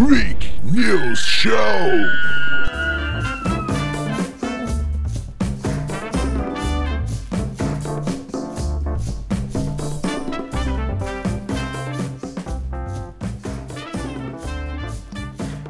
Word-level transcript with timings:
Freak 0.00 0.50
News 0.64 1.18
Show. 1.18 1.52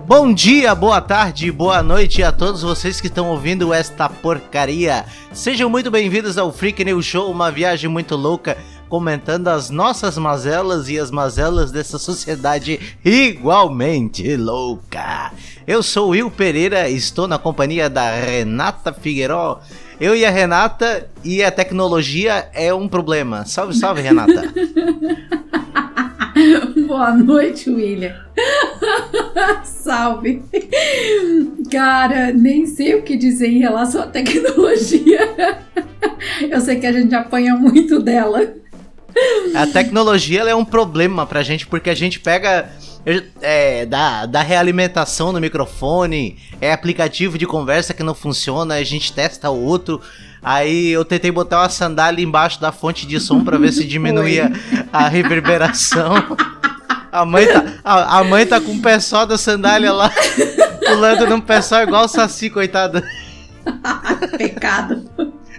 Bom 0.06 0.32
dia, 0.32 0.76
boa 0.76 1.00
tarde, 1.00 1.50
boa 1.50 1.82
noite 1.82 2.22
a 2.22 2.30
todos 2.30 2.62
vocês 2.62 3.00
que 3.00 3.08
estão 3.08 3.30
ouvindo 3.30 3.74
esta 3.74 4.08
porcaria. 4.08 5.04
Sejam 5.32 5.68
muito 5.68 5.90
bem-vindos 5.90 6.38
ao 6.38 6.52
Freak 6.52 6.84
News 6.84 7.04
Show, 7.04 7.28
uma 7.32 7.50
viagem 7.50 7.90
muito 7.90 8.14
louca, 8.14 8.56
comentando 8.91 9.46
as 9.46 9.70
nossas 9.70 10.18
mazelas 10.18 10.88
e 10.88 10.98
as 10.98 11.12
mazelas 11.12 11.70
dessa 11.70 11.96
sociedade 11.96 12.80
igualmente 13.05 14.36
louca. 14.36 15.30
Eu 15.64 15.80
sou 15.80 16.10
Will 16.10 16.28
Pereira, 16.28 16.91
estou 16.91 17.28
na 17.28 17.38
companhia 17.38 17.88
da 17.88 18.11
Renata 18.11 18.92
Figueiró. 18.92 19.61
Eu 20.00 20.16
e 20.16 20.24
a 20.24 20.30
Renata 20.30 21.09
e 21.23 21.42
a 21.42 21.52
tecnologia 21.52 22.48
é 22.52 22.74
um 22.74 22.88
problema. 22.88 23.47
Salve, 23.47 23.74
salve, 23.74 24.02
Renata. 24.02 24.52
Boa 26.88 27.14
noite, 27.14 27.70
William. 27.70 28.16
Salve. 29.62 30.42
Cara, 31.70 32.33
nem 32.33 32.66
sei 32.66 32.97
o 32.97 33.02
que 33.02 33.16
dizer 33.16 33.48
em 33.48 33.59
relação 33.59 34.02
à 34.02 34.06
tecnologia. 34.06 35.61
Eu 36.50 36.61
sei 36.61 36.80
que 36.80 36.86
a 36.86 36.92
gente 36.92 37.14
apanha 37.14 37.55
muito 37.55 38.00
dela. 38.00 38.59
A 39.55 39.66
tecnologia 39.66 40.42
é 40.42 40.55
um 40.55 40.64
problema 40.64 41.27
pra 41.27 41.42
gente, 41.42 41.66
porque 41.66 41.91
a 41.91 41.95
gente 41.95 42.20
pega. 42.20 42.70
É, 43.41 43.86
da, 43.86 44.27
da 44.27 44.42
realimentação 44.42 45.33
no 45.33 45.41
microfone, 45.41 46.36
é 46.60 46.70
aplicativo 46.70 47.38
de 47.38 47.47
conversa 47.47 47.94
que 47.94 48.03
não 48.03 48.14
funciona, 48.14 48.75
a 48.75 48.84
gente 48.84 49.11
testa 49.14 49.48
o 49.48 49.64
outro. 49.64 50.03
Aí 50.42 50.88
eu 50.88 51.05
tentei 51.05 51.31
botar 51.31 51.61
uma 51.62 51.69
sandália 51.70 52.22
embaixo 52.22 52.61
da 52.61 52.72
fonte 52.72 53.06
de 53.06 53.19
som 53.19 53.42
para 53.42 53.58
ver 53.58 53.72
se 53.72 53.84
diminuía 53.88 54.53
a 54.92 55.08
reverberação. 55.08 56.14
A 57.12 57.25
mãe, 57.25 57.47
tá, 57.47 57.64
a, 57.83 58.19
a, 58.19 58.25
mãe 58.25 58.47
tá 58.47 58.61
com 58.61 58.72
o 58.72 58.81
pé 58.81 59.00
só 59.00 59.27
da 59.27 59.36
sandália 59.36 59.92
lá, 59.92 60.12
pulando 60.86 61.27
num 61.27 61.41
pé 61.41 61.61
só 61.61 61.83
igual 61.83 62.05
o 62.05 62.08
Saci, 62.08 62.48
coitada. 62.48 63.03
Pecado. 64.38 65.11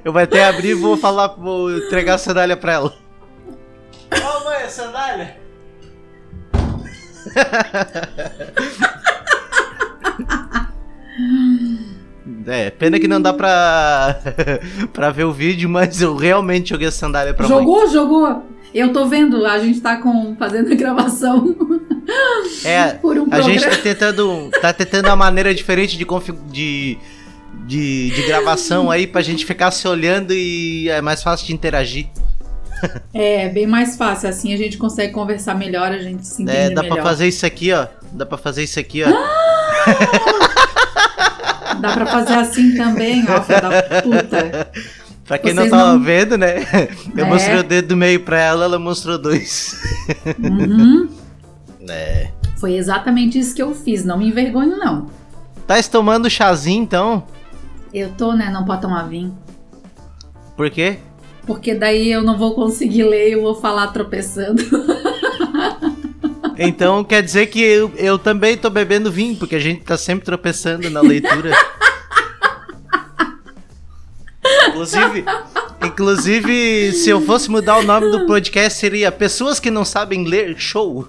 Eu 0.04 0.14
vou 0.14 0.22
até 0.22 0.46
abrir 0.46 0.70
e 0.70 0.74
vou 0.74 0.98
falar, 0.98 1.28
vou 1.28 1.76
entregar 1.76 2.16
a 2.16 2.18
sandália 2.18 2.56
pra 2.56 2.74
ela. 2.74 2.94
Ó, 4.14 4.38
oh, 4.38 4.46
mãe, 4.46 4.64
a 4.64 4.70
sandália. 4.70 5.38
É, 12.48 12.70
pena 12.70 13.00
que 13.00 13.08
não 13.08 13.22
dá 13.22 13.34
pra, 13.34 14.20
pra 14.94 15.12
ver 15.12 15.26
o 15.26 15.32
vídeo, 15.32 15.70
mas 15.70 16.02
eu 16.02 16.16
realmente 16.16 16.70
joguei 16.70 16.88
a 16.88 16.92
sandália 16.92 17.34
pra 17.34 17.48
jogou, 17.48 17.80
mãe. 17.80 17.92
Jogou, 17.92 18.28
jogou. 18.28 18.44
Eu 18.74 18.94
tô 18.94 19.06
vendo, 19.06 19.46
a 19.46 19.60
gente 19.60 19.82
tá 19.82 19.98
com, 19.98 20.36
fazendo 20.38 20.72
a 20.72 20.76
gravação. 20.76 21.56
É, 22.66 23.00
um 23.04 23.28
a 23.32 23.42
gente 23.42 23.64
tá 23.64 23.78
tentando, 23.78 24.50
tá 24.60 24.74
tentando 24.74 25.06
uma 25.06 25.16
maneira 25.16 25.54
diferente 25.54 25.98
de, 25.98 26.06
de, 26.50 26.98
de, 27.66 28.10
de 28.10 28.22
gravação 28.24 28.92
aí 28.92 29.08
pra 29.08 29.22
gente 29.22 29.46
ficar 29.46 29.72
se 29.72 29.88
olhando 29.88 30.34
e 30.34 30.90
é 30.90 31.00
mais 31.00 31.24
fácil 31.24 31.48
de 31.48 31.54
interagir. 31.54 32.08
É, 33.14 33.50
bem 33.50 33.68
mais 33.68 33.98
fácil, 33.98 34.30
assim 34.30 34.54
a 34.54 34.58
gente 34.58 34.78
consegue 34.78 35.14
conversar 35.14 35.56
melhor, 35.56 35.92
a 35.92 35.98
gente 36.00 36.26
se 36.26 36.44
entende 36.44 36.58
É, 36.58 36.70
dá 36.70 36.82
melhor. 36.82 36.96
pra 36.96 37.04
fazer 37.04 37.28
isso 37.28 37.46
aqui, 37.46 37.72
ó. 37.74 37.88
Dá 38.12 38.26
pra 38.26 38.38
fazer 38.38 38.64
isso 38.64 38.80
aqui, 38.80 39.04
ó. 39.04 39.10
Dá 41.80 41.94
pra 41.94 42.06
fazer 42.06 42.34
assim 42.34 42.76
também, 42.76 43.26
ó, 43.30 43.42
filha 43.42 43.62
da 43.62 44.02
puta. 44.02 44.72
Pra 45.32 45.38
quem 45.38 45.54
Vocês 45.54 45.72
não 45.72 45.78
tava 45.78 45.94
não... 45.94 46.04
vendo, 46.04 46.38
né? 46.38 46.56
Eu 47.16 47.26
é. 47.26 47.30
mostrei 47.30 47.58
o 47.58 47.64
dedo 47.64 47.90
do 47.90 47.96
meio 47.96 48.20
pra 48.20 48.38
ela, 48.38 48.66
ela 48.66 48.78
mostrou 48.78 49.18
dois. 49.18 49.82
Uhum. 50.38 51.08
é. 51.90 52.32
Foi 52.58 52.74
exatamente 52.74 53.40
isso 53.40 53.56
que 53.56 53.62
eu 53.62 53.74
fiz, 53.74 54.04
não 54.04 54.18
me 54.18 54.28
envergonho, 54.28 54.78
não. 54.78 55.08
Tá 55.66 55.82
tomando 55.84 56.30
chazinho, 56.30 56.84
então? 56.84 57.24
Eu 57.94 58.10
tô, 58.10 58.34
né? 58.34 58.50
Não 58.50 58.66
pode 58.66 58.82
tomar 58.82 59.04
vinho. 59.04 59.38
Por 60.58 60.70
quê? 60.70 61.00
Porque 61.46 61.74
daí 61.74 62.12
eu 62.12 62.22
não 62.24 62.38
vou 62.38 62.54
conseguir 62.54 63.04
ler 63.04 63.30
e 63.30 63.32
eu 63.34 63.42
vou 63.42 63.56
falar 63.56 63.88
tropeçando. 63.88 64.64
Então 66.58 67.04
quer 67.04 67.24
dizer 67.24 67.48
que 67.48 67.60
eu, 67.60 67.92
eu 67.98 68.20
também 68.20 68.56
tô 68.56 68.70
bebendo 68.70 69.12
vinho, 69.12 69.36
porque 69.36 69.56
a 69.56 69.60
gente 69.60 69.84
tá 69.84 69.98
sempre 69.98 70.26
tropeçando 70.26 70.90
na 70.92 71.02
leitura. 71.02 71.52
Inclusive, 74.70 75.26
inclusive, 75.84 76.92
se 76.94 77.10
eu 77.10 77.22
fosse 77.22 77.50
mudar 77.50 77.78
o 77.78 77.84
nome 77.84 78.12
do 78.12 78.26
podcast, 78.28 78.78
seria 78.78 79.12
Pessoas 79.12 79.60
que 79.60 79.72
não 79.72 79.84
sabem 79.84 80.24
ler 80.24 80.56
show. 80.58 81.08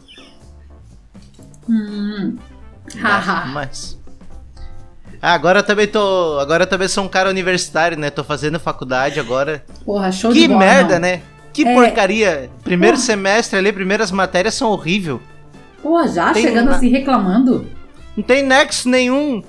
Hum. 1.69 2.37
Haha. 3.01 3.47
Mas. 3.47 3.99
Ah, 5.23 5.35
agora 5.35 5.63
também 5.63 5.87
tô. 5.87 6.41
Agora 6.41 6.67
também 6.67 6.89
sou 6.89 7.05
um 7.05 7.09
cara 7.09 7.31
universitário, 7.31 7.97
né? 7.97 8.11
Tô 8.11 8.25
fazendo 8.25 8.59
faculdade 8.59 9.21
agora. 9.21 9.65
Porra, 9.85 10.11
show 10.11 10.33
que 10.33 10.41
de 10.41 10.49
bola. 10.49 10.61
Que 10.61 10.67
merda, 10.67 10.99
né? 10.99 11.23
Que 11.53 11.65
é... 11.65 11.73
porcaria. 11.73 12.51
Primeiro 12.65 12.97
Porra. 12.97 13.07
semestre 13.07 13.57
ali, 13.57 13.73
primeiras 13.73 14.11
matérias 14.11 14.55
são 14.55 14.69
horrível. 14.71 15.23
Pô, 15.81 16.05
já 16.09 16.33
tem 16.33 16.43
chegando 16.43 16.71
assim 16.71 16.89
reclamando? 16.89 17.67
Não 18.17 18.25
tem 18.25 18.43
nexo 18.43 18.89
nenhum. 18.89 19.45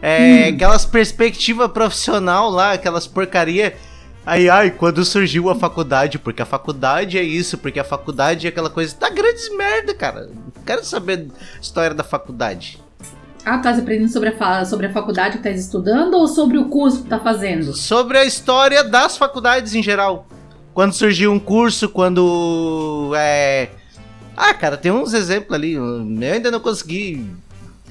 É, 0.00 0.48
hum. 0.50 0.54
aquelas 0.54 0.86
perspectivas 0.86 1.70
profissional 1.70 2.48
lá, 2.48 2.72
aquelas 2.72 3.06
porcaria. 3.06 3.76
Aí, 4.24 4.48
ai, 4.48 4.70
quando 4.70 5.04
surgiu 5.04 5.50
a 5.50 5.54
faculdade, 5.54 6.18
porque 6.18 6.40
a 6.40 6.46
faculdade 6.46 7.18
é 7.18 7.22
isso, 7.22 7.58
porque 7.58 7.78
a 7.78 7.84
faculdade 7.84 8.46
é 8.46 8.48
aquela 8.48 8.70
coisa. 8.70 8.94
Tá 8.94 9.10
grandes 9.10 9.54
merda, 9.54 9.92
cara. 9.92 10.26
Não 10.26 10.64
quero 10.64 10.82
saber 10.84 11.28
a 11.28 11.60
história 11.60 11.94
da 11.94 12.04
faculdade. 12.04 12.81
Ah, 13.44 13.58
tá 13.58 13.70
aprendendo 13.70 14.08
sobre 14.08 14.28
a, 14.28 14.64
sobre 14.64 14.86
a 14.86 14.92
faculdade 14.92 15.38
que 15.38 15.42
tá 15.42 15.50
estudando 15.50 16.14
ou 16.14 16.28
sobre 16.28 16.58
o 16.58 16.66
curso 16.66 17.02
que 17.02 17.08
tá 17.08 17.18
fazendo? 17.18 17.74
Sobre 17.74 18.18
a 18.18 18.24
história 18.24 18.84
das 18.84 19.16
faculdades 19.16 19.74
em 19.74 19.82
geral. 19.82 20.26
Quando 20.72 20.92
surgiu 20.92 21.32
um 21.32 21.38
curso, 21.38 21.88
quando. 21.88 23.12
É. 23.16 23.68
Ah, 24.36 24.54
cara, 24.54 24.76
tem 24.76 24.90
uns 24.90 25.12
exemplos 25.12 25.52
ali. 25.52 25.72
Eu 25.72 26.06
ainda 26.32 26.50
não 26.50 26.60
consegui 26.60 27.28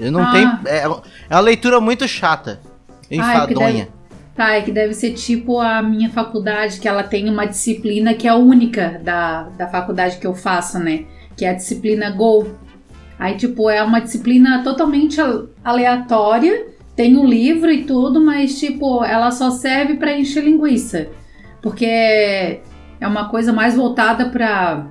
eu 0.01 0.11
não 0.11 0.23
ah. 0.23 0.31
tenho. 0.31 0.59
É, 0.65 0.83
é 0.83 1.35
uma 1.35 1.39
leitura 1.39 1.79
muito 1.79 2.07
chata. 2.07 2.59
Enfadonha. 3.09 3.87
Ah, 4.37 4.53
é 4.53 4.53
tá, 4.53 4.53
é 4.53 4.61
que 4.61 4.71
deve 4.71 4.93
ser 4.93 5.11
tipo 5.11 5.59
a 5.59 5.81
minha 5.81 6.09
faculdade, 6.09 6.79
que 6.79 6.87
ela 6.87 7.03
tem 7.03 7.29
uma 7.29 7.45
disciplina 7.45 8.13
que 8.13 8.27
é 8.27 8.33
única 8.33 8.99
da, 9.03 9.43
da 9.49 9.67
faculdade 9.67 10.17
que 10.17 10.25
eu 10.25 10.33
faço, 10.33 10.79
né? 10.79 11.05
Que 11.37 11.45
é 11.45 11.49
a 11.49 11.53
disciplina 11.53 12.09
Go. 12.09 12.47
Aí, 13.21 13.37
tipo, 13.37 13.69
é 13.69 13.83
uma 13.83 14.01
disciplina 14.01 14.63
totalmente 14.63 15.21
aleatória. 15.63 16.69
Tem 16.95 17.15
um 17.15 17.23
livro 17.23 17.71
e 17.71 17.83
tudo, 17.83 18.19
mas, 18.19 18.59
tipo, 18.59 19.03
ela 19.05 19.29
só 19.29 19.51
serve 19.51 19.97
para 19.97 20.17
encher 20.17 20.43
linguiça. 20.43 21.07
Porque 21.61 21.85
é 21.85 23.07
uma 23.07 23.29
coisa 23.29 23.53
mais 23.53 23.75
voltada 23.75 24.31
para 24.31 24.87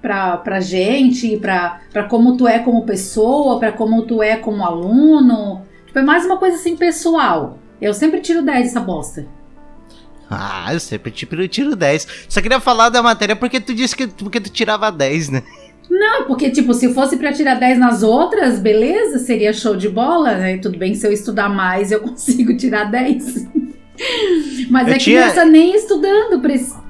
pra, 0.00 0.38
pra 0.38 0.60
gente, 0.60 1.36
pra, 1.36 1.82
pra 1.92 2.04
como 2.04 2.34
tu 2.38 2.48
é 2.48 2.60
como 2.60 2.86
pessoa, 2.86 3.58
pra 3.58 3.72
como 3.72 4.06
tu 4.06 4.22
é 4.22 4.36
como 4.36 4.64
aluno. 4.64 5.66
Tipo, 5.84 5.98
é 5.98 6.02
mais 6.02 6.24
uma 6.24 6.38
coisa 6.38 6.56
assim 6.56 6.78
pessoal. 6.78 7.58
Eu 7.78 7.92
sempre 7.92 8.20
tiro 8.22 8.40
10 8.40 8.68
dessa 8.68 8.80
bosta. 8.80 9.26
Ah, 10.30 10.72
eu 10.72 10.80
sempre 10.80 11.10
tiro, 11.10 11.46
tiro 11.46 11.76
10. 11.76 12.26
Só 12.26 12.40
queria 12.40 12.58
falar 12.58 12.88
da 12.88 13.02
matéria 13.02 13.36
porque 13.36 13.60
tu 13.60 13.74
disse 13.74 13.94
que 13.94 14.06
porque 14.06 14.40
tu 14.40 14.48
tirava 14.48 14.90
10, 14.90 15.28
né? 15.28 15.42
Não, 15.88 16.24
porque, 16.26 16.50
tipo, 16.50 16.74
se 16.74 16.92
fosse 16.92 17.16
para 17.16 17.32
tirar 17.32 17.54
10 17.54 17.78
nas 17.78 18.02
outras, 18.02 18.58
beleza, 18.58 19.18
seria 19.18 19.52
show 19.52 19.76
de 19.76 19.88
bola, 19.88 20.34
né? 20.34 20.58
Tudo 20.58 20.78
bem, 20.78 20.94
se 20.94 21.06
eu 21.06 21.12
estudar 21.12 21.48
mais, 21.48 21.92
eu 21.92 22.00
consigo 22.02 22.56
tirar 22.56 22.90
10. 22.90 23.48
Mas 24.70 24.88
eu 24.88 24.94
é 24.94 24.98
tinha... 24.98 25.22
criança 25.22 25.44
nem 25.44 25.74
estudando 25.76 26.40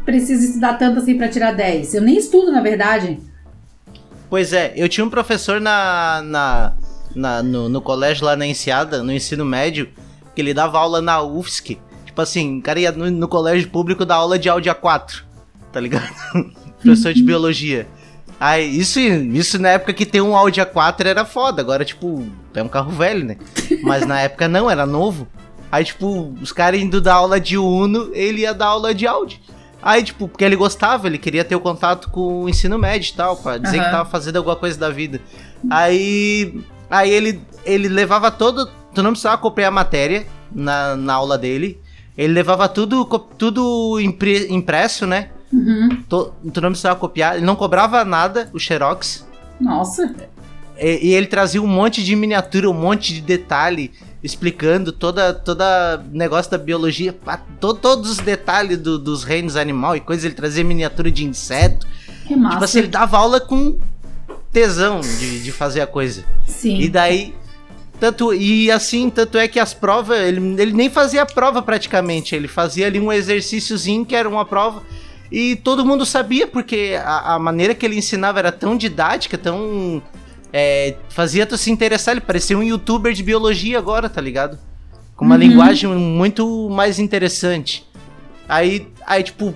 precisa 0.05 0.44
estudar 0.44 0.75
tanto 0.75 0.99
assim 1.00 1.17
para 1.17 1.29
tirar 1.29 1.52
10. 1.52 1.94
Eu 1.94 2.02
nem 2.02 2.17
estudo, 2.17 2.52
na 2.52 2.61
verdade. 2.61 3.19
Pois 4.31 4.52
é, 4.52 4.73
eu 4.76 4.88
tinha 4.88 5.05
um 5.05 5.11
professor 5.11 5.61
na, 5.61 6.23
na, 6.23 6.73
na 7.14 7.43
no, 7.43 7.69
no, 7.69 7.81
colégio 7.81 8.25
lá 8.25 8.35
na 8.35 8.47
Enseada, 8.47 9.02
no 9.02 9.12
ensino 9.12 9.44
médio, 9.44 9.88
que 10.35 10.40
ele 10.40 10.55
dava 10.55 10.79
aula 10.79 11.00
na 11.00 11.23
UFSC. 11.23 11.79
Tipo 12.06 12.20
assim, 12.23 12.58
o 12.58 12.62
cara 12.62 12.81
ia 12.81 12.93
no, 12.93 13.11
no 13.11 13.29
colégio 13.29 13.69
público 13.70 14.05
dar 14.05 14.17
aula 14.17 14.38
de 14.38 14.49
áudio 14.49 14.75
A4, 14.75 15.23
tá 15.73 15.81
ligado? 15.81 16.08
professor 16.82 17.12
de 17.12 17.23
biologia. 17.23 17.87
Aí, 18.39 18.79
isso, 18.79 19.01
isso 19.01 19.59
na 19.59 19.71
época 19.71 19.93
que 19.93 20.05
tem 20.05 20.21
um 20.21 20.37
Audi 20.37 20.61
A4 20.61 21.07
era 21.07 21.25
foda, 21.25 21.63
agora, 21.63 21.85
tipo, 21.85 22.27
é 22.55 22.63
um 22.63 22.69
carro 22.69 22.91
velho, 22.91 23.25
né? 23.25 23.37
Mas 23.83 24.07
na 24.07 24.21
época 24.21 24.49
não, 24.49 24.71
era 24.71 24.85
novo. 24.85 25.27
Aí, 25.71 25.85
tipo, 25.85 26.35
os 26.41 26.53
caras 26.53 26.81
indo 26.81 27.01
dar 27.01 27.15
aula 27.15 27.41
de 27.41 27.57
Uno, 27.57 28.11
ele 28.13 28.43
ia 28.43 28.55
dar 28.55 28.67
aula 28.67 28.95
de 28.95 29.07
Audi. 29.07 29.41
Aí, 29.83 30.03
tipo, 30.03 30.29
porque 30.29 30.45
ele 30.45 30.57
gostava, 30.57 31.07
ele 31.07 31.19
queria 31.19 31.45
ter 31.45 31.55
o 31.57 31.61
contato 31.61 32.11
com 32.11 32.45
o 32.45 32.49
ensino 32.49 32.79
médio 32.79 33.13
e 33.13 33.17
tal, 33.17 33.37
pra 33.37 33.59
dizer 33.59 33.79
uhum. 33.79 33.85
que 33.85 33.91
tava 33.91 34.09
fazendo 34.09 34.37
alguma 34.37 34.57
coisa 34.57 34.79
da 34.79 34.89
vida. 34.89 35.21
Aí. 35.69 36.61
Aí 36.91 37.11
ele, 37.11 37.41
ele 37.65 37.89
levava 37.89 38.31
todo. 38.31 38.71
Tu 38.95 39.03
não 39.03 39.11
precisava 39.11 39.37
copiar 39.39 39.69
a 39.69 39.75
matéria 39.75 40.27
na, 40.55 40.97
na 40.97 41.15
aula 41.15 41.37
dele. 41.37 41.81
Ele 42.17 42.33
levava 42.33 42.69
tudo, 42.69 43.05
tudo 43.37 43.99
impre- 44.01 44.47
impresso, 44.49 45.07
né? 45.07 45.31
Uhum. 45.55 46.03
Tu, 46.09 46.33
tu 46.53 46.61
não 46.61 46.71
precisava 46.71 46.99
copiar. 46.99 47.37
Ele 47.37 47.45
não 47.47 47.55
cobrava 47.56 48.05
nada, 48.05 48.51
o 48.53 48.59
Xerox. 48.59 49.25
Nossa. 49.61 50.12
E, 50.79 51.11
e 51.11 51.15
ele 51.15 51.27
trazia 51.27 51.62
um 51.62 51.67
monte 51.67 52.03
de 52.03 52.17
miniatura, 52.17 52.69
um 52.69 52.75
monte 52.75 53.15
de 53.15 53.21
detalhe, 53.21 53.93
explicando 54.23 54.91
toda 54.91 55.33
toda 55.33 56.03
negócio 56.12 56.51
da 56.51 56.59
biologia, 56.59 57.15
to- 57.61 57.75
todos 57.75 58.11
os 58.11 58.17
detalhes 58.19 58.79
do- 58.79 58.99
dos 58.99 59.23
reinos 59.23 59.55
animal 59.56 59.95
e 59.97 60.01
coisas. 60.01 60.25
Ele 60.25 60.35
trazia 60.35 60.65
miniatura 60.65 61.11
de 61.11 61.25
inseto. 61.25 61.87
Que 62.27 62.35
massa. 62.35 62.55
Tipo 62.55 62.65
assim, 62.65 62.79
ele 62.81 62.89
dava 62.89 63.17
aula 63.19 63.39
com 63.41 63.79
tesão 64.53 65.00
de, 65.00 65.43
de 65.43 65.53
fazer 65.53 65.81
a 65.83 65.87
coisa. 65.87 66.25
Sim. 66.47 66.81
E 66.81 66.89
daí. 66.89 67.35
Tanto, 68.00 68.35
e 68.35 68.73
assim, 68.73 69.09
tanto 69.09 69.39
é 69.39 69.47
que 69.47 69.59
as 69.61 69.73
provas, 69.73 70.19
ele, 70.19 70.61
ele 70.61 70.73
nem 70.73 70.91
fazia 70.91 71.25
prova 71.25 71.62
praticamente, 71.62 72.35
ele 72.35 72.49
fazia 72.49 72.89
ali 72.89 72.99
um 72.99 73.12
exercíciozinho 73.12 74.05
que 74.05 74.17
era 74.17 74.29
uma 74.29 74.45
prova, 74.45 74.83
e 75.37 75.57
todo 75.57 75.85
mundo 75.85 76.05
sabia, 76.07 76.47
porque 76.47 76.99
a, 77.05 77.35
a 77.35 77.39
maneira 77.39 77.75
que 77.75 77.85
ele 77.85 77.97
ensinava 77.97 78.39
era 78.39 78.53
tão 78.53 78.77
didática, 78.77 79.37
tão. 79.39 80.03
é, 80.53 80.95
fazia 81.09 81.45
tu 81.47 81.57
se 81.59 81.71
interessar, 81.71 82.13
ele 82.13 82.21
parecia 82.21 82.57
um 82.57 82.63
youtuber 82.63 83.13
de 83.13 83.23
biologia 83.23 83.77
agora, 83.79 84.09
tá 84.09 84.21
ligado? 84.21 84.59
Com 85.17 85.25
uma 85.25 85.35
Uhum. 85.35 85.41
linguagem 85.41 85.91
muito 85.91 86.69
mais 86.71 86.99
interessante. 86.99 87.85
Aí, 88.49 88.87
aí, 89.07 89.23
tipo, 89.23 89.55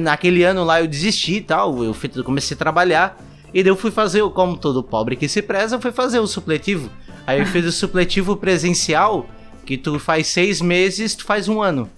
naquele 0.00 0.42
ano 0.42 0.64
lá 0.64 0.80
eu 0.80 0.86
desisti 0.88 1.34
e 1.36 1.40
tal, 1.40 1.84
eu 1.84 1.94
comecei 2.24 2.54
a 2.54 2.58
trabalhar. 2.58 3.18
E 3.54 3.62
daí 3.62 3.70
eu 3.70 3.76
fui 3.76 3.90
fazer, 3.90 4.22
como 4.30 4.56
todo 4.56 4.82
pobre 4.82 5.14
que 5.16 5.28
se 5.28 5.42
preza, 5.42 5.76
eu 5.76 5.80
fui 5.80 5.92
fazer 5.92 6.18
o 6.18 6.26
supletivo. 6.26 6.88
Aí 7.26 7.38
eu 7.40 7.46
fiz 7.46 7.64
o 7.66 7.70
supletivo 7.72 8.34
presencial, 8.36 9.26
que 9.66 9.76
tu 9.76 9.98
faz 9.98 10.26
seis 10.28 10.60
meses, 10.62 11.14
tu 11.14 11.24
faz 11.24 11.46
um 11.48 11.60
ano. 11.60 11.88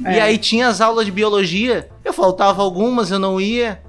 E 0.00 0.06
É. 0.06 0.22
aí 0.22 0.38
tinha 0.38 0.66
as 0.68 0.80
aulas 0.80 1.04
de 1.04 1.12
biologia, 1.12 1.88
eu 2.12 2.14
faltava 2.14 2.62
algumas, 2.62 3.10
eu 3.10 3.18
não 3.18 3.40
ia. 3.40 3.82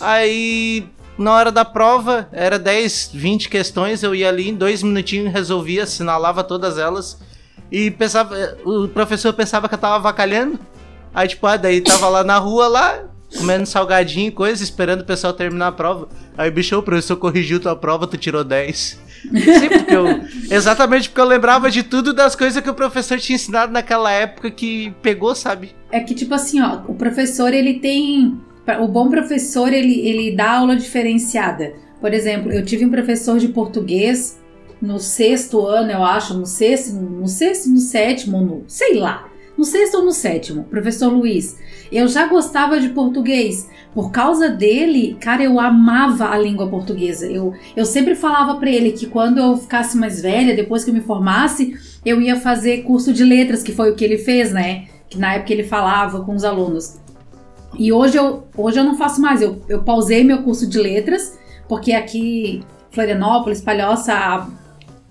Aí, 0.00 0.86
na 1.18 1.34
hora 1.34 1.52
da 1.52 1.64
prova, 1.64 2.26
era 2.32 2.58
10, 2.58 3.10
20 3.12 3.48
questões, 3.48 4.02
eu 4.02 4.14
ia 4.14 4.28
ali 4.28 4.48
em 4.48 4.54
dois 4.54 4.82
minutinhos, 4.82 5.32
resolvia, 5.32 5.84
assinalava 5.84 6.42
todas 6.42 6.78
elas. 6.78 7.20
E 7.70 7.90
pensava, 7.90 8.34
o 8.64 8.88
professor 8.88 9.32
pensava 9.34 9.68
que 9.68 9.74
eu 9.74 9.78
tava 9.78 9.98
vacalhando. 9.98 10.58
Aí, 11.14 11.28
tipo, 11.28 11.46
ah, 11.46 11.56
daí 11.56 11.82
tava 11.82 12.08
lá 12.08 12.24
na 12.24 12.38
rua, 12.38 12.66
lá, 12.66 13.04
comendo 13.36 13.66
salgadinho 13.66 14.28
e 14.28 14.32
coisa, 14.32 14.62
esperando 14.62 15.02
o 15.02 15.04
pessoal 15.04 15.34
terminar 15.34 15.68
a 15.68 15.72
prova. 15.72 16.08
Aí, 16.36 16.50
bicho, 16.50 16.76
o 16.76 16.82
professor 16.82 17.16
corrigiu 17.16 17.60
tua 17.60 17.76
prova, 17.76 18.06
tu 18.06 18.16
tirou 18.16 18.42
10. 18.42 18.98
Sim, 19.22 19.68
porque 19.68 19.94
eu, 19.94 20.06
exatamente 20.50 21.08
porque 21.08 21.20
eu 21.20 21.26
lembrava 21.26 21.70
de 21.70 21.82
tudo 21.82 22.12
das 22.12 22.34
coisas 22.34 22.62
que 22.62 22.70
o 22.70 22.74
professor 22.74 23.18
tinha 23.18 23.36
ensinado 23.36 23.72
naquela 23.72 24.10
época 24.10 24.50
que 24.50 24.92
pegou, 25.02 25.34
sabe? 25.34 25.74
É 25.90 26.00
que, 26.00 26.14
tipo 26.14 26.34
assim, 26.34 26.60
ó, 26.60 26.82
o 26.86 26.94
professor, 26.94 27.52
ele 27.52 27.80
tem. 27.80 28.38
O 28.80 28.86
bom 28.86 29.08
professor, 29.08 29.72
ele, 29.72 30.00
ele 30.06 30.36
dá 30.36 30.58
aula 30.58 30.76
diferenciada. 30.76 31.72
Por 32.00 32.12
exemplo, 32.12 32.52
eu 32.52 32.64
tive 32.64 32.84
um 32.84 32.90
professor 32.90 33.38
de 33.38 33.48
português 33.48 34.38
no 34.80 34.98
sexto 34.98 35.66
ano, 35.66 35.90
eu 35.90 36.04
acho, 36.04 36.34
no 36.34 36.46
sexto, 36.46 36.94
no 36.94 37.26
sexto, 37.26 37.68
no 37.68 37.78
sétimo, 37.78 38.40
no, 38.40 38.64
sei 38.68 38.94
lá, 38.94 39.28
no 39.56 39.64
sexto 39.64 39.96
ou 39.96 40.04
no 40.04 40.12
sétimo, 40.12 40.64
professor 40.64 41.12
Luiz. 41.12 41.58
Eu 41.90 42.06
já 42.08 42.26
gostava 42.26 42.78
de 42.80 42.88
português. 42.90 43.68
Por 43.94 44.10
causa 44.12 44.48
dele, 44.50 45.16
cara, 45.20 45.42
eu 45.42 45.58
amava 45.58 46.28
a 46.28 46.38
língua 46.38 46.68
portuguesa. 46.68 47.26
Eu, 47.26 47.54
eu 47.76 47.84
sempre 47.84 48.14
falava 48.14 48.56
pra 48.56 48.70
ele 48.70 48.92
que 48.92 49.06
quando 49.06 49.38
eu 49.38 49.56
ficasse 49.56 49.96
mais 49.96 50.20
velha, 50.22 50.54
depois 50.54 50.84
que 50.84 50.90
eu 50.90 50.94
me 50.94 51.00
formasse, 51.00 51.74
eu 52.04 52.20
ia 52.20 52.36
fazer 52.36 52.82
curso 52.82 53.12
de 53.12 53.24
letras, 53.24 53.62
que 53.62 53.72
foi 53.72 53.90
o 53.90 53.94
que 53.96 54.04
ele 54.04 54.18
fez, 54.18 54.52
né? 54.52 54.86
Que 55.08 55.18
na 55.18 55.34
época 55.34 55.52
ele 55.52 55.64
falava 55.64 56.20
com 56.22 56.34
os 56.34 56.44
alunos. 56.44 56.98
E 57.78 57.92
hoje 57.92 58.16
eu, 58.16 58.44
hoje 58.56 58.78
eu 58.78 58.84
não 58.84 58.96
faço 58.96 59.20
mais. 59.20 59.40
Eu, 59.42 59.62
eu 59.68 59.82
pausei 59.82 60.22
meu 60.22 60.42
curso 60.42 60.66
de 60.68 60.78
letras, 60.78 61.38
porque 61.68 61.92
aqui, 61.92 62.62
Florianópolis, 62.90 63.60
Palhoça, 63.60 64.12
a- 64.14 64.48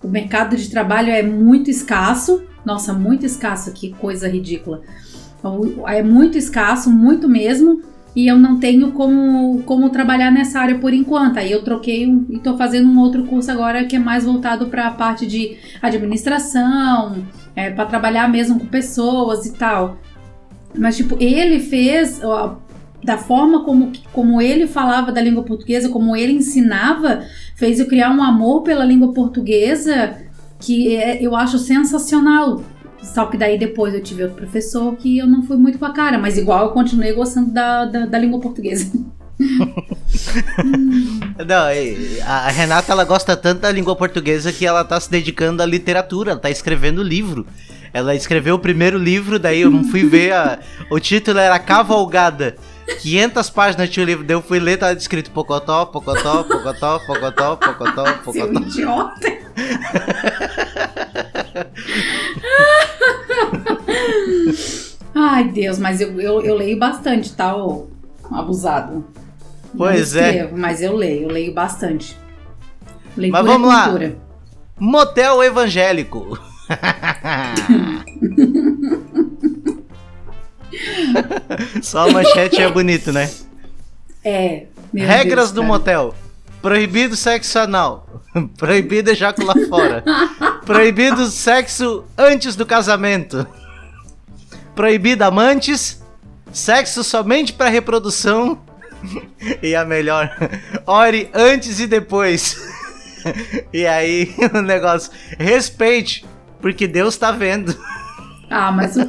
o 0.04 0.08
mercado 0.08 0.56
de 0.56 0.70
trabalho 0.70 1.10
é 1.12 1.24
muito 1.24 1.70
escasso. 1.72 2.44
Nossa, 2.64 2.94
muito 2.94 3.26
escasso, 3.26 3.72
que 3.72 3.92
coisa 3.94 4.28
ridícula. 4.28 4.82
O- 5.50 5.88
É 5.88 6.02
muito 6.04 6.38
escasso, 6.38 6.90
muito 6.90 7.28
mesmo. 7.28 7.82
E 8.16 8.26
eu 8.28 8.36
não 8.38 8.58
tenho 8.60 8.92
como, 8.94 9.62
como 9.64 9.92
trabalhar 9.92 10.32
nessa 10.32 10.60
área 10.60 10.80
por 10.80 10.92
enquanto. 10.92 11.38
Aí 11.38 11.52
eu 11.52 11.64
troquei 11.64 12.08
um, 12.08 12.26
e 12.32 12.40
tô 12.40 12.58
fazendo 12.58 12.90
um 12.90 13.00
outro 13.00 13.24
curso 13.26 13.52
agora 13.52 13.86
que 13.86 13.96
é 13.96 14.00
mais 14.00 14.26
voltado 14.26 14.66
para 14.68 14.88
a 14.88 14.92
parte 14.92 15.28
de 15.28 15.56
administração, 15.82 17.24
é, 17.56 17.70
para 17.70 17.86
trabalhar 17.86 18.28
mesmo 18.30 18.60
com 18.60 18.66
pessoas 18.66 19.46
e 19.46 19.54
tal. 19.54 19.98
Mas, 20.76 20.98
tipo, 20.98 21.16
ele 21.20 21.60
fez, 21.60 22.20
ó, 22.24 22.56
da 23.04 23.18
forma 23.18 23.64
como, 23.64 23.92
como 24.12 24.42
ele 24.42 24.68
falava 24.68 25.12
da 25.12 25.22
língua 25.22 25.44
portuguesa, 25.44 25.90
como 25.90 26.16
ele 26.16 26.34
ensinava, 26.34 27.22
fez 27.56 27.80
eu 27.80 27.86
criar 27.88 28.10
um 28.12 28.24
amor 28.24 28.64
pela 28.64 28.84
língua 28.84 29.14
portuguesa 29.14 30.16
que 30.60 30.96
é- 30.96 31.24
eu 31.24 31.36
acho 31.36 31.60
sensacional. 31.60 32.62
Só 33.02 33.26
que 33.26 33.38
daí 33.38 33.58
depois 33.58 33.94
eu 33.94 34.02
tive 34.02 34.24
outro 34.24 34.38
professor 34.38 34.96
que 34.96 35.18
eu 35.18 35.28
não 35.28 35.44
fui 35.44 35.58
muito 35.58 35.80
com 35.80 35.86
a 35.86 35.94
cara, 35.94 36.18
mas 36.18 36.38
igual 36.38 36.66
eu 36.66 36.72
continuei 36.72 37.14
gostando 37.14 37.52
da, 37.52 37.86
da, 37.86 38.06
da 38.06 38.20
língua 38.20 38.40
portuguesa. 38.40 38.92
Não, 41.48 41.68
a 42.26 42.50
Renata 42.50 42.92
ela 42.92 43.04
gosta 43.04 43.38
tanto 43.38 43.62
da 43.62 43.72
língua 43.72 43.96
portuguesa 43.96 44.52
que 44.52 44.66
ela 44.66 44.84
tá 44.84 45.00
se 45.00 45.12
dedicando 45.12 45.62
à 45.62 45.66
literatura, 45.66 46.32
ela 46.32 46.40
tá 46.40 46.50
escrevendo 46.50 47.04
livro. 47.04 47.46
Ela 47.94 48.16
escreveu 48.16 48.56
o 48.56 48.60
primeiro 48.60 48.98
livro, 48.98 49.40
daí 49.40 49.62
eu 49.62 49.84
fui 49.86 50.04
ver 50.04 50.34
a, 50.34 50.60
o 50.90 51.00
título 51.00 51.40
era 51.40 51.58
Cavalgada. 51.60 52.56
500 53.02 53.50
páginas 53.50 53.90
tinha 53.90 54.04
o 54.04 54.06
livro, 54.06 54.26
eu 54.30 54.42
fui 54.42 54.60
ler, 54.60 54.78
tava 54.78 54.94
escrito 54.94 55.32
Pocotó, 55.32 55.86
Pocotó, 55.86 56.44
Pocotó, 56.44 57.00
Pocotó, 57.00 57.56
Pocotó, 57.58 58.06
Seu 58.32 58.48
Pocotó. 58.48 58.60
idiota! 58.62 59.38
Ai, 65.14 65.46
Deus, 65.50 65.78
mas 65.80 66.00
eu, 66.02 66.20
eu, 66.20 66.42
eu 66.42 66.56
leio 66.56 66.78
bastante, 66.78 67.32
tá, 67.34 67.56
ô 67.56 67.88
abusado? 68.32 69.06
Pois 69.76 70.14
Não 70.14 70.22
é. 70.22 70.30
escrevo, 70.30 70.58
Mas 70.58 70.82
eu 70.82 70.96
leio, 70.96 71.24
eu 71.24 71.30
leio 71.30 71.54
bastante. 71.54 72.18
Leitura 73.16 73.44
Mas 73.44 73.52
vamos 73.52 73.68
lá. 73.70 73.84
cultura. 73.84 74.18
Motel 74.80 75.44
evangélico. 75.44 76.38
Só 81.82 82.08
a 82.08 82.12
manchete 82.12 82.62
é 82.62 82.70
bonito, 82.70 83.12
né? 83.12 83.30
É. 84.24 84.66
Regras 84.94 85.52
Deus, 85.52 85.52
do 85.52 85.62
cara. 85.62 85.68
motel. 85.68 86.16
Proibido 86.62 87.16
sexo 87.16 87.60
anal. 87.60 88.24
Proibido 88.58 89.12
ejacular 89.12 89.56
fora. 89.70 90.04
Proibido 90.66 91.28
sexo 91.28 92.06
antes 92.18 92.56
do 92.56 92.66
casamento. 92.66 93.48
Proibido 94.76 95.24
amantes. 95.24 96.02
Sexo 96.52 97.04
somente 97.04 97.54
para 97.54 97.70
reprodução. 97.70 98.60
E 99.62 99.76
a 99.76 99.86
melhor, 99.86 100.36
ore 100.86 101.30
antes 101.32 101.80
e 101.80 101.86
depois. 101.86 102.60
E 103.72 103.86
aí 103.86 104.34
o 104.54 104.62
negócio, 104.62 105.12
respeite, 105.38 106.26
porque 106.60 106.88
Deus 106.88 107.16
tá 107.16 107.32
vendo. 107.32 107.78
Ah, 108.50 108.72
mas 108.72 108.96
o- 108.96 109.02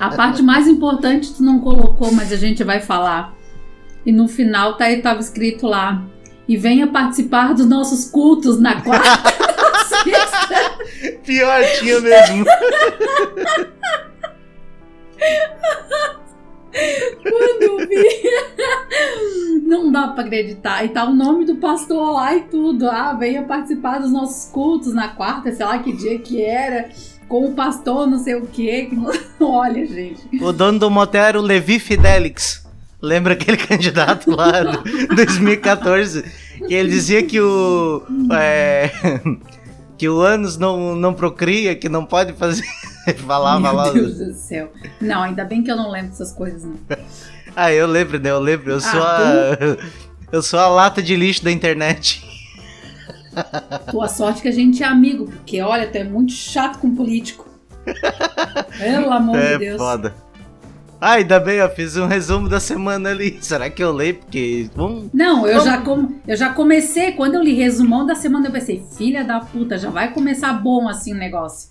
a 0.00 0.08
parte 0.10 0.42
mais 0.42 0.66
importante 0.66 1.34
tu 1.34 1.42
não 1.42 1.60
colocou, 1.60 2.10
mas 2.12 2.32
a 2.32 2.36
gente 2.36 2.64
vai 2.64 2.80
falar. 2.80 3.34
E 4.06 4.12
no 4.12 4.26
final 4.28 4.74
tá, 4.76 4.84
tava 5.02 5.20
escrito 5.20 5.66
lá. 5.66 6.02
E 6.48 6.56
venha 6.56 6.86
participar 6.86 7.52
dos 7.52 7.66
nossos 7.66 8.10
cultos 8.10 8.58
na 8.58 8.80
quarta. 8.80 9.28
sexta. 10.02 10.78
Pior 11.24 11.60
tinha 11.78 12.00
mesmo. 12.00 12.44
Quando 17.22 17.62
eu 17.62 17.78
vi. 17.86 19.62
Não 19.66 19.90
dá 19.92 20.08
pra 20.08 20.24
acreditar. 20.24 20.84
E 20.84 20.88
tá 20.90 21.04
o 21.04 21.14
nome 21.14 21.44
do 21.44 21.56
pastor 21.56 22.12
lá 22.12 22.34
e 22.34 22.42
tudo. 22.44 22.88
Ah, 22.88 23.12
venha 23.12 23.42
participar 23.42 23.98
dos 23.98 24.10
nossos 24.12 24.50
cultos 24.50 24.94
na 24.94 25.08
quarta, 25.08 25.52
sei 25.52 25.66
lá 25.66 25.78
que 25.78 25.92
dia 25.96 26.18
que 26.18 26.42
era. 26.42 26.88
Com 27.28 27.44
o 27.46 27.52
pastor, 27.52 28.06
não 28.06 28.18
sei 28.18 28.34
o 28.36 28.46
quê. 28.46 28.88
Olha, 29.38 29.86
gente. 29.86 30.28
O 30.42 30.52
dono 30.52 30.78
do 30.78 30.90
motel 30.90 31.22
era 31.24 31.38
o 31.38 31.42
Levi 31.42 31.78
Fidelix. 31.78 32.66
Lembra 33.00 33.34
aquele 33.34 33.56
candidato 33.58 34.30
lá 34.34 34.62
de 34.62 35.06
2014? 35.14 36.24
Que 36.66 36.74
ele 36.74 36.88
dizia 36.88 37.22
que 37.22 37.40
o. 37.40 38.02
é, 38.32 38.90
que 39.96 40.08
o 40.08 40.20
ânus 40.20 40.56
não, 40.56 40.96
não 40.96 41.12
procria, 41.14 41.74
que 41.76 41.88
não 41.88 42.04
pode 42.04 42.32
fazer. 42.32 42.64
Falava 43.26 43.60
Meu 43.60 43.72
lá. 43.72 43.90
Deus 43.90 44.18
do 44.18 44.34
céu. 44.34 44.72
Não, 45.00 45.22
ainda 45.22 45.44
bem 45.44 45.62
que 45.62 45.70
eu 45.70 45.76
não 45.76 45.90
lembro 45.90 46.10
dessas 46.10 46.32
coisas, 46.32 46.64
não. 46.64 46.74
Ah, 47.54 47.72
eu 47.72 47.86
lembro, 47.86 48.18
né? 48.18 48.30
Eu 48.30 48.40
lembro. 48.40 48.70
Eu 48.72 48.80
sou 48.80 49.00
Ah, 49.02 49.52
a. 49.52 50.08
Eu 50.30 50.42
sou 50.42 50.58
a 50.60 50.68
lata 50.68 51.02
de 51.02 51.14
lixo 51.16 51.42
da 51.44 51.50
internet. 51.52 52.22
Tua 53.90 54.08
sorte 54.08 54.42
que 54.42 54.48
a 54.48 54.52
gente 54.52 54.82
é 54.82 54.86
amigo, 54.86 55.26
porque 55.26 55.60
olha, 55.60 55.86
tu 55.86 55.96
é 55.96 56.04
muito 56.04 56.32
chato 56.32 56.78
com 56.78 56.94
político. 56.94 57.46
Pelo 58.78 59.12
amor 59.12 59.36
é 59.38 59.52
de 59.52 59.58
Deus. 59.58 59.76
foda. 59.78 60.14
Ah, 61.00 61.12
ainda 61.12 61.38
bem, 61.38 61.56
eu 61.58 61.70
fiz 61.70 61.96
um 61.96 62.06
resumo 62.06 62.48
da 62.48 62.58
semana 62.58 63.10
ali. 63.10 63.38
Será 63.40 63.70
que 63.70 63.82
eu 63.82 63.92
leio? 63.92 64.16
Porque. 64.16 64.68
Vamos... 64.74 65.08
Não, 65.14 65.46
eu 65.46 65.58
Vamos- 65.58 65.64
já, 65.64 65.78
com- 65.80 66.12
eu 66.26 66.36
já 66.36 66.52
comecei, 66.52 67.12
quando 67.12 67.36
eu 67.36 67.42
li 67.42 67.54
resumão 67.54 68.04
da 68.04 68.14
semana, 68.16 68.48
eu 68.48 68.52
pensei, 68.52 68.84
filha 68.96 69.22
da 69.24 69.38
puta, 69.40 69.78
já 69.78 69.90
vai 69.90 70.12
começar 70.12 70.52
bom 70.54 70.88
assim 70.88 71.12
o 71.12 71.16
negócio. 71.16 71.70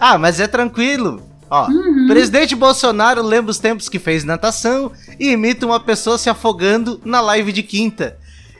Ah, 0.00 0.16
mas 0.16 0.40
é 0.40 0.46
tranquilo. 0.46 1.22
Ó, 1.50 1.68
Uhum. 1.68 2.06
presidente 2.08 2.56
Bolsonaro 2.56 3.22
lembra 3.22 3.50
os 3.50 3.58
tempos 3.58 3.88
que 3.90 3.98
fez 3.98 4.24
natação 4.24 4.90
e 5.20 5.28
imita 5.32 5.66
uma 5.66 5.78
pessoa 5.78 6.16
se 6.16 6.30
afogando 6.30 6.98
na 7.04 7.20
live 7.20 7.52
de 7.52 7.62
quinta. 7.62 8.16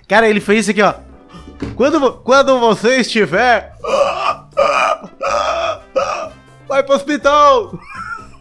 Cara, 0.07 0.29
ele 0.29 0.41
fez 0.41 0.61
isso 0.69 0.71
aqui, 0.73 0.83
ó. 0.83 0.95
Quando, 1.77 2.13
quando 2.25 2.59
você 2.61 3.01
estiver. 3.01 3.73
Vai 6.69 6.83
pro 6.83 6.95
hospital! 6.95 7.79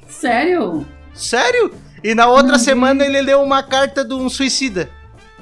Sério? 0.08 0.86
Sério? 1.14 1.74
E 2.04 2.16
na 2.16 2.28
outra 2.28 2.54
Uhum. 2.54 2.60
semana 2.60 3.06
ele 3.06 3.22
leu 3.22 3.42
uma 3.42 3.62
carta 3.64 4.04
de 4.04 4.14
um 4.14 4.30
suicida. 4.30 4.90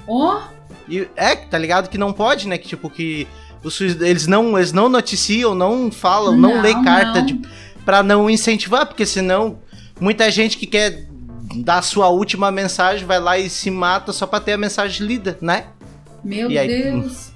Ó, 0.08 0.42
E 0.90 1.08
é, 1.16 1.36
tá 1.36 1.58
ligado 1.58 1.88
que 1.90 1.98
não 1.98 2.12
pode, 2.12 2.48
né? 2.48 2.58
Que 2.58 2.68
tipo 2.68 2.90
que 2.90 3.26
os 3.64 3.80
eles 3.80 4.28
não 4.28 4.58
eles 4.58 4.74
não 4.74 4.90
noticiam, 4.90 5.56
não 5.56 5.90
falam, 5.92 6.36
não, 6.36 6.56
Não, 6.56 6.62
lê 6.62 6.74
carta 6.84 7.20
não. 7.20 7.26
de, 7.26 7.42
pra 7.86 8.04
não 8.04 8.30
incentivar, 8.30 8.86
porque 8.86 9.06
senão 9.06 9.60
muita 10.00 10.30
gente 10.30 10.58
que 10.58 10.66
quer 10.66 11.06
dar 11.58 11.82
sua 11.82 12.10
última 12.10 12.52
mensagem 12.52 13.06
vai 13.06 13.20
lá 13.20 13.38
e 13.38 13.50
se 13.50 13.72
mata 13.72 14.12
só 14.12 14.26
pra 14.28 14.40
ter 14.42 14.54
a 14.54 14.58
mensagem 14.58 15.06
lida, 15.08 15.38
né? 15.42 15.68
meu 16.24 16.52
E 16.52 16.58
aí- 16.58 16.68
Deus. 16.68 17.31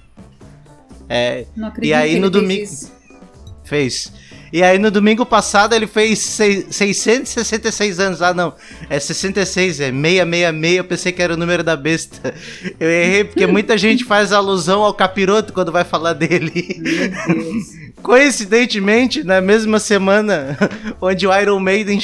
É, 1.10 1.46
Não 1.56 1.68
acredito 1.68 1.90
E 1.92 1.94
aí, 1.94 2.14
que 2.16 2.20
no 2.20 2.30
domingo- 2.30 2.70
fez. 3.64 4.12
E 4.54 4.64
aí 4.64 4.78
no 4.80 4.90
domingo 4.90 5.26
passado 5.26 5.74
ele 5.76 5.86
fez 5.88 6.20
sei- 6.20 6.66
666 6.72 8.00
anos. 8.00 8.22
Ah, 8.22 8.34
não. 8.34 8.54
É 8.90 9.00
66, 9.00 9.80
é 9.82 9.92
666. 9.92 10.78
Eu 10.78 10.84
pensei 10.86 11.12
que 11.12 11.22
era 11.22 11.34
o 11.34 11.38
número 11.38 11.64
da 11.64 11.76
besta. 11.76 12.34
Eu 12.80 12.90
errei 12.90 13.24
porque 13.26 13.46
muita 13.48 13.78
gente 13.78 14.04
faz 14.06 14.32
alusão 14.32 14.82
ao 14.84 14.94
capiroto 14.94 15.52
quando 15.52 15.72
vai 15.72 15.84
falar 15.84 16.14
dele. 16.14 16.52
Coincidentemente, 18.02 19.24
na 19.24 19.42
mesma 19.42 19.80
semana 19.80 20.58
onde 21.02 21.26
o 21.28 21.36
Iron 21.42 21.60
Maiden 21.60 22.00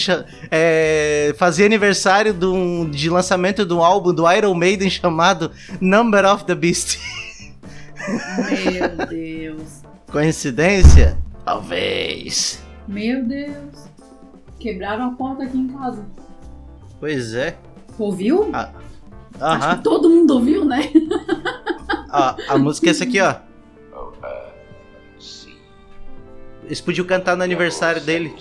é, 0.50 1.34
fazia 1.38 1.66
aniversário 1.66 2.34
de, 2.34 2.46
um- 2.46 2.90
de 2.90 3.10
lançamento 3.10 3.66
de 3.66 3.74
um 3.74 3.84
álbum 3.84 4.14
do 4.14 4.30
Iron 4.32 4.56
Maiden 4.56 4.90
chamado 4.90 5.52
Number 5.80 6.26
of 6.26 6.44
the 6.46 6.56
Beast. 6.56 6.98
Meu 8.08 9.08
Deus. 9.08 9.82
Coincidência? 10.12 11.18
Talvez. 11.46 12.62
Meu 12.88 13.24
Deus. 13.26 13.90
Quebraram 14.60 15.08
a 15.08 15.12
porta 15.12 15.44
aqui 15.44 15.58
em 15.58 15.68
casa. 15.70 16.06
Pois 17.00 17.34
é. 17.34 17.58
Ouviu? 17.98 18.50
Ah, 18.54 18.72
Acho 19.40 19.66
Aham. 19.66 19.78
que 19.78 19.84
todo 19.84 20.10
mundo 20.10 20.32
ouviu, 20.36 20.66
né? 20.66 20.82
Ó, 22.14 22.36
a 22.50 22.58
música 22.58 22.88
é 22.88 22.90
essa 22.92 23.04
aqui, 23.06 23.20
ó. 23.22 23.36
Eles 26.64 26.80
podiam 26.80 27.06
cantar 27.06 27.36
no 27.36 27.44
aniversário 27.44 28.02
dele. 28.02 28.34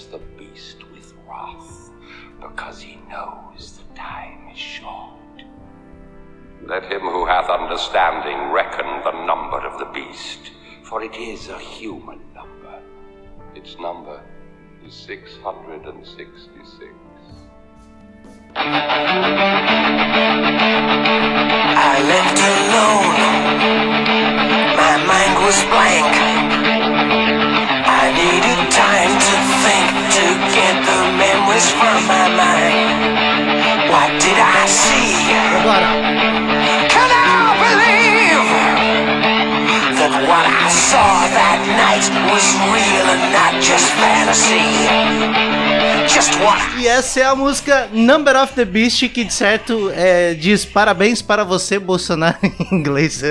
Let 6.71 6.85
him 6.85 7.01
who 7.01 7.27
hath 7.27 7.51
understanding 7.51 8.53
reckon 8.53 8.87
the 9.03 9.27
number 9.27 9.59
of 9.59 9.81
the 9.81 9.87
beast, 9.87 10.53
for 10.85 11.03
it 11.03 11.17
is 11.17 11.49
a 11.49 11.59
human 11.59 12.21
number. 12.33 12.81
Its 13.57 13.77
number 13.81 14.23
is 14.87 14.95
666. 14.95 16.95
E 46.79 46.87
essa 46.87 47.21
é 47.21 47.25
a 47.25 47.35
música 47.35 47.89
Number 47.93 48.37
of 48.37 48.55
the 48.55 48.65
Beast, 48.65 49.09
que 49.09 49.25
de 49.25 49.33
certo 49.33 49.91
é, 49.91 50.35
diz 50.35 50.65
parabéns 50.65 51.21
para 51.21 51.43
você, 51.43 51.79
Bolsonaro, 51.79 52.39
em 52.43 52.75
inglês. 52.75 53.23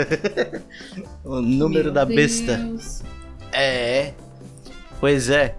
o 1.24 1.42
número 1.42 1.86
Meu 1.86 1.94
da 1.94 2.06
besta. 2.06 2.58
Deus. 2.58 3.02
É. 3.52 4.14
Pois 5.00 5.30
é. 5.30 5.56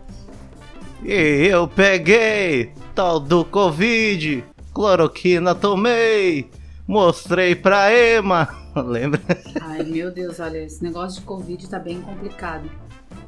E 1.02 1.46
eu 1.50 1.66
peguei 1.66 2.72
tal 2.94 3.18
do 3.18 3.42
Covid, 3.44 4.44
cloroquina 4.74 5.54
tomei, 5.54 6.50
mostrei 6.86 7.54
pra 7.54 7.90
Ema. 7.90 8.46
Lembra? 8.76 9.20
Ai, 9.62 9.84
meu 9.84 10.12
Deus, 10.12 10.38
olha, 10.38 10.58
esse 10.58 10.82
negócio 10.82 11.20
de 11.20 11.26
Covid 11.26 11.68
tá 11.68 11.78
bem 11.78 12.02
complicado. 12.02 12.70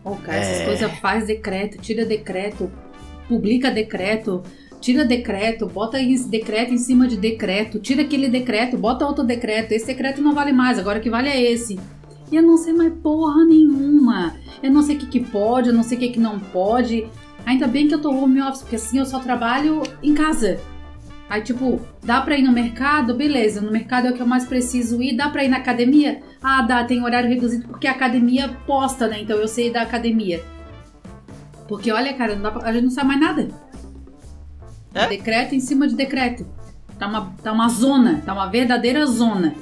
Ô, 0.04 0.16
cara, 0.16 0.38
essas 0.38 0.60
É. 0.60 0.64
coisas 0.64 0.92
faz 0.98 1.26
decreto, 1.26 1.78
tira 1.78 2.04
decreto, 2.04 2.70
publica 3.28 3.70
decreto, 3.70 4.42
tira 4.80 5.04
decreto, 5.04 5.66
bota 5.66 6.00
esse 6.00 6.28
decreto 6.28 6.74
em 6.74 6.78
cima 6.78 7.06
de 7.06 7.16
decreto, 7.16 7.78
tira 7.78 8.02
aquele 8.02 8.28
decreto, 8.28 8.76
bota 8.76 9.06
outro 9.06 9.22
decreto. 9.24 9.72
Esse 9.72 9.86
decreto 9.86 10.20
não 10.20 10.34
vale 10.34 10.52
mais, 10.52 10.78
agora 10.78 10.98
que 11.00 11.08
vale 11.08 11.28
é 11.28 11.40
esse. 11.40 11.78
E 12.30 12.36
eu 12.36 12.42
não 12.42 12.56
sei 12.56 12.72
mais 12.72 12.92
porra 13.02 13.44
nenhuma. 13.44 14.34
Eu 14.62 14.72
não 14.72 14.82
sei 14.82 14.96
o 14.96 14.98
que, 14.98 15.06
que 15.06 15.20
pode, 15.20 15.68
eu 15.68 15.74
não 15.74 15.82
sei 15.82 15.96
o 15.96 16.00
que, 16.00 16.08
que 16.08 16.20
não 16.20 16.40
pode. 16.40 17.06
Ainda 17.44 17.66
bem 17.68 17.86
que 17.86 17.94
eu 17.94 18.00
tô 18.00 18.10
home 18.10 18.40
office, 18.40 18.62
porque 18.62 18.76
assim 18.76 18.98
eu 18.98 19.06
só 19.06 19.18
trabalho 19.18 19.82
em 20.02 20.14
casa. 20.14 20.58
Aí, 21.32 21.40
tipo, 21.40 21.80
dá 22.04 22.20
pra 22.20 22.36
ir 22.36 22.42
no 22.42 22.52
mercado? 22.52 23.14
Beleza, 23.14 23.62
no 23.62 23.72
mercado 23.72 24.06
é 24.06 24.10
o 24.10 24.12
que 24.14 24.20
eu 24.20 24.26
mais 24.26 24.44
preciso 24.44 25.00
ir. 25.00 25.16
Dá 25.16 25.30
pra 25.30 25.42
ir 25.42 25.48
na 25.48 25.56
academia? 25.56 26.22
Ah, 26.42 26.60
dá, 26.60 26.84
tem 26.84 27.02
horário 27.02 27.26
reduzido 27.30 27.66
porque 27.68 27.86
a 27.86 27.92
academia 27.92 28.50
posta, 28.66 29.08
né? 29.08 29.22
Então 29.22 29.38
eu 29.38 29.48
sei 29.48 29.72
da 29.72 29.80
academia. 29.80 30.44
Porque 31.66 31.90
olha, 31.90 32.12
cara, 32.12 32.36
pra- 32.36 32.68
a 32.68 32.72
gente 32.74 32.84
não 32.84 32.90
sabe 32.90 33.08
mais 33.08 33.20
nada. 33.20 33.48
É? 34.92 35.06
Decreto 35.06 35.54
em 35.54 35.60
cima 35.60 35.88
de 35.88 35.94
decreto. 35.94 36.46
Tá 36.98 37.06
uma, 37.06 37.32
tá 37.42 37.50
uma 37.50 37.68
zona, 37.70 38.20
tá 38.26 38.34
uma 38.34 38.50
verdadeira 38.50 39.06
zona. 39.06 39.54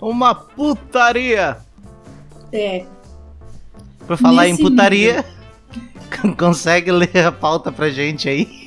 Uma 0.00 0.36
putaria. 0.36 1.56
É, 2.52 2.86
Por 4.06 4.16
falar 4.16 4.44
Nesse 4.44 4.62
em 4.62 4.64
putaria, 4.64 5.24
consegue 6.38 6.92
ler 6.92 7.26
a 7.26 7.32
pauta 7.32 7.72
pra 7.72 7.90
gente 7.90 8.28
aí? 8.28 8.57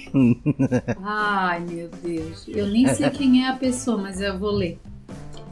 Ai, 1.04 1.60
meu 1.62 1.90
Deus. 2.04 2.46
Eu 2.48 2.68
nem 2.68 2.88
sei 2.88 3.10
quem 3.10 3.46
é 3.46 3.50
a 3.50 3.56
pessoa, 3.56 3.98
mas 3.98 4.20
eu 4.22 4.38
vou 4.38 4.52
ler. 4.52 4.80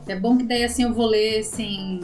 É 0.08 0.16
bom 0.16 0.38
que 0.38 0.44
daí 0.44 0.64
assim 0.64 0.84
eu 0.84 0.94
vou 0.94 1.08
ler 1.08 1.44
sem. 1.44 2.02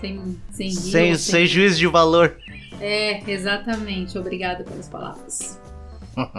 Sem, 0.00 0.36
sem 0.50 0.70
sem, 0.70 1.10
ou 1.10 1.18
sem 1.18 1.46
juízo 1.46 1.78
de 1.78 1.86
valor. 1.86 2.36
É, 2.80 3.28
exatamente. 3.30 4.16
Obrigada 4.16 4.64
pelas 4.64 4.88
palavras. 4.88 5.60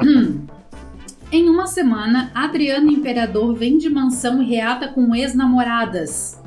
Hum. 0.04 0.46
Em 1.32 1.48
uma 1.48 1.68
semana, 1.68 2.32
Adriano 2.34 2.90
Imperador 2.90 3.54
vem 3.54 3.78
de 3.78 3.88
mansão 3.88 4.42
e 4.42 4.48
reata 4.48 4.88
com 4.88 5.14
ex-namoradas. 5.14 6.42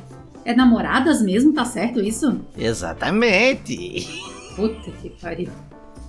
É 0.45 0.53
namoradas 0.57 1.23
mesmo? 1.23 1.53
Tá 1.53 1.65
certo 1.65 2.01
isso? 2.01 2.41
Exatamente. 2.59 4.09
Puta 4.57 4.91
que 4.91 5.11
pariu. 5.11 5.51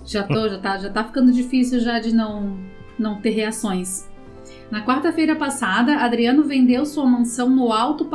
Já 0.04 0.24
tô, 0.24 0.48
já 0.48 0.58
tá, 0.58 0.76
já 0.76 0.90
tá 0.90 1.04
ficando 1.04 1.30
difícil 1.30 1.78
já 1.78 2.00
de 2.00 2.12
não, 2.12 2.58
não 2.98 3.20
ter 3.20 3.30
reações. 3.30 4.08
Na 4.70 4.84
quarta-feira 4.84 5.36
passada, 5.36 5.96
Adriano 5.98 6.44
vendeu 6.44 6.84
sua 6.84 7.06
mansão 7.06 7.72
alto 7.72 8.08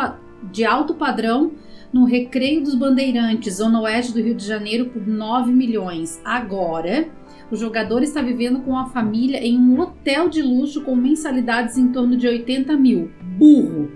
de 0.51 0.65
alto 0.65 0.93
padrão 0.93 1.51
no 1.91 2.05
Recreio 2.05 2.63
dos 2.63 2.75
Bandeirantes, 2.75 3.55
zona 3.55 3.81
oeste 3.81 4.13
do 4.13 4.21
Rio 4.21 4.35
de 4.35 4.45
Janeiro, 4.45 4.85
por 4.89 5.05
9 5.05 5.51
milhões. 5.51 6.21
Agora, 6.23 7.09
o 7.51 7.55
jogador 7.55 8.03
está 8.03 8.21
vivendo 8.21 8.61
com 8.61 8.77
a 8.77 8.85
família 8.85 9.43
em 9.43 9.57
um 9.57 9.79
hotel 9.79 10.29
de 10.29 10.41
luxo 10.41 10.83
com 10.83 10.95
mensalidades 10.95 11.77
em 11.77 11.91
torno 11.91 12.15
de 12.15 12.27
80 12.27 12.77
mil. 12.77 13.11
Burro! 13.37 13.91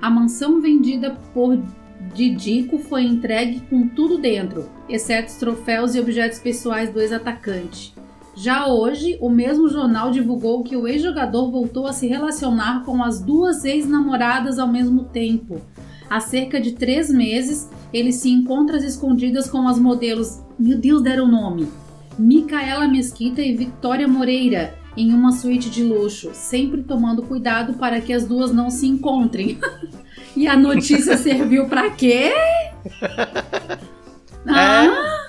A 0.00 0.10
mansão 0.10 0.60
vendida 0.60 1.16
por 1.32 1.58
Didico 2.14 2.78
foi 2.78 3.04
entregue 3.04 3.60
com 3.70 3.86
tudo 3.88 4.18
dentro, 4.18 4.68
exceto 4.88 5.28
os 5.28 5.36
troféus 5.36 5.94
e 5.94 6.00
objetos 6.00 6.38
pessoais 6.38 6.90
do 6.90 7.00
ex-atacante. 7.00 7.94
Já 8.34 8.66
hoje, 8.66 9.18
o 9.20 9.28
mesmo 9.28 9.68
jornal 9.68 10.10
divulgou 10.10 10.62
que 10.62 10.76
o 10.76 10.86
ex-jogador 10.86 11.50
voltou 11.50 11.86
a 11.86 11.92
se 11.92 12.06
relacionar 12.06 12.84
com 12.84 13.02
as 13.02 13.20
duas 13.20 13.64
ex-namoradas 13.64 14.58
ao 14.58 14.68
mesmo 14.68 15.04
tempo. 15.04 15.60
Há 16.08 16.20
cerca 16.20 16.60
de 16.60 16.72
três 16.72 17.10
meses, 17.10 17.68
ele 17.92 18.12
se 18.12 18.30
encontra 18.30 18.76
às 18.76 18.84
escondidas 18.84 19.48
com 19.48 19.66
as 19.68 19.78
modelos, 19.78 20.40
meu 20.58 20.78
Deus, 20.78 21.02
deram 21.02 21.26
o 21.26 21.30
nome, 21.30 21.68
Micaela 22.18 22.88
Mesquita 22.88 23.40
e 23.40 23.56
Victoria 23.56 24.08
Moreira, 24.08 24.74
em 24.96 25.14
uma 25.14 25.32
suíte 25.32 25.70
de 25.70 25.82
luxo, 25.82 26.30
sempre 26.32 26.82
tomando 26.82 27.22
cuidado 27.22 27.74
para 27.74 28.00
que 28.00 28.12
as 28.12 28.26
duas 28.26 28.52
não 28.52 28.70
se 28.70 28.86
encontrem. 28.86 29.58
e 30.36 30.46
a 30.46 30.56
notícia 30.56 31.16
serviu 31.18 31.68
para 31.68 31.90
quê? 31.90 32.32
Ah, 34.46 35.26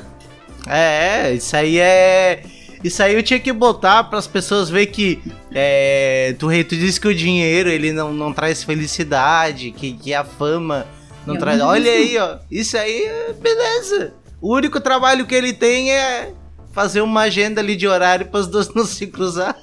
É, 0.67 1.33
isso 1.33 1.55
aí 1.55 1.77
é. 1.77 2.43
Isso 2.83 3.01
aí 3.03 3.13
eu 3.13 3.23
tinha 3.23 3.39
que 3.39 3.53
botar 3.53 4.03
para 4.05 4.17
as 4.17 4.27
pessoas 4.27 4.69
ver 4.69 4.87
que 4.87 5.21
é, 5.53 6.35
tu, 6.39 6.47
tu 6.47 6.75
disse 6.75 6.99
que 6.99 7.07
o 7.07 7.15
dinheiro 7.15 7.69
ele 7.69 7.91
não, 7.91 8.11
não 8.13 8.33
traz 8.33 8.63
felicidade, 8.63 9.71
que, 9.71 9.93
que 9.93 10.13
a 10.13 10.23
fama 10.23 10.87
não 11.25 11.35
Eu 11.35 11.39
traz. 11.39 11.59
não 11.59 11.67
Olha 11.67 11.91
aí, 11.91 12.17
ó. 12.17 12.37
Isso 12.49 12.77
aí 12.77 13.03
é 13.03 13.33
beleza. 13.33 14.13
O 14.41 14.55
único 14.55 14.79
trabalho 14.79 15.27
que 15.27 15.35
ele 15.35 15.53
tem 15.53 15.91
é 15.91 16.33
fazer 16.73 17.01
uma 17.01 17.21
agenda 17.21 17.61
ali 17.61 17.75
de 17.75 17.87
horário 17.87 18.25
para 18.25 18.39
as 18.39 18.47
duas 18.47 18.69
não 18.73 18.85
se 18.85 19.07
cruzar. 19.07 19.55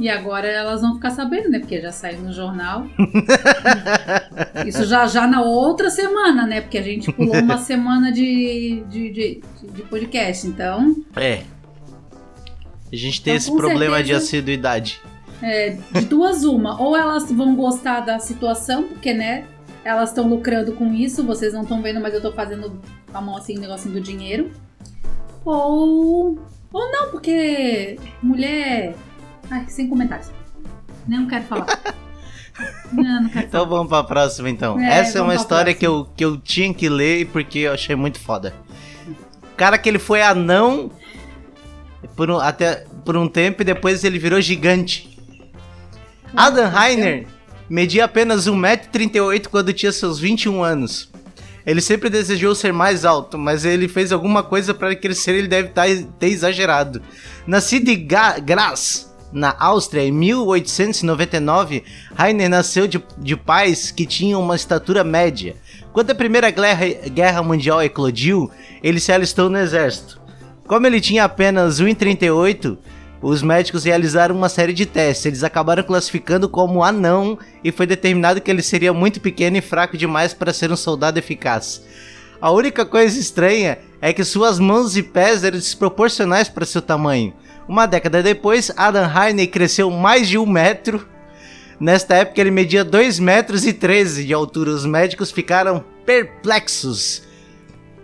E 0.00 0.08
agora 0.08 0.48
elas 0.48 0.80
vão 0.80 0.94
ficar 0.94 1.10
sabendo, 1.10 1.50
né? 1.50 1.58
Porque 1.58 1.78
já 1.80 1.92
saiu 1.92 2.20
no 2.20 2.32
jornal. 2.32 2.86
Isso 4.66 4.84
já 4.86 5.06
já 5.06 5.26
na 5.26 5.42
outra 5.42 5.90
semana, 5.90 6.46
né? 6.46 6.62
Porque 6.62 6.78
a 6.78 6.82
gente 6.82 7.12
pulou 7.12 7.36
uma 7.36 7.58
semana 7.62 8.10
de, 8.10 8.82
de, 8.88 9.10
de, 9.10 9.40
de 9.74 9.82
podcast. 9.82 10.46
Então, 10.46 10.96
É. 11.16 11.42
A 12.92 12.96
gente 12.96 13.22
tem 13.22 13.34
Então, 13.34 13.46
esse 13.46 13.54
problema 13.56 13.98
de 14.02 14.08
certeza- 14.08 14.24
assiduidade. 14.26 15.00
é, 15.42 15.76
de 15.92 16.06
duas 16.06 16.44
uma. 16.44 16.80
Ou 16.80 16.96
elas 16.96 17.30
vão 17.30 17.54
gostar 17.54 18.00
da 18.00 18.18
situação, 18.18 18.84
porque, 18.84 19.12
né? 19.12 19.44
Elas 19.84 20.08
estão 20.10 20.26
lucrando 20.28 20.72
com 20.72 20.92
isso. 20.94 21.22
Vocês 21.24 21.52
não 21.52 21.62
estão 21.62 21.80
vendo, 21.82 22.00
mas 22.00 22.14
eu 22.14 22.20
tô 22.22 22.32
fazendo 22.32 22.80
a 23.14 23.20
mão 23.20 23.36
assim, 23.36 23.56
o 23.56 23.60
negocinho 23.60 23.94
do 23.94 24.00
dinheiro. 24.00 24.50
Ou... 25.44 26.38
Ou 26.72 26.92
não, 26.92 27.10
porque 27.10 27.98
mulher... 28.22 28.94
Ai, 29.50 29.64
sem 29.68 29.88
comentários. 29.88 30.30
Não 31.08 31.26
quero 31.26 31.44
falar. 31.44 31.66
Não, 32.92 33.22
não 33.22 33.28
quero 33.30 33.46
Então 33.46 33.60
falar. 33.64 33.76
vamos 33.76 33.88
pra 33.88 34.04
próxima 34.04 34.50
então. 34.50 34.78
É, 34.78 34.98
Essa 34.98 35.18
é 35.18 35.22
uma 35.22 35.34
história 35.34 35.72
que 35.72 35.86
eu, 35.86 36.06
que 36.14 36.22
eu 36.24 36.36
tinha 36.36 36.74
que 36.74 36.88
ler 36.90 37.26
porque 37.28 37.60
eu 37.60 37.72
achei 37.72 37.96
muito 37.96 38.20
foda. 38.20 38.54
O 39.52 39.56
cara 39.56 39.78
que 39.78 39.88
ele 39.88 39.98
foi 39.98 40.20
anão 40.20 40.90
por 42.16 42.30
um, 42.30 42.36
até, 42.38 42.84
por 43.04 43.16
um 43.16 43.26
tempo 43.28 43.62
e 43.62 43.64
depois 43.64 44.04
ele 44.04 44.18
virou 44.18 44.40
gigante. 44.42 45.18
Adam 46.36 46.70
Heiner 46.70 47.26
media 47.68 48.04
apenas 48.04 48.46
1,38m 48.46 49.46
quando 49.48 49.72
tinha 49.72 49.92
seus 49.92 50.18
21 50.18 50.62
anos. 50.62 51.10
Ele 51.64 51.80
sempre 51.80 52.10
desejou 52.10 52.54
ser 52.54 52.72
mais 52.72 53.04
alto, 53.06 53.38
mas 53.38 53.64
ele 53.64 53.86
fez 53.88 54.12
alguma 54.12 54.42
coisa 54.42 54.74
para 54.74 54.94
crescer 54.96 55.34
ele 55.34 55.48
deve 55.48 55.68
tá- 55.68 55.84
ter 56.18 56.26
exagerado. 56.28 57.00
Nascido 57.46 57.88
em 57.88 58.06
Graz, 58.44 59.09
na 59.32 59.54
Áustria, 59.58 60.02
em 60.02 60.12
1899, 60.12 61.84
Heiner 62.18 62.48
nasceu 62.48 62.86
de, 62.86 63.02
de 63.18 63.36
pais 63.36 63.90
que 63.90 64.06
tinham 64.06 64.40
uma 64.40 64.56
estatura 64.56 65.04
média. 65.04 65.56
Quando 65.92 66.10
a 66.10 66.14
Primeira 66.14 66.50
Guerra, 66.50 66.86
Guerra 67.08 67.42
Mundial 67.42 67.82
eclodiu, 67.82 68.50
ele 68.82 69.00
se 69.00 69.12
alistou 69.12 69.48
no 69.48 69.58
exército. 69.58 70.20
Como 70.66 70.86
ele 70.86 71.00
tinha 71.00 71.24
apenas 71.24 71.80
1,38, 71.80 72.78
os 73.22 73.42
médicos 73.42 73.84
realizaram 73.84 74.34
uma 74.34 74.48
série 74.48 74.72
de 74.72 74.86
testes. 74.86 75.26
Eles 75.26 75.44
acabaram 75.44 75.82
classificando 75.82 76.48
como 76.48 76.82
anão 76.82 77.38
e 77.62 77.70
foi 77.70 77.86
determinado 77.86 78.40
que 78.40 78.50
ele 78.50 78.62
seria 78.62 78.92
muito 78.92 79.20
pequeno 79.20 79.56
e 79.56 79.60
fraco 79.60 79.96
demais 79.96 80.32
para 80.32 80.52
ser 80.52 80.72
um 80.72 80.76
soldado 80.76 81.18
eficaz. 81.18 81.82
A 82.40 82.50
única 82.50 82.86
coisa 82.86 83.18
estranha 83.20 83.78
é 84.00 84.12
que 84.14 84.24
suas 84.24 84.58
mãos 84.58 84.96
e 84.96 85.02
pés 85.02 85.44
eram 85.44 85.58
desproporcionais 85.58 86.48
para 86.48 86.64
seu 86.64 86.80
tamanho. 86.80 87.34
Uma 87.68 87.86
década 87.86 88.22
depois, 88.22 88.70
Adam 88.76 89.08
Heine 89.08 89.46
cresceu 89.46 89.90
mais 89.90 90.28
de 90.28 90.36
um 90.38 90.46
metro. 90.46 91.06
Nesta 91.78 92.14
época 92.16 92.40
ele 92.40 92.50
media 92.50 92.84
2 92.84 93.18
metros 93.18 93.64
e 93.64 93.72
13 93.72 94.26
de 94.26 94.34
altura. 94.34 94.70
Os 94.70 94.84
médicos 94.84 95.30
ficaram 95.30 95.84
perplexos. 96.04 97.22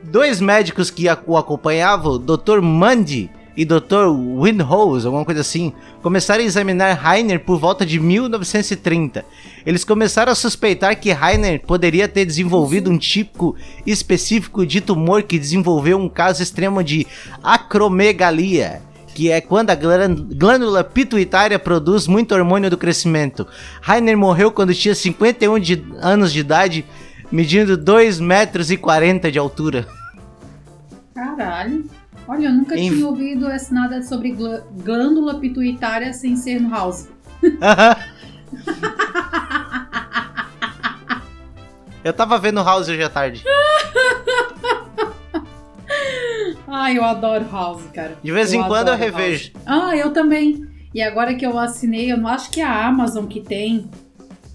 Dois 0.03 0.40
médicos 0.40 0.90
que 0.90 1.07
o 1.27 1.37
acompanhavam, 1.37 2.19
Dr. 2.19 2.61
Mundy 2.62 3.31
e 3.57 3.64
Dr. 3.64 4.09
Windhose, 4.38 5.07
alguma 5.07 5.25
coisa 5.25 5.40
assim, 5.40 5.73
começaram 6.03 6.42
a 6.42 6.47
examinar 6.47 7.01
Heiner 7.03 7.40
por 7.40 7.59
volta 7.59 7.87
de 7.87 7.99
1930. 7.99 9.25
Eles 9.64 9.83
começaram 9.83 10.31
a 10.31 10.35
suspeitar 10.35 11.01
que 11.01 11.11
Heiner 11.11 11.61
poderia 11.62 12.07
ter 12.07 12.27
desenvolvido 12.27 12.90
um 12.90 12.99
tipo 12.99 13.57
específico 13.87 14.66
de 14.66 14.81
tumor 14.81 15.23
que 15.23 15.38
desenvolveu 15.38 15.99
um 15.99 16.09
caso 16.09 16.42
extremo 16.42 16.85
de 16.85 17.07
acromegalia, 17.42 18.83
que 19.16 19.33
é 19.33 19.40
quando 19.40 19.70
a 19.70 19.74
glân- 19.74 20.29
glândula 20.37 20.85
pituitária 20.85 21.59
produz 21.59 22.07
muito 22.07 22.35
hormônio 22.35 22.68
do 22.68 22.76
crescimento. 22.76 23.46
Heiner 23.88 24.14
morreu 24.18 24.50
quando 24.52 24.74
tinha 24.74 24.94
51 24.94 25.59
de- 25.59 25.83
anos 26.02 26.31
de 26.35 26.40
idade, 26.40 26.85
medindo 27.33 27.79
2 27.79 28.20
metros 28.20 28.70
e 28.70 28.76
40 28.76 29.33
de 29.33 29.38
altura. 29.38 29.87
Caralho. 31.14 31.87
Olha, 32.29 32.48
eu 32.48 32.52
nunca 32.52 32.76
Em- 32.76 32.90
tinha 32.90 33.07
ouvido 33.07 33.50
esse 33.50 33.72
nada 33.72 34.02
sobre 34.02 34.37
glândula 34.85 35.40
pituitária 35.40 36.12
sem 36.12 36.37
ser 36.37 36.61
no 36.61 36.68
house. 36.68 37.09
Eu 42.05 42.12
tava 42.12 42.38
vendo 42.38 42.62
House 42.62 42.87
hoje 42.88 43.02
à 43.02 43.09
tarde. 43.09 43.42
Ai, 46.66 46.98
eu 46.98 47.05
adoro 47.05 47.46
house, 47.50 47.83
cara. 47.92 48.16
De 48.22 48.33
vez 48.33 48.52
em 48.52 48.62
quando 48.62 48.88
eu 48.88 48.96
revejo. 48.96 49.52
House. 49.64 49.64
Ah, 49.66 49.96
eu 49.96 50.12
também. 50.12 50.66
E 50.92 51.02
agora 51.02 51.35
que 51.35 51.46
eu 51.46 51.59
assinei, 51.59 52.11
eu 52.11 52.16
não 52.16 52.29
acho 52.29 52.50
que 52.50 52.61
é 52.61 52.64
a 52.64 52.87
Amazon 52.87 53.26
que 53.26 53.40
tem. 53.40 53.88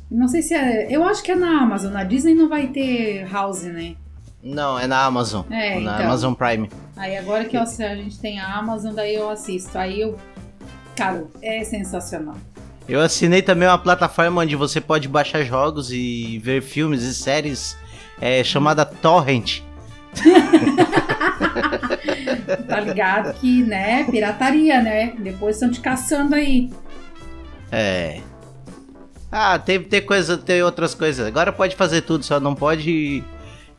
Não 0.09 0.27
sei 0.27 0.41
se 0.41 0.53
é. 0.53 0.87
Eu 0.89 1.03
acho 1.03 1.23
que 1.23 1.31
é 1.31 1.35
na 1.35 1.61
Amazon. 1.61 1.93
Na 1.93 2.03
Disney 2.03 2.33
não 2.33 2.49
vai 2.49 2.67
ter 2.67 3.27
house, 3.31 3.63
né? 3.63 3.95
Não, 4.43 4.77
é 4.77 4.87
na 4.87 5.05
Amazon. 5.05 5.45
É, 5.49 5.79
na 5.79 5.93
então. 5.93 6.05
Amazon 6.07 6.33
Prime. 6.33 6.69
Aí 6.97 7.15
agora 7.15 7.45
que 7.45 7.55
eu 7.55 7.61
a 7.61 7.65
gente 7.65 8.19
tem 8.19 8.39
a 8.39 8.55
Amazon, 8.55 8.93
daí 8.93 9.15
eu 9.15 9.29
assisto. 9.29 9.77
Aí 9.77 10.01
eu. 10.01 10.17
Cara, 10.95 11.25
é 11.41 11.63
sensacional. 11.63 12.35
Eu 12.89 12.99
assinei 12.99 13.41
também 13.41 13.67
uma 13.67 13.77
plataforma 13.77 14.41
onde 14.41 14.55
você 14.55 14.81
pode 14.81 15.07
baixar 15.07 15.43
jogos 15.43 15.91
e 15.91 16.39
ver 16.43 16.61
filmes 16.61 17.03
e 17.03 17.13
séries 17.13 17.77
é, 18.19 18.43
chamada 18.43 18.83
Torrent. 18.83 19.61
Tá 22.67 22.79
ligado 22.79 23.33
que, 23.39 23.63
né? 23.63 24.03
Pirataria, 24.05 24.81
né? 24.81 25.13
Depois 25.19 25.55
estão 25.55 25.69
te 25.69 25.79
caçando 25.79 26.35
aí. 26.35 26.71
É. 27.71 28.21
Ah, 29.31 29.57
tem, 29.57 29.81
tem 29.81 30.01
coisa, 30.01 30.37
tem 30.37 30.61
outras 30.61 30.93
coisas. 30.93 31.25
Agora 31.25 31.53
pode 31.53 31.75
fazer 31.75 32.01
tudo, 32.01 32.25
só 32.25 32.39
não 32.39 32.53
pode 32.53 33.23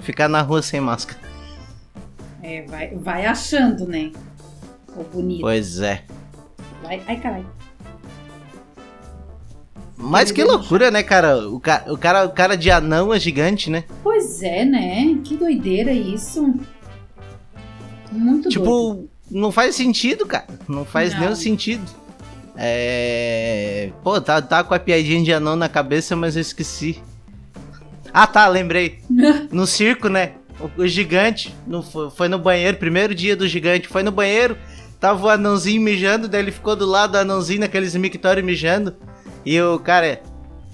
ficar 0.00 0.28
na 0.28 0.40
rua 0.40 0.62
sem 0.62 0.80
máscara. 0.80 1.20
É, 2.42 2.62
vai, 2.62 2.88
vai 2.94 3.26
achando, 3.26 3.86
né? 3.86 4.10
O 4.96 5.04
bonito. 5.04 5.42
Pois 5.42 5.80
é. 5.80 6.04
Vai, 6.82 7.02
ai, 7.06 7.16
caralho. 7.16 7.46
Mas 9.96 10.32
que 10.32 10.42
loucura, 10.42 10.90
né, 10.90 11.02
cara? 11.02 11.48
O, 11.48 11.60
ca 11.60 11.84
o, 11.86 11.96
cara? 11.96 12.24
o 12.24 12.30
cara 12.30 12.56
de 12.56 12.70
anão 12.70 13.14
é 13.14 13.20
gigante, 13.20 13.70
né? 13.70 13.84
Pois 14.02 14.42
é, 14.42 14.64
né? 14.64 15.16
Que 15.22 15.36
doideira 15.36 15.92
isso. 15.92 16.54
Muito 18.12 18.42
doido. 18.42 18.50
Tipo, 18.50 19.08
não 19.30 19.50
faz 19.50 19.74
sentido, 19.74 20.26
cara. 20.26 20.46
Não 20.68 20.84
faz 20.84 21.12
Não. 21.14 21.20
nenhum 21.20 21.34
sentido. 21.34 21.82
É. 22.56 23.90
Pô, 24.02 24.20
tá, 24.20 24.40
tá 24.42 24.62
com 24.62 24.74
a 24.74 24.78
piadinha 24.78 25.22
de 25.22 25.32
anão 25.32 25.56
na 25.56 25.68
cabeça, 25.68 26.14
mas 26.14 26.36
eu 26.36 26.42
esqueci. 26.42 27.00
Ah, 28.12 28.26
tá, 28.26 28.46
lembrei. 28.48 28.98
No 29.50 29.66
circo, 29.66 30.08
né? 30.08 30.32
O, 30.60 30.82
o 30.82 30.86
gigante 30.86 31.54
no- 31.66 31.82
foi 31.82 32.10
foi 32.10 32.28
no 32.28 32.38
banheiro, 32.38 32.76
primeiro 32.76 33.14
dia 33.14 33.34
do 33.34 33.48
gigante, 33.48 33.88
foi 33.88 34.02
no 34.02 34.12
banheiro, 34.12 34.56
tava 35.00 35.26
o 35.26 35.28
anãozinho 35.30 35.80
mijando, 35.80 36.28
daí 36.28 36.40
ele 36.42 36.52
ficou 36.52 36.76
do 36.76 36.86
lado 36.86 37.12
do 37.12 37.18
anãozinho 37.18 37.60
naqueles 37.60 37.94
mictórios 37.96 38.44
mijando. 38.44 38.94
E 39.44 39.60
o 39.60 39.78
cara. 39.78 40.20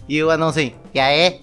E 0.08 0.22
o 0.22 0.30
anãozinho. 0.30 0.74
E 0.92 0.98
aí? 1.00 1.40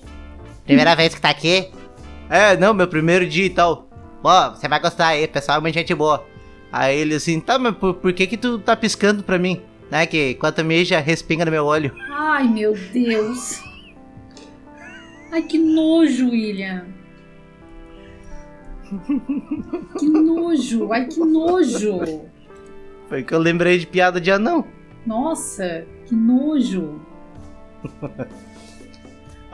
Primeira 0.66 0.96
vez 0.96 1.14
que 1.16 1.22
tá 1.22 1.30
aqui? 1.30 1.70
É, 2.28 2.58
não, 2.58 2.74
meu 2.74 2.88
primeiro 2.88 3.28
dia 3.30 3.46
e 3.46 3.50
tal. 3.52 3.85
Pô, 4.26 4.50
você 4.50 4.68
vai 4.68 4.80
gostar 4.80 5.10
aí, 5.10 5.28
pessoal 5.28 5.60
é 5.60 5.62
muito 5.62 5.76
gente 5.76 5.94
boa. 5.94 6.26
Aí 6.72 6.98
ele 6.98 7.14
assim, 7.14 7.40
tá, 7.40 7.60
mas 7.60 7.76
por, 7.78 7.94
por 7.94 8.12
que 8.12 8.26
que 8.26 8.36
tu 8.36 8.58
tá 8.58 8.76
piscando 8.76 9.22
pra 9.22 9.38
mim? 9.38 9.62
Né, 9.92 10.08
que 10.08 10.34
quanto 10.34 10.66
mija, 10.66 11.00
respinga 11.00 11.46
no 11.46 11.52
meu 11.52 11.64
olho. 11.64 11.96
Ai, 12.12 12.48
meu 12.48 12.74
Deus. 12.92 13.62
Ai, 15.32 15.44
que 15.44 15.60
nojo, 15.60 16.32
William. 16.32 16.88
Que 20.00 20.10
nojo. 20.10 20.92
Ai, 20.92 21.06
que 21.06 21.20
nojo. 21.20 22.00
Foi 23.08 23.22
que 23.22 23.32
eu 23.32 23.38
lembrei 23.38 23.78
de 23.78 23.86
piada 23.86 24.20
de 24.20 24.32
anão. 24.32 24.66
Nossa, 25.06 25.86
que 26.08 26.16
nojo. 26.16 27.00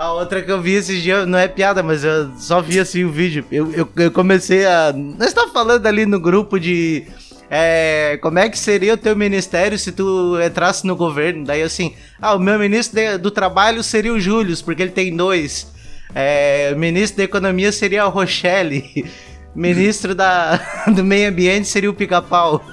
A 0.02 0.14
outra 0.14 0.42
que 0.42 0.52
eu 0.52 0.60
vi 0.60 0.74
esses 0.74 1.04
dias 1.04 1.28
não 1.28 1.38
é 1.38 1.48
piada, 1.48 1.84
mas 1.84 2.04
eu 2.04 2.32
só 2.36 2.60
vi 2.60 2.80
assim 2.80 3.04
o 3.04 3.12
vídeo. 3.12 3.46
Eu, 3.52 3.72
eu, 3.72 3.88
eu 3.98 4.10
comecei 4.10 4.66
a. 4.66 4.92
Nós 4.92 5.28
estamos 5.28 5.54
falando 5.54 5.86
ali 5.86 6.08
no 6.08 6.20
grupo 6.20 6.60
de. 6.60 7.06
É, 7.52 8.18
como 8.20 8.40
é 8.40 8.50
que 8.50 8.58
seria 8.58 8.96
o 8.96 8.98
teu 8.98 9.16
ministério 9.16 9.78
se 9.78 9.92
tu 9.92 10.40
entrasse 10.42 10.88
no 10.88 10.96
governo? 10.96 11.46
Daí 11.46 11.62
assim, 11.62 11.94
ah, 12.20 12.34
o 12.34 12.40
meu 12.40 12.58
ministro 12.58 13.00
de- 13.00 13.20
do 13.20 13.30
trabalho 13.30 13.84
seria 13.84 14.12
o 14.12 14.20
Júlio, 14.20 14.58
porque 14.66 14.82
ele 14.82 14.90
tem 14.92 15.16
dois. 15.16 15.72
É, 16.16 16.72
o 16.74 16.80
ministro 16.80 17.18
da 17.18 17.24
economia 17.24 17.72
seria 17.72 18.04
a 18.04 18.08
Rochelle. 18.08 19.06
Ministro 19.54 20.16
da, 20.16 20.60
do 20.96 21.04
meio 21.04 21.30
ambiente 21.30 21.68
seria 21.68 21.92
o 21.92 21.94
pica-pau. 21.94 22.66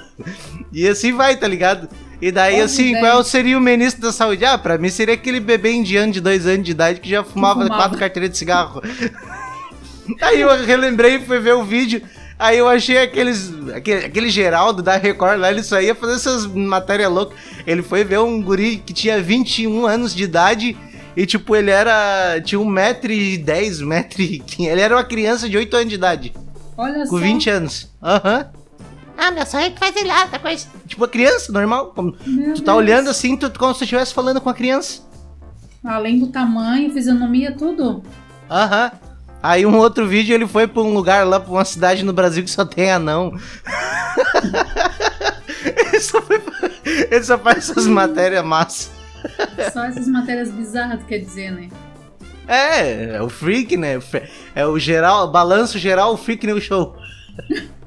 E 0.71 0.87
assim 0.87 1.13
vai, 1.13 1.35
tá 1.37 1.45
ligado? 1.47 1.89
E 2.21 2.31
daí, 2.31 2.59
assim, 2.59 2.93
velho. 2.93 2.99
qual 2.99 3.23
seria 3.23 3.57
o 3.57 3.61
ministro 3.61 4.01
da 4.01 4.11
saúde? 4.11 4.43
Ah, 4.43 4.57
pra 4.57 4.77
mim 4.77 4.89
seria 4.89 5.13
aquele 5.13 5.39
bebê 5.39 5.71
indiano 5.71 6.11
de 6.11 6.19
dois 6.19 6.45
anos 6.45 6.65
de 6.65 6.71
idade 6.71 6.99
que 6.99 7.09
já 7.09 7.23
fumava, 7.23 7.61
fumava. 7.61 7.81
quatro 7.81 7.97
carteiras 7.97 8.31
de 8.31 8.37
cigarro. 8.37 8.81
aí 10.21 10.41
eu 10.41 10.65
relembrei 10.65 11.15
e 11.15 11.19
fui 11.19 11.39
ver 11.39 11.53
o 11.53 11.63
vídeo. 11.63 12.01
Aí 12.37 12.57
eu 12.57 12.67
achei 12.67 12.97
aqueles. 12.97 13.53
Aquele, 13.75 14.05
aquele 14.05 14.29
Geraldo 14.29 14.81
da 14.81 14.95
Record 14.97 15.39
lá, 15.39 15.51
ele 15.51 15.63
só 15.63 15.79
ia 15.81 15.95
fazer 15.95 16.13
essas 16.13 16.45
matérias 16.45 17.11
loucas. 17.11 17.37
Ele 17.67 17.81
foi 17.83 18.03
ver 18.03 18.19
um 18.19 18.41
guri 18.41 18.77
que 18.77 18.93
tinha 18.93 19.21
21 19.21 19.85
anos 19.85 20.15
de 20.15 20.23
idade. 20.23 20.77
E 21.17 21.25
tipo, 21.25 21.55
ele 21.55 21.71
era. 21.71 22.39
Tinha 22.41 22.59
1,10m, 22.59 23.83
1,15m. 23.83 24.67
Ele 24.67 24.81
era 24.81 24.95
uma 24.95 25.03
criança 25.03 25.49
de 25.49 25.57
8 25.57 25.75
anos 25.75 25.89
de 25.89 25.95
idade. 25.95 26.33
Olha 26.77 26.99
Com 26.99 27.17
só. 27.17 27.17
20 27.17 27.49
anos. 27.49 27.89
Aham. 28.01 28.45
Ah, 29.21 29.31
meu 29.31 29.45
sonho 29.45 29.65
é 29.65 29.69
que 29.71 29.79
fazer 29.79 30.05
lá, 30.05 30.23
outra 30.23 30.39
coisa. 30.39 30.65
Tipo, 30.87 31.03
a 31.03 31.07
criança, 31.07 31.51
normal. 31.51 31.87
Como- 31.95 32.15
Meu 32.25 32.53
tu 32.53 32.61
tá 32.61 32.71
Deus. 32.71 32.77
olhando 32.77 33.09
assim, 33.09 33.35
tu, 33.35 33.51
como 33.59 33.73
se 33.73 33.79
tu 33.79 33.83
estivesse 33.83 34.13
falando 34.13 34.39
com 34.39 34.49
a 34.49 34.53
criança. 34.53 35.01
Além 35.83 36.19
do 36.19 36.27
tamanho, 36.27 36.91
fisionomia, 36.93 37.51
tudo. 37.55 38.03
Aham. 38.49 38.91
Aí 39.41 39.65
um 39.65 39.77
outro 39.77 40.05
vídeo 40.07 40.33
ele 40.33 40.47
foi 40.47 40.67
pra 40.67 40.81
um 40.81 40.93
lugar 40.93 41.25
lá, 41.25 41.39
pra 41.39 41.51
uma 41.51 41.63
cidade 41.65 42.03
no 42.03 42.11
Brasil 42.11 42.43
que 42.43 42.49
só 42.51 42.65
tem 42.65 42.91
anão. 42.91 43.33
ele, 45.63 45.99
só 45.99 46.21
foi- 46.21 46.41
ele 46.83 47.23
só 47.23 47.37
faz 47.37 47.57
essas 47.69 47.87
matérias 47.87 48.43
massas. 48.43 48.91
Só 49.73 49.83
essas 49.85 50.07
matérias 50.07 50.49
bizarras, 50.51 51.03
quer 51.03 51.19
dizer, 51.19 51.51
né? 51.51 51.69
É, 52.47 53.15
é 53.17 53.21
o 53.21 53.29
freak, 53.29 53.77
né? 53.77 53.99
É 54.55 54.65
o 54.65 54.79
geral, 54.79 55.31
balanço 55.31 55.77
geral, 55.77 56.13
o 56.13 56.17
freak 56.17 56.45
no 56.47 56.59
show. 56.59 56.95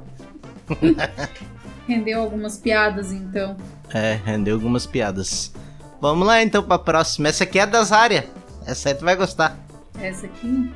Rendeu 1.86 2.20
algumas 2.20 2.56
piadas, 2.56 3.12
então. 3.12 3.56
É, 3.92 4.18
rendeu 4.24 4.54
algumas 4.54 4.86
piadas. 4.86 5.52
Vamos 6.00 6.26
lá 6.26 6.42
então 6.42 6.62
pra 6.62 6.78
próxima. 6.78 7.28
Essa 7.28 7.44
aqui 7.44 7.58
é 7.58 7.66
das 7.66 7.92
áreas. 7.92 8.24
Essa 8.66 8.90
aí 8.90 8.94
tu 8.94 9.04
vai 9.04 9.16
gostar. 9.16 9.58
Essa 10.00 10.26
aqui. 10.26 10.72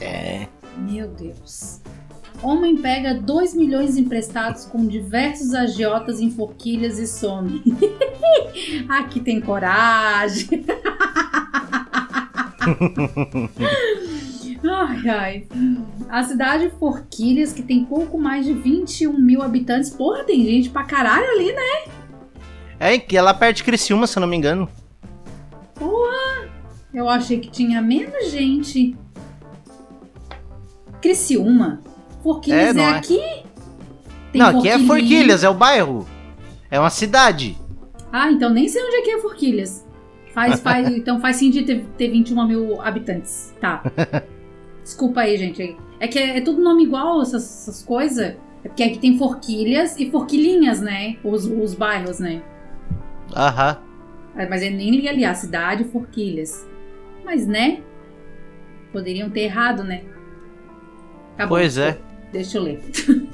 É. 0.00 0.46
Meu 0.76 1.08
Deus. 1.08 1.80
Homem 2.42 2.76
pega 2.76 3.14
2 3.14 3.54
milhões 3.54 3.96
emprestados 3.96 4.64
com 4.64 4.86
diversos 4.86 5.54
agiotas 5.54 6.20
em 6.20 6.30
forquilhas 6.30 6.98
e 6.98 7.06
some. 7.06 7.62
Aqui 8.88 9.20
tem 9.20 9.40
coragem. 9.40 10.66
ai, 14.64 15.08
ai. 15.08 15.46
A 16.08 16.22
cidade 16.22 16.68
de 16.68 16.76
Forquilhas, 16.76 17.52
que 17.52 17.62
tem 17.62 17.84
pouco 17.84 18.18
mais 18.18 18.44
de 18.46 18.52
21 18.52 19.18
mil 19.18 19.42
habitantes. 19.42 19.90
Porra, 19.90 20.24
tem 20.24 20.44
gente 20.44 20.70
pra 20.70 20.84
caralho 20.84 21.26
ali, 21.30 21.52
né? 21.52 21.92
É, 22.78 22.98
que 22.98 23.16
ela 23.16 23.32
perto 23.32 23.58
de 23.58 23.64
Criciúma, 23.64 24.06
se 24.06 24.18
eu 24.18 24.20
não 24.20 24.28
me 24.28 24.36
engano. 24.36 24.68
Porra! 25.74 26.48
Eu 26.92 27.08
achei 27.08 27.38
que 27.38 27.50
tinha 27.50 27.80
menos 27.80 28.30
gente. 28.30 28.96
Criciúma. 31.00 31.80
Forquilhas 32.22 32.76
É, 32.76 32.80
é, 32.80 32.82
é? 32.82 32.88
aqui? 32.88 33.20
Tem 34.32 34.40
não, 34.40 34.58
aqui 34.58 34.68
é. 34.68 34.78
Forquilhas, 34.78 35.44
é 35.44 35.48
o 35.48 35.54
bairro. 35.54 36.06
É 36.70 36.78
uma 36.78 36.90
cidade. 36.90 37.58
Ah, 38.10 38.30
então 38.30 38.50
nem 38.50 38.68
sei 38.68 38.82
onde 38.82 38.96
é 38.96 39.02
que 39.02 39.10
é 39.10 39.18
Forquilhas. 39.20 39.86
Faz, 40.32 40.60
faz, 40.60 40.88
então 40.96 41.20
faz 41.20 41.36
sentido 41.36 41.66
ter, 41.66 41.84
ter 41.96 42.08
21 42.08 42.46
mil 42.46 42.80
habitantes. 42.80 43.54
Tá. 43.60 43.82
Desculpa 44.82 45.20
aí, 45.20 45.36
gente. 45.36 45.76
É 46.00 46.08
que 46.08 46.18
é, 46.18 46.38
é 46.38 46.40
tudo 46.40 46.62
nome 46.62 46.84
igual, 46.84 47.22
essas, 47.22 47.44
essas 47.44 47.82
coisas. 47.82 48.36
É 48.64 48.68
porque 48.68 48.82
aqui 48.82 48.98
tem 48.98 49.18
Forquilhas 49.18 49.98
e 49.98 50.10
Forquilinhas, 50.10 50.80
né? 50.80 51.16
Os, 51.24 51.46
os 51.46 51.74
bairros, 51.74 52.18
né? 52.18 52.42
Aham. 53.34 53.78
Ah, 54.34 54.46
Mas 54.48 54.62
eu 54.62 54.70
nem 54.70 54.90
li 54.90 55.08
ali, 55.08 55.24
a 55.24 55.34
cidade 55.34 55.84
Forquilhas. 55.84 56.66
Mas, 57.24 57.46
né? 57.46 57.80
Poderiam 58.92 59.30
ter 59.30 59.42
errado, 59.42 59.82
né? 59.84 60.02
Tá 61.36 61.44
bom, 61.44 61.50
Pois 61.50 61.78
é. 61.78 61.98
Deixa 62.32 62.58
eu 62.58 62.62
ler. 62.62 62.80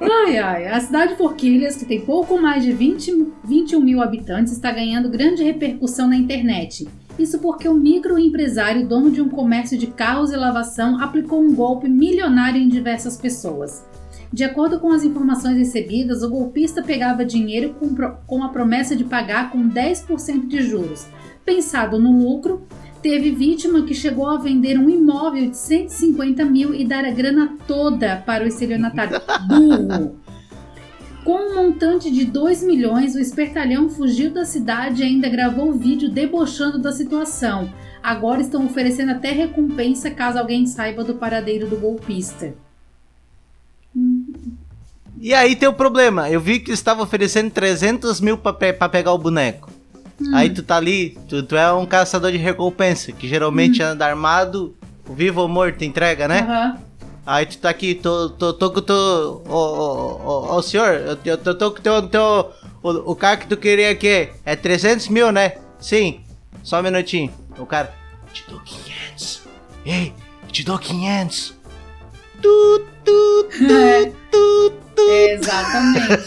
ai, 0.00 0.38
ai. 0.38 0.66
A 0.68 0.80
cidade 0.80 1.12
de 1.12 1.18
Forquilhas, 1.18 1.76
que 1.76 1.84
tem 1.84 2.00
pouco 2.00 2.40
mais 2.40 2.62
de 2.62 2.72
20, 2.72 3.32
21 3.44 3.80
mil 3.80 4.02
habitantes, 4.02 4.52
está 4.52 4.70
ganhando 4.70 5.08
grande 5.08 5.42
repercussão 5.42 6.08
na 6.08 6.16
internet. 6.16 6.88
Isso 7.18 7.38
porque 7.38 7.68
o 7.68 7.74
microempresário, 7.74 8.86
dono 8.86 9.10
de 9.10 9.20
um 9.20 9.28
comércio 9.28 9.76
de 9.76 9.86
carros 9.86 10.32
e 10.32 10.36
lavação, 10.36 11.00
aplicou 11.00 11.42
um 11.42 11.54
golpe 11.54 11.88
milionário 11.88 12.60
em 12.60 12.68
diversas 12.68 13.16
pessoas. 13.16 13.84
De 14.32 14.44
acordo 14.44 14.80
com 14.80 14.90
as 14.90 15.04
informações 15.04 15.58
recebidas, 15.58 16.22
o 16.22 16.30
golpista 16.30 16.82
pegava 16.82 17.24
dinheiro 17.24 17.74
com, 17.74 17.94
com 18.26 18.42
a 18.42 18.48
promessa 18.48 18.96
de 18.96 19.04
pagar 19.04 19.50
com 19.50 19.68
10% 19.68 20.46
de 20.46 20.62
juros. 20.62 21.06
Pensado 21.44 21.98
no 21.98 22.16
lucro, 22.16 22.66
teve 23.02 23.30
vítima 23.30 23.84
que 23.84 23.94
chegou 23.94 24.26
a 24.26 24.38
vender 24.38 24.78
um 24.78 24.88
imóvel 24.88 25.50
de 25.50 25.56
150 25.56 26.46
mil 26.46 26.74
e 26.74 26.82
dar 26.82 27.04
a 27.04 27.10
grana 27.10 27.58
toda 27.66 28.22
para 28.24 28.44
o 28.44 28.46
estelionatário. 28.46 29.20
Burro! 29.46 30.21
Com 31.24 31.34
um 31.36 31.54
montante 31.54 32.10
de 32.10 32.24
2 32.24 32.62
milhões, 32.64 33.14
o 33.14 33.20
espertalhão 33.20 33.88
fugiu 33.88 34.32
da 34.32 34.44
cidade 34.44 35.02
e 35.02 35.04
ainda 35.06 35.28
gravou 35.28 35.72
vídeo 35.72 36.08
debochando 36.10 36.78
da 36.78 36.90
situação. 36.92 37.72
Agora 38.02 38.40
estão 38.40 38.66
oferecendo 38.66 39.12
até 39.12 39.30
recompensa 39.30 40.10
caso 40.10 40.38
alguém 40.38 40.66
saiba 40.66 41.04
do 41.04 41.14
paradeiro 41.14 41.68
do 41.68 41.76
golpista. 41.76 42.52
E 45.20 45.32
aí 45.32 45.54
tem 45.54 45.68
o 45.68 45.72
problema. 45.72 46.28
Eu 46.28 46.40
vi 46.40 46.58
que 46.58 46.72
estava 46.72 47.02
oferecendo 47.02 47.50
300 47.50 48.20
mil 48.20 48.36
pra, 48.36 48.52
pe- 48.52 48.72
pra 48.72 48.88
pegar 48.88 49.12
o 49.12 49.18
boneco. 49.18 49.70
Aí 50.34 50.50
tu 50.50 50.62
tá 50.62 50.76
ali, 50.76 51.16
tu, 51.28 51.42
tu 51.44 51.56
é 51.56 51.72
um 51.72 51.86
caçador 51.86 52.30
de 52.32 52.38
recompensa, 52.38 53.12
que 53.12 53.28
geralmente 53.28 53.82
anda 53.82 54.06
armado, 54.06 54.74
vivo 55.14 55.40
ou 55.40 55.48
morto, 55.48 55.84
entrega, 55.84 56.26
né? 56.28 56.40
Aham. 56.40 56.78
Aí 57.24 57.46
tu 57.46 57.58
tá 57.58 57.70
aqui, 57.70 57.94
tô, 57.94 58.30
tô, 58.30 58.52
tô 58.52 58.70
com 58.70 58.78
o 58.78 58.82
teu. 58.82 59.42
Ô, 59.48 60.54
ô, 60.56 60.62
senhor, 60.62 60.94
eu, 60.94 61.18
eu 61.24 61.38
tô, 61.38 61.54
tô 61.54 61.70
com 61.70 61.78
o 61.78 61.82
teu. 61.82 62.08
teu 62.08 62.52
o, 62.82 63.12
o 63.12 63.16
cara 63.16 63.36
que 63.36 63.46
tu 63.46 63.56
queria 63.56 63.90
aqui 63.90 64.28
é 64.44 64.56
300 64.56 65.08
mil, 65.08 65.30
né? 65.30 65.54
Sim. 65.78 66.20
Só 66.64 66.80
um 66.80 66.82
minutinho. 66.82 67.32
O 67.58 67.64
cara. 67.66 67.92
Te 68.32 68.44
dou 68.48 68.60
500. 68.60 69.42
Ei, 69.84 70.12
te 70.50 70.64
dou 70.64 70.78
500. 70.78 71.54
Tu, 72.40 72.84
tu, 73.04 73.48
É. 73.70 74.06
tu, 74.30 74.72
tu. 74.96 75.02
Exatamente. 75.02 76.24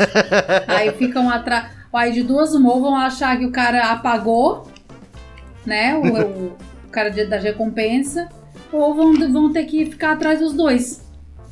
Aí 0.67 0.91
ficam 0.93 1.29
atrás. 1.29 1.71
Aí 1.91 2.12
de 2.12 2.23
duas 2.23 2.53
ou 2.53 2.60
vão 2.81 2.95
achar 2.95 3.38
que 3.38 3.45
o 3.45 3.51
cara 3.51 3.91
apagou, 3.91 4.69
né? 5.65 5.95
O, 5.95 6.08
o- 6.08 6.58
o 6.86 6.89
cara 6.91 7.10
da 7.10 7.38
recompensa, 7.38 8.29
ou 8.77 8.93
vão, 8.93 9.31
vão 9.31 9.53
ter 9.53 9.65
que 9.65 9.85
ficar 9.85 10.13
atrás 10.13 10.39
dos 10.39 10.53
dois, 10.53 11.01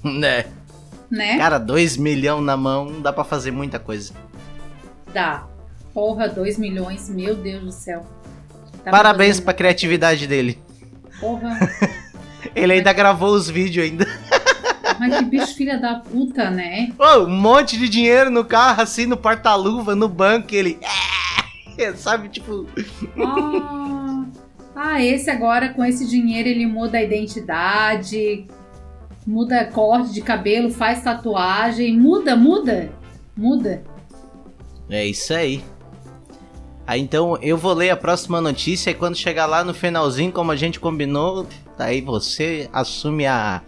Né? 0.04 0.46
né? 1.10 1.38
Cara, 1.38 1.58
2 1.58 1.98
milhões 1.98 2.44
na 2.44 2.58
mão 2.58 3.02
dá 3.02 3.14
pra 3.14 3.24
fazer 3.24 3.52
muita 3.52 3.80
coisa. 3.80 4.14
Dá. 5.14 5.46
Porra, 5.94 6.28
2 6.28 6.58
milhões, 6.58 7.10
meu 7.10 7.36
Deus 7.36 7.64
do 7.64 7.72
céu. 7.72 8.06
Dá 8.84 8.92
Parabéns 8.92 9.40
pra 9.40 9.54
criatividade 9.54 10.26
dele. 10.28 10.60
Porra, 11.20 11.58
Ele 12.56 12.74
ainda 12.74 12.92
gravou 12.94 13.34
os 13.34 13.50
vídeos 13.50 13.86
ainda. 13.86 14.06
mas 15.00 15.18
que 15.18 15.26
bicho 15.26 15.56
filha 15.56 15.78
da 15.80 15.96
puta, 15.96 16.50
né? 16.50 16.92
Ô, 16.98 17.24
um 17.24 17.30
monte 17.30 17.78
de 17.78 17.88
dinheiro 17.88 18.30
no 18.30 18.44
carro, 18.44 18.82
assim, 18.82 19.06
no 19.06 19.18
porta-luva, 19.18 19.96
no 19.96 20.08
banco, 20.08 20.54
e 20.54 20.58
ele. 20.58 20.80
É, 21.78 21.94
sabe, 21.94 22.30
tipo. 22.30 22.68
Ah, 23.18 23.93
ah, 24.76 25.04
esse 25.04 25.30
agora 25.30 25.70
com 25.70 25.84
esse 25.86 26.08
dinheiro 26.08 26.50
ele 26.50 26.66
muda 26.66 26.98
a 26.98 27.04
identidade, 27.04 28.48
muda 29.26 29.66
corte 29.66 30.12
de 30.12 30.22
cabelo, 30.22 30.72
faz 30.72 31.04
tatuagem, 31.04 31.98
muda, 31.98 32.36
muda, 32.36 32.92
muda. 33.36 33.84
É 34.90 35.06
isso 35.06 35.34
aí. 35.34 35.64
Aí 36.86 37.00
então 37.00 37.38
eu 37.42 37.58
vou 37.58 37.74
ler 37.74 37.92
a 37.92 37.96
próxima 37.96 38.42
notícia 38.42 38.92
e 38.92 38.94
quando 38.94 39.16
chegar 39.16 39.46
lá 39.46 39.64
no 39.64 39.74
finalzinho, 39.74 40.32
como 40.32 40.52
a 40.52 40.56
gente 40.56 40.80
combinou, 40.80 41.48
aí 41.78 42.02
você 42.02 42.70
assume 42.74 43.26
a, 43.26 43.62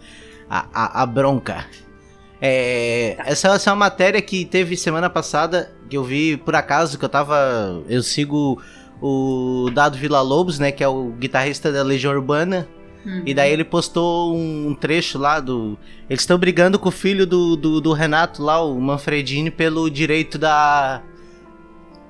a, 0.50 0.66
a, 0.72 1.02
a 1.02 1.06
bronca. 1.06 1.64
É, 2.40 3.16
essa, 3.20 3.48
essa 3.48 3.70
é 3.70 3.72
uma 3.72 3.86
matéria 3.86 4.20
que 4.20 4.44
teve 4.44 4.76
semana 4.76 5.08
passada, 5.08 5.72
que 5.88 5.96
eu 5.96 6.04
vi 6.04 6.36
por 6.36 6.54
acaso, 6.54 6.98
que 6.98 7.04
eu 7.04 7.08
tava. 7.08 7.82
Eu 7.88 8.02
sigo 8.02 8.60
o 9.00 9.70
Dado 9.72 9.96
Vila 9.96 10.20
Lobos, 10.20 10.58
né, 10.58 10.72
que 10.72 10.82
é 10.82 10.88
o 10.88 11.10
guitarrista 11.18 11.70
da 11.70 11.82
Legião 11.82 12.12
Urbana. 12.12 12.66
Uhum. 13.04 13.22
E 13.24 13.32
daí 13.32 13.52
ele 13.52 13.64
postou 13.64 14.36
um, 14.36 14.74
trecho 14.74 15.16
lá 15.18 15.38
do. 15.38 15.78
Eles 16.10 16.22
estão 16.22 16.36
brigando 16.36 16.76
com 16.78 16.88
o 16.88 16.92
filho 16.92 17.24
do, 17.24 17.54
do, 17.54 17.80
do 17.80 17.92
Renato 17.92 18.42
lá, 18.42 18.60
o 18.60 18.80
Manfredini, 18.80 19.50
pelo 19.50 19.88
direito 19.88 20.36
da. 20.36 21.00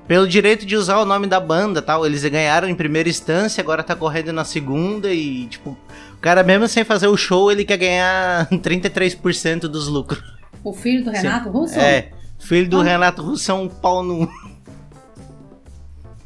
Pelo 0.08 0.26
direito 0.26 0.64
de 0.64 0.76
usar 0.76 0.98
o 0.98 1.04
nome 1.04 1.26
da 1.26 1.38
banda 1.38 1.82
tal. 1.82 2.06
Eles 2.06 2.24
ganharam 2.24 2.68
em 2.68 2.74
primeira 2.74 3.08
instância, 3.08 3.60
agora 3.60 3.82
tá 3.82 3.94
correndo 3.94 4.32
na 4.32 4.44
segunda 4.44 5.12
e, 5.12 5.46
tipo, 5.46 5.76
o 6.14 6.20
cara 6.20 6.42
mesmo 6.42 6.66
sem 6.68 6.84
fazer 6.84 7.08
o 7.08 7.16
show, 7.16 7.50
ele 7.50 7.64
quer 7.64 7.76
ganhar 7.76 8.48
33% 8.48 9.62
dos 9.62 9.88
lucros. 9.88 10.22
O 10.64 10.72
filho 10.72 11.04
do 11.04 11.10
Renato 11.10 11.50
Russo? 11.50 11.78
É. 11.78 12.10
Filho 12.38 12.68
do 12.68 12.80
Ah. 12.80 12.84
Renato 12.84 13.22
Russo 13.22 13.50
é 13.50 13.54
um 13.54 13.68
pau 13.68 14.02
no. 14.02 14.28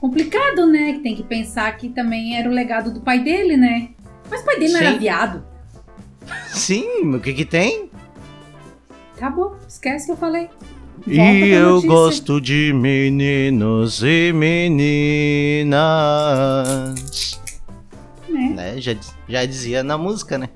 Complicado, 0.00 0.66
né? 0.66 0.94
Que 0.94 1.00
tem 1.00 1.14
que 1.14 1.22
pensar 1.22 1.76
que 1.76 1.90
também 1.90 2.36
era 2.36 2.48
o 2.48 2.52
legado 2.52 2.90
do 2.90 3.00
pai 3.00 3.18
dele, 3.22 3.56
né? 3.56 3.90
Mas 4.30 4.40
o 4.40 4.44
pai 4.44 4.58
dele 4.58 4.72
não 4.72 4.80
era 4.80 4.96
viado. 4.96 5.44
Sim, 6.48 7.14
o 7.14 7.20
que 7.20 7.34
que 7.34 7.44
tem? 7.44 7.90
Tá 9.18 9.28
bom, 9.28 9.54
esquece 9.68 10.06
que 10.06 10.12
eu 10.12 10.16
falei. 10.16 10.48
Volta 11.06 11.12
E 11.12 11.50
eu 11.50 11.82
gosto 11.82 12.40
de 12.40 12.72
meninos 12.72 14.02
e 14.02 14.32
meninas. 14.32 15.78
Né? 18.28 18.52
Né? 18.54 18.80
Já, 18.80 18.96
já 19.28 19.44
dizia 19.44 19.82
na 19.82 19.98
música, 19.98 20.38
né? 20.38 20.48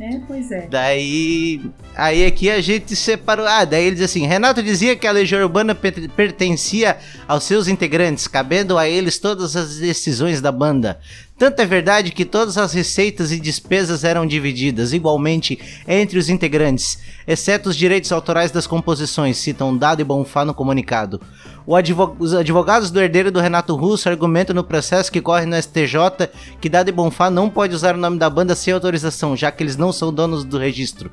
É, 0.00 0.20
pois 0.28 0.50
é. 0.52 0.68
Daí. 0.68 1.60
Aí 1.96 2.24
aqui 2.24 2.48
a 2.48 2.60
gente 2.60 2.94
separou. 2.94 3.44
Ah, 3.46 3.64
daí 3.64 3.84
ele 3.86 3.96
diz 3.96 4.04
assim: 4.04 4.26
Renato 4.26 4.62
dizia 4.62 4.94
que 4.94 5.06
a 5.06 5.10
Legião 5.10 5.42
Urbana 5.42 5.74
per- 5.74 6.08
pertencia 6.10 6.96
aos 7.26 7.42
seus 7.44 7.66
integrantes, 7.66 8.28
cabendo 8.28 8.78
a 8.78 8.88
eles 8.88 9.18
todas 9.18 9.56
as 9.56 9.76
decisões 9.78 10.40
da 10.40 10.52
banda. 10.52 11.00
Tanto 11.38 11.60
é 11.60 11.64
verdade 11.66 12.10
que 12.10 12.24
todas 12.24 12.58
as 12.58 12.72
receitas 12.72 13.30
e 13.30 13.38
despesas 13.38 14.02
eram 14.02 14.26
divididas 14.26 14.92
igualmente 14.92 15.56
entre 15.86 16.18
os 16.18 16.28
integrantes, 16.28 16.98
exceto 17.28 17.68
os 17.68 17.76
direitos 17.76 18.10
autorais 18.10 18.50
das 18.50 18.66
composições, 18.66 19.36
citam 19.36 19.76
Dado 19.76 20.00
e 20.00 20.04
Bonfá 20.04 20.44
no 20.44 20.52
comunicado. 20.52 21.20
O 21.64 21.76
advo- 21.76 22.16
os 22.18 22.32
advogados 22.34 22.90
do 22.90 22.98
herdeiro 22.98 23.30
do 23.30 23.38
Renato 23.40 23.76
Russo 23.76 24.08
argumentam 24.08 24.54
no 24.56 24.64
processo 24.64 25.12
que 25.12 25.20
corre 25.20 25.44
no 25.44 25.54
STJ 25.54 26.28
que 26.60 26.68
Dado 26.68 26.88
e 26.88 26.92
Bonfá 26.92 27.30
não 27.30 27.48
pode 27.50 27.74
usar 27.74 27.94
o 27.94 27.98
nome 27.98 28.18
da 28.18 28.28
banda 28.30 28.56
sem 28.56 28.72
autorização, 28.72 29.36
já 29.36 29.52
que 29.52 29.62
eles 29.62 29.76
não 29.76 29.92
são 29.92 30.12
donos 30.12 30.44
do 30.44 30.58
registro. 30.58 31.10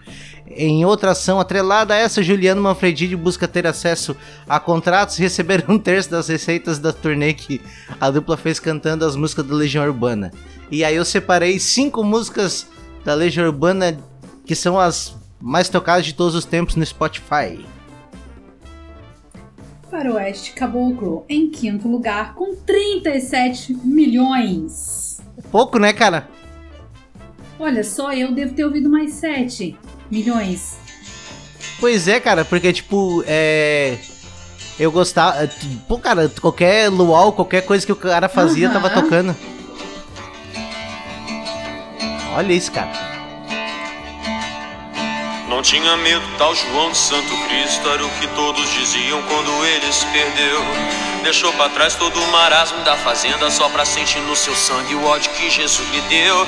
Em 0.48 0.86
outra 0.86 1.12
ação 1.12 1.40
atrelada 1.42 1.94
a 1.94 1.98
essa, 1.98 2.24
Juliano 2.24 2.62
Manfredini 2.62 3.16
busca 3.18 3.48
ter 3.50 3.68
acesso 3.68 4.16
a 4.48 4.58
contratos 4.60 5.20
e 5.20 5.24
receber 5.24 5.66
um 5.68 5.78
terço 5.78 6.10
das 6.10 6.30
receitas 6.30 6.80
da 6.80 6.94
turnê 6.94 7.34
que 7.34 7.60
a 8.00 8.10
dupla 8.10 8.38
fez 8.38 8.58
cantando 8.58 9.04
as 9.04 9.16
músicas 9.18 9.46
da 9.46 9.54
Legião 9.56 9.84
Urbana. 9.86 10.15
E 10.72 10.84
aí 10.84 10.96
eu 10.96 11.06
separei 11.06 11.60
cinco 11.60 12.04
músicas 12.04 12.68
da 13.04 13.14
Legião 13.14 13.46
Urbana 13.46 13.98
que 14.46 14.56
são 14.56 14.80
as 14.80 15.16
mais 15.42 15.70
tocadas 15.70 16.06
de 16.06 16.14
todos 16.14 16.36
os 16.36 16.46
tempos 16.46 16.76
no 16.76 16.86
Spotify. 16.86 17.66
Faroeste 19.90 20.54
Caboclo 20.54 21.24
em 21.30 21.50
quinto 21.50 21.88
lugar 21.88 22.34
com 22.34 22.56
37 22.56 23.74
milhões. 23.84 25.22
Pouco, 25.52 25.78
né, 25.78 25.94
cara? 25.94 26.28
Olha, 27.60 27.84
só 27.84 28.12
eu 28.12 28.34
devo 28.34 28.54
ter 28.54 28.66
ouvido 28.66 28.90
mais 28.90 29.14
7 29.14 29.78
milhões. 30.12 30.78
Pois 31.80 32.08
é, 32.08 32.20
cara, 32.20 32.44
porque 32.44 32.74
tipo, 32.74 33.24
é. 33.28 33.98
Eu 34.78 34.92
gostava. 34.92 35.50
Pô, 35.88 35.98
cara, 35.98 36.30
qualquer 36.42 36.90
luau, 36.90 37.32
qualquer 37.32 37.62
coisa 37.62 37.86
que 37.86 37.92
o 37.92 37.96
cara 37.96 38.28
fazia, 38.28 38.68
Aham. 38.68 38.74
tava 38.82 38.90
tocando. 38.90 39.36
Olha 42.36 42.52
isso, 42.52 42.70
cara. 42.70 42.92
Não 45.48 45.62
tinha 45.62 45.96
medo, 45.96 46.22
tal 46.38 46.54
João 46.54 46.92
de 46.92 46.98
Santo 46.98 47.34
Cristo 47.48 47.90
era 47.90 48.06
o 48.06 48.10
que 48.20 48.28
todos 48.28 48.70
diziam 48.74 49.22
quando 49.22 49.66
ele 49.66 49.94
se 49.94 50.06
perdeu. 50.08 50.62
Deixou 51.24 51.54
pra 51.54 51.70
trás 51.70 51.96
todo 51.96 52.20
o 52.20 52.32
marasmo 52.34 52.84
da 52.84 52.98
fazenda 52.98 53.50
só 53.50 53.70
pra 53.70 53.86
sentir 53.86 54.20
no 54.20 54.36
seu 54.36 54.54
sangue 54.54 54.96
o 54.96 55.06
ódio 55.06 55.32
que 55.32 55.50
Jesus 55.50 55.90
lhe 55.92 56.02
deu. 56.02 56.46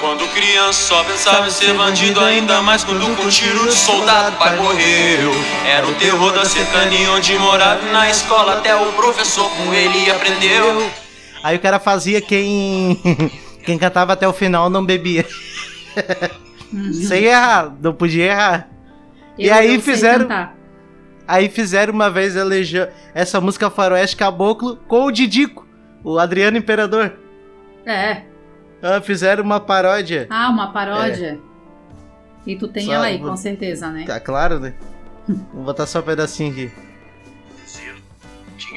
Quando 0.00 0.26
criança 0.34 0.88
só 0.88 1.04
pensava 1.04 1.46
em 1.46 1.50
ser 1.52 1.72
bandido, 1.72 2.20
ainda 2.20 2.60
mais 2.60 2.82
quando 2.82 3.16
com 3.16 3.22
um 3.22 3.28
tiro 3.28 3.64
de 3.64 3.74
soldado 3.74 4.36
pai 4.38 4.56
morreu. 4.56 5.32
Era 5.64 5.86
o 5.86 5.94
terror 5.94 6.32
da 6.32 6.44
cercania 6.44 7.12
onde 7.12 7.38
morava 7.38 7.82
na 7.92 8.10
escola 8.10 8.54
até 8.54 8.74
o 8.74 8.92
professor 8.94 9.48
com 9.50 9.72
ele 9.72 10.10
aprendeu. 10.10 10.90
Aí 11.44 11.56
o 11.56 11.60
cara 11.60 11.78
fazia 11.78 12.20
quem. 12.20 13.00
Quem 13.68 13.78
cantava 13.78 14.14
até 14.14 14.26
o 14.26 14.32
final 14.32 14.70
não 14.70 14.82
bebia. 14.82 15.26
Sem 17.06 17.24
errar, 17.24 17.76
não 17.82 17.92
podia 17.92 18.24
errar. 18.24 18.68
E 19.36 19.46
Eu 19.46 19.54
aí 19.54 19.74
não 19.76 19.82
sei 19.82 19.94
fizeram- 19.94 20.20
cantar. 20.24 20.56
Aí 21.26 21.50
fizeram 21.50 21.92
uma 21.92 22.10
vez 22.10 22.34
essa 23.14 23.38
música 23.42 23.68
Faroeste 23.68 24.16
Caboclo 24.16 24.76
com 24.88 25.04
o 25.04 25.10
Didico, 25.12 25.66
o 26.02 26.18
Adriano 26.18 26.56
Imperador. 26.56 27.12
É. 27.84 28.22
Ah, 28.82 29.02
fizeram 29.02 29.44
uma 29.44 29.60
paródia. 29.60 30.26
Ah, 30.30 30.48
uma 30.48 30.72
paródia. 30.72 31.38
E 32.46 32.56
tu 32.56 32.68
tem 32.68 32.90
ela 32.94 33.04
aí, 33.04 33.18
vou- 33.18 33.28
com 33.28 33.36
certeza, 33.36 33.90
né? 33.90 34.04
Tá 34.06 34.18
claro, 34.18 34.58
né? 34.58 34.72
Vou 35.52 35.64
botar 35.64 35.84
só 35.84 35.98
um 35.98 36.02
pedacinho 36.02 36.52
aqui. 36.52 36.70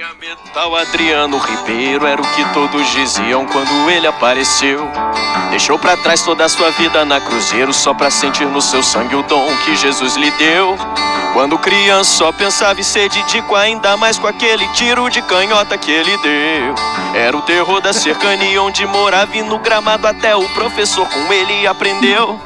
Tinha 0.01 0.15
medo. 0.19 0.41
Tal 0.51 0.75
Adriano 0.75 1.37
Ribeiro 1.37 2.07
era 2.07 2.19
o 2.19 2.25
que 2.33 2.43
todos 2.53 2.89
diziam 2.89 3.45
quando 3.45 3.87
ele 3.87 4.07
apareceu. 4.07 4.89
Deixou 5.51 5.77
pra 5.77 5.95
trás 5.95 6.23
toda 6.23 6.43
a 6.43 6.49
sua 6.49 6.71
vida 6.71 7.05
na 7.05 7.21
Cruzeiro 7.21 7.71
só 7.71 7.93
pra 7.93 8.09
sentir 8.09 8.47
no 8.47 8.63
seu 8.63 8.81
sangue 8.81 9.15
o 9.15 9.21
dom 9.21 9.55
que 9.57 9.75
Jesus 9.75 10.15
lhe 10.15 10.31
deu. 10.31 10.75
Quando 11.33 11.55
criança 11.59 12.17
só 12.17 12.31
pensava 12.31 12.79
em 12.79 12.83
ser 12.83 13.09
Didico, 13.09 13.55
ainda 13.55 13.95
mais 13.95 14.17
com 14.17 14.25
aquele 14.25 14.67
tiro 14.69 15.07
de 15.07 15.21
canhota 15.21 15.77
que 15.77 15.91
ele 15.91 16.17
deu. 16.17 16.73
Era 17.13 17.37
o 17.37 17.43
terror 17.43 17.79
da 17.79 17.93
cercania 17.93 18.59
onde 18.63 18.83
morava 18.87 19.37
e 19.37 19.43
no 19.43 19.59
gramado 19.59 20.07
até 20.07 20.35
o 20.35 20.49
professor 20.49 21.07
com 21.07 21.31
ele 21.31 21.67
aprendeu. 21.67 22.41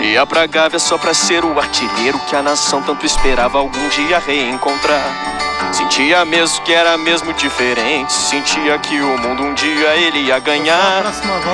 Ia 0.00 0.24
pra 0.24 0.46
Gávea 0.46 0.78
só 0.78 0.96
pra 0.96 1.12
ser 1.12 1.44
o 1.44 1.58
artilheiro 1.58 2.20
que 2.28 2.36
a 2.36 2.42
nação 2.42 2.80
tanto 2.80 3.04
esperava 3.04 3.58
algum 3.58 3.88
dia 3.88 4.20
reencontrar. 4.20 5.51
Sentia 5.72 6.24
mesmo 6.24 6.62
que 6.64 6.72
era 6.72 6.96
mesmo 6.98 7.32
diferente. 7.32 8.12
Sentia 8.12 8.78
que 8.78 9.00
o 9.00 9.18
mundo 9.18 9.42
um 9.42 9.54
dia 9.54 9.96
ele 9.96 10.20
ia 10.20 10.38
ganhar. 10.38 11.02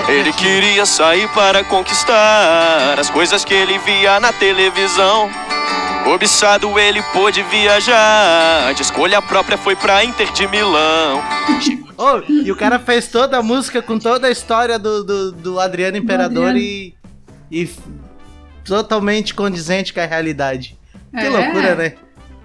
Ele 0.09 0.33
queria 0.33 0.85
sair 0.85 1.29
para 1.29 1.63
conquistar 1.65 2.99
as 2.99 3.09
coisas 3.09 3.45
que 3.45 3.55
ele 3.55 3.79
via 3.79 4.19
na 4.21 4.33
televisão. 4.33 5.31
Cobiçado 6.05 6.79
ele 6.79 7.03
pôde 7.13 7.43
viajar. 7.45 8.73
De 8.75 8.83
escolha 8.83 9.21
própria 9.23 9.57
foi 9.59 9.77
pra 9.77 10.05
Inter 10.05 10.31
de 10.33 10.47
Milão. 10.49 11.23
Oh, 12.01 12.23
e 12.29 12.53
o 12.53 12.55
cara 12.55 12.79
fez 12.79 13.09
toda 13.09 13.39
a 13.39 13.43
música 13.43 13.83
com 13.83 13.99
toda 13.99 14.29
a 14.29 14.31
história 14.31 14.79
do, 14.79 15.03
do, 15.03 15.33
do 15.33 15.59
Adriano 15.59 15.97
Imperador 15.97 16.51
Adriano. 16.51 16.57
e, 16.61 16.95
e 17.51 17.63
f- 17.65 17.81
totalmente 18.65 19.35
condizente 19.35 19.93
com 19.93 19.99
a 19.99 20.05
realidade. 20.07 20.79
Que 21.11 21.27
É. 21.27 21.29
loucura, 21.29 21.75
né? 21.75 21.95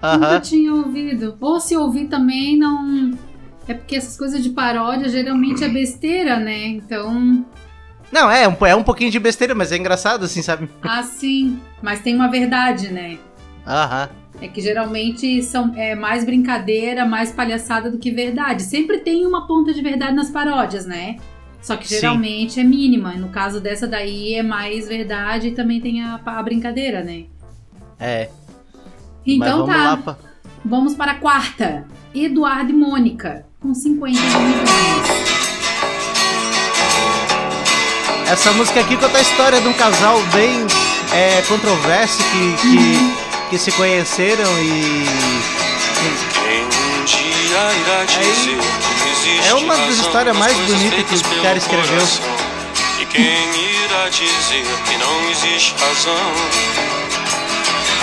Nunca 0.04 0.28
Aham. 0.28 0.39
tinha 0.42 0.74
ouvido. 0.74 1.38
Ou 1.39 1.60
se 1.62 1.78
ouvir 1.78 2.08
também, 2.08 2.58
não. 2.58 3.12
É 3.68 3.74
porque 3.74 3.96
essas 3.96 4.18
coisas 4.18 4.44
de 4.44 4.50
paródia 4.50 5.08
geralmente 5.08 5.63
é 5.63 5.70
besteira, 5.70 6.38
né? 6.38 6.68
Então, 6.68 7.46
Não, 8.12 8.30
é 8.30 8.46
um, 8.48 8.66
é 8.66 8.76
um 8.76 8.84
pouquinho 8.84 9.10
de 9.10 9.18
besteira, 9.20 9.56
mas 9.56 9.72
é 9.72 9.78
engraçado 9.78 10.26
assim, 10.26 10.42
sabe? 10.42 10.70
assim. 10.82 11.58
Mas 11.82 12.02
tem 12.02 12.13
uma 12.16 12.30
verdade, 12.30 12.92
né? 12.92 13.18
Aham. 13.66 14.10
É 14.42 14.48
que 14.50 14.60
geralmente 14.60 15.42
são 15.42 15.74
é 15.78 15.96
mais 15.96 16.26
brincadeira, 16.26 17.06
mais 17.06 17.32
palhaçada 17.32 17.89
do 17.89 17.98
que 17.98 18.12
verdade. 18.12 18.63
Sempre 18.63 19.00
tem 19.00 19.26
uma 19.26 19.48
ponta 19.48 19.74
de 19.74 19.82
verdade 19.82 20.13
nas 20.13 20.30
paródias, 20.30 20.86
né? 20.86 21.16
Só 21.62 21.78
que 21.78 21.88
Sim. 21.88 21.96
geralmente 21.96 22.60
é 22.60 22.63
mínima. 22.63 23.13
No 23.13 23.30
caso 23.30 23.62
dessa 23.62 23.88
daí 23.88 24.34
é 24.34 24.44
mais 24.44 24.86
verdade 24.89 25.48
e 25.48 25.52
também 25.52 25.80
tem 25.80 26.04
a, 26.04 26.20
a 26.26 26.44
brincadeira, 26.44 27.02
né? 27.02 27.24
É. 27.98 28.30
Então 29.26 29.66
mas 29.66 29.68
vamos 29.68 29.76
tá. 29.76 29.84
lá 29.84 29.98
pra... 29.98 30.18
Vamos 30.66 30.96
para 30.96 31.12
a 31.12 31.16
quarta. 31.16 31.86
Eduardo 32.14 32.72
e 32.72 32.74
Mônica, 32.74 33.46
com 33.60 33.74
50 33.74 34.20
milhões. 34.20 35.24
Essa 38.30 38.52
música 38.54 38.80
aqui 38.80 38.96
conta 38.96 39.18
a 39.18 39.22
história 39.22 39.60
de 39.60 39.68
um 39.68 39.74
casal 39.74 40.18
bem 40.34 40.66
é, 41.12 41.42
controverso 41.44 42.18
que, 42.18 42.56
que, 42.62 43.50
que 43.50 43.58
se 43.58 43.72
conheceram 43.74 44.50
e. 44.62 45.06
Existe 49.12 49.50
é 49.50 49.54
uma 49.54 49.76
das 49.78 49.98
histórias 49.98 50.36
mais 50.36 50.58
bonitas 50.58 51.22
que 51.22 51.40
o 51.40 51.42
cara 51.42 51.58
escreveu. 51.58 52.04
E 53.00 53.06
quem 53.06 53.24
irá 53.24 54.10
dizer 54.10 54.66
que 54.86 54.98
não 54.98 55.30
existe 55.30 55.76
razão? 55.80 57.03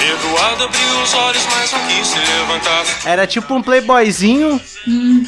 Eduardo 0.03 0.65
abriu 0.65 1.03
os 1.03 1.15
olhos, 1.15 1.47
mas 1.47 1.73
não 1.73 1.87
quis 1.89 2.07
se 2.07 2.19
levantar. 2.19 2.85
Era 3.07 3.27
tipo 3.27 3.55
um 3.55 3.63
playboyzinho 3.63 4.61
Hum, 4.89 5.25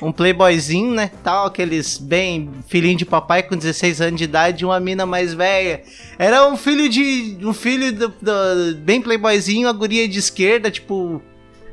um 0.00 0.12
playboyzinho, 0.12 0.92
né? 0.94 1.10
Tal, 1.22 1.46
aqueles 1.46 1.98
bem 1.98 2.50
filhinho 2.68 2.96
de 2.96 3.04
papai 3.04 3.42
com 3.42 3.56
16 3.56 4.00
anos 4.00 4.18
de 4.18 4.24
idade 4.24 4.62
e 4.62 4.64
uma 4.64 4.78
mina 4.80 5.04
mais 5.04 5.34
velha. 5.34 5.82
Era 6.18 6.46
um 6.48 6.56
filho 6.56 6.88
de. 6.88 7.36
um 7.42 7.52
filho 7.52 7.92
do, 7.92 8.08
do- 8.08 8.76
bem 8.78 9.02
playboyzinho, 9.02 9.68
a 9.68 9.72
guria 9.72 10.08
de 10.08 10.18
esquerda, 10.18 10.70
tipo. 10.70 11.20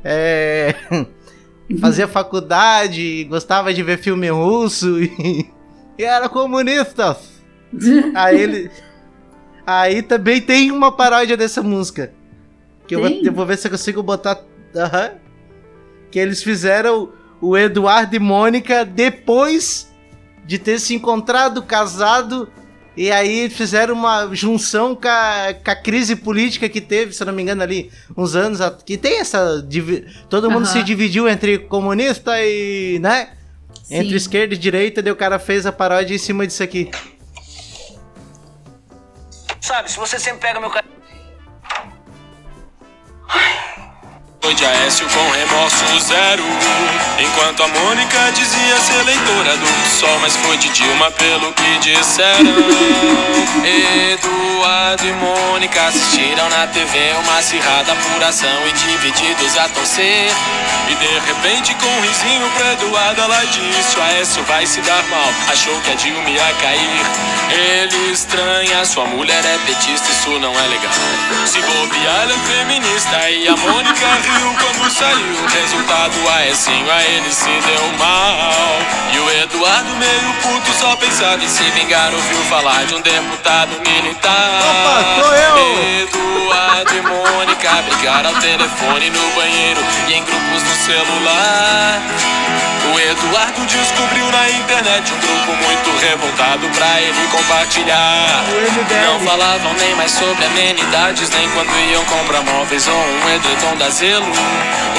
É. 0.03 0.75
Fazia 1.81 2.07
faculdade, 2.07 3.23
gostava 3.23 3.73
de 3.73 3.81
ver 3.81 3.97
filme 3.97 4.29
russo 4.29 5.01
e, 5.01 5.49
e 5.97 6.03
era 6.03 6.27
comunista. 6.29 7.17
Aí 8.13 8.41
ele. 8.41 8.71
Aí 9.67 10.01
também 10.03 10.39
tem 10.41 10.71
uma 10.71 10.91
paródia 10.91 11.35
dessa 11.37 11.63
música. 11.63 12.13
Que 12.87 12.95
eu 12.95 12.99
vou, 12.99 13.09
eu 13.09 13.33
vou 13.33 13.45
ver 13.45 13.57
se 13.57 13.67
eu 13.67 13.71
consigo 13.71 14.03
botar. 14.03 14.39
Aham. 14.75 15.11
Que 16.11 16.19
eles 16.19 16.43
fizeram 16.43 17.11
o 17.41 17.57
Eduardo 17.57 18.15
e 18.15 18.19
Mônica 18.19 18.85
depois 18.85 19.91
de 20.45 20.59
ter 20.59 20.79
se 20.79 20.93
encontrado, 20.93 21.61
casado. 21.63 22.49
E 22.97 23.11
aí 23.11 23.49
fizeram 23.49 23.93
uma 23.93 24.33
junção 24.33 24.95
com 24.95 25.07
a, 25.07 25.53
com 25.53 25.69
a 25.69 25.75
crise 25.75 26.15
política 26.15 26.69
que 26.69 26.79
teve, 26.79 27.11
se 27.11 27.21
eu 27.21 27.27
não 27.27 27.33
me 27.33 27.41
engano, 27.41 27.61
ali, 27.61 27.91
uns 28.15 28.35
anos. 28.35 28.59
Que 28.85 28.97
tem 28.97 29.19
essa. 29.19 29.67
Todo 30.29 30.49
mundo 30.49 30.63
Aham. 30.63 30.73
se 30.73 30.83
dividiu 30.83 31.27
entre 31.27 31.57
comunista 31.59 32.39
e. 32.41 32.99
né? 32.99 33.31
Sim. 33.83 33.95
Entre 33.97 34.15
esquerda 34.15 34.55
e 34.55 34.57
direita, 34.57 35.01
daí 35.01 35.11
o 35.11 35.15
cara 35.15 35.37
fez 35.37 35.65
a 35.65 35.71
paródia 35.71 36.15
em 36.15 36.17
cima 36.17 36.47
disso 36.47 36.63
aqui. 36.63 36.89
Sabe, 39.61 39.91
se 39.91 39.97
você 39.97 40.17
sempre 40.17 40.41
pega 40.41 40.59
meu 40.59 40.71
ca... 43.35 43.64
Foi 44.45 44.53
de 44.53 44.63
Aécio 44.63 45.07
com 45.07 45.31
remorso 45.31 45.99
zero. 46.01 46.43
Enquanto 47.17 47.63
a 47.63 47.67
Mônica 47.67 48.31
dizia 48.31 48.77
ser 48.77 49.03
leitora 49.03 49.57
do 49.57 49.89
sol, 49.89 50.19
mas 50.21 50.35
foi 50.35 50.55
de 50.57 50.69
Dilma 50.69 51.09
pelo 51.09 51.51
que 51.51 51.77
disseram. 51.79 52.53
Eduardo 53.65 55.07
e 55.07 55.13
Mônica 55.13 55.81
assistiram 55.87 56.47
na 56.49 56.67
TV 56.67 57.15
uma 57.23 57.39
acirrada 57.39 57.93
apuração 57.93 58.67
e 58.67 58.71
divididos 58.73 59.57
a 59.57 59.67
torcer. 59.69 60.31
E 60.89 60.93
de 60.93 61.19
repente, 61.25 61.73
com 61.73 61.87
um 61.87 62.01
risinho 62.01 62.47
pro 62.51 62.71
Eduardo, 62.73 63.21
ela 63.21 63.43
disse: 63.45 63.99
Aécio 63.99 64.43
vai 64.43 64.67
se 64.67 64.79
dar 64.81 65.03
mal. 65.05 65.33
Achou 65.51 65.81
que 65.81 65.89
a 65.91 65.95
Dilma 65.95 66.29
ia 66.29 66.53
cair. 66.61 67.01
Ele 67.49 68.11
estranha, 68.11 68.85
sua 68.85 69.05
mulher 69.05 69.43
é 69.43 69.57
petista, 69.65 70.11
isso 70.11 70.37
não 70.39 70.51
é 70.51 70.67
legal. 70.67 70.93
Se 71.45 71.59
bobear, 71.61 72.23
ela 72.23 72.33
é 72.33 72.37
feminista. 72.37 73.29
E 73.29 73.47
a 73.47 73.55
Mônica 73.55 74.05
quando 74.39 74.89
saiu. 74.91 75.45
Resultado, 75.47 76.29
Aécio, 76.29 76.73
a 76.91 77.03
ele 77.03 77.31
se 77.31 77.45
deu 77.45 77.97
mal. 77.97 78.51
E 79.13 79.19
o 79.19 79.31
Eduardo, 79.43 79.89
meio 79.95 80.33
puto, 80.41 80.71
só 80.79 80.95
pensava 80.95 81.43
em 81.43 81.47
se 81.47 81.63
vingar. 81.71 82.13
Ouviu 82.13 82.43
falar 82.45 82.85
de 82.85 82.95
um 82.95 83.01
deputado 83.01 83.71
militar. 83.87 84.61
Opa, 84.61 85.23
sou 85.23 85.33
eu! 85.33 85.55
Eduardo 86.03 86.95
e 86.95 87.01
Mônica 87.01 87.81
brigaram 87.83 88.29
ao 88.29 88.35
telefone 88.35 89.09
no 89.09 89.31
banheiro 89.35 89.81
e 90.07 90.13
em 90.13 90.23
grupos 90.23 90.63
no 90.63 90.75
celular. 90.75 92.01
O 92.93 92.99
Eduardo 92.99 93.65
descobriu 93.65 94.31
na 94.31 94.49
internet 94.49 95.11
um 95.11 95.17
grupo 95.17 95.65
muito 95.65 95.89
revoltado 95.99 96.67
pra 96.69 97.01
ele 97.01 97.27
compartilhar. 97.31 98.43
Não 99.05 99.19
falavam 99.21 99.73
nem 99.73 99.95
mais 99.95 100.11
sobre 100.11 100.45
amenidades, 100.45 101.29
nem 101.31 101.49
quando 101.49 101.71
iam 101.91 102.05
comprar 102.05 102.41
móveis 102.43 102.87
ou 102.87 102.93
um 102.93 103.35
edredom 103.35 103.75
da 103.77 103.89
Zelo. 103.89 104.31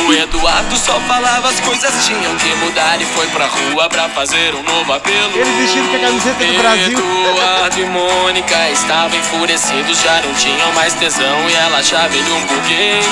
O 0.06 0.12
Eduardo 0.12 0.76
só 0.76 1.00
falava 1.00 1.48
as 1.48 1.60
coisas 1.60 2.04
tinham 2.04 2.36
que 2.36 2.54
mudar 2.56 3.00
e 3.00 3.04
foi 3.06 3.26
pra 3.28 3.46
rua 3.46 3.88
pra 3.88 4.08
fazer 4.10 4.54
um 4.54 4.62
novo 4.62 4.92
apelo. 4.92 5.32
Ele 5.34 5.50
vestido 5.62 5.88
com 5.88 5.96
a 5.96 6.00
camiseta 6.00 6.44
do 6.44 6.58
Brasil. 6.58 6.98
Eduardo 6.98 7.80
e 7.80 7.84
Mônica 7.86 8.70
estavam 8.70 9.18
enfurecidos, 9.18 10.00
já 10.02 10.20
não 10.22 10.34
tinham 10.34 10.72
mais 10.74 10.92
tesão 10.94 11.48
e 11.48 11.54
ela 11.54 11.78
achava 11.78 12.14
ele 12.14 12.30
um 12.30 12.46
burguês. 12.46 13.06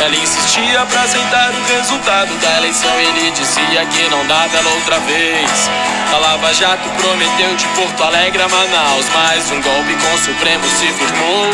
Ela 0.00 0.16
insistia 0.16 0.86
pra 0.86 1.02
aceitar 1.02 1.50
o 1.50 1.76
resultado 1.76 2.34
da 2.40 2.56
eleição 2.58 2.90
e 3.00 3.04
ele 3.04 3.30
dizia 3.30 3.86
que 3.86 4.11
não 4.12 4.26
dava 4.26 4.56
ela 4.56 4.70
outra 4.74 5.00
vez. 5.00 5.70
A 6.12 6.18
Lava 6.18 6.52
Jato 6.52 6.86
prometeu 6.90 7.56
de 7.56 7.66
Porto 7.68 8.04
Alegre 8.04 8.42
a 8.42 8.48
Manaus, 8.48 9.06
mas 9.14 9.50
um 9.50 9.60
golpe 9.62 9.94
com 9.94 10.14
o 10.14 10.18
Supremo 10.18 10.64
se 10.68 10.86
firmou. 10.92 11.50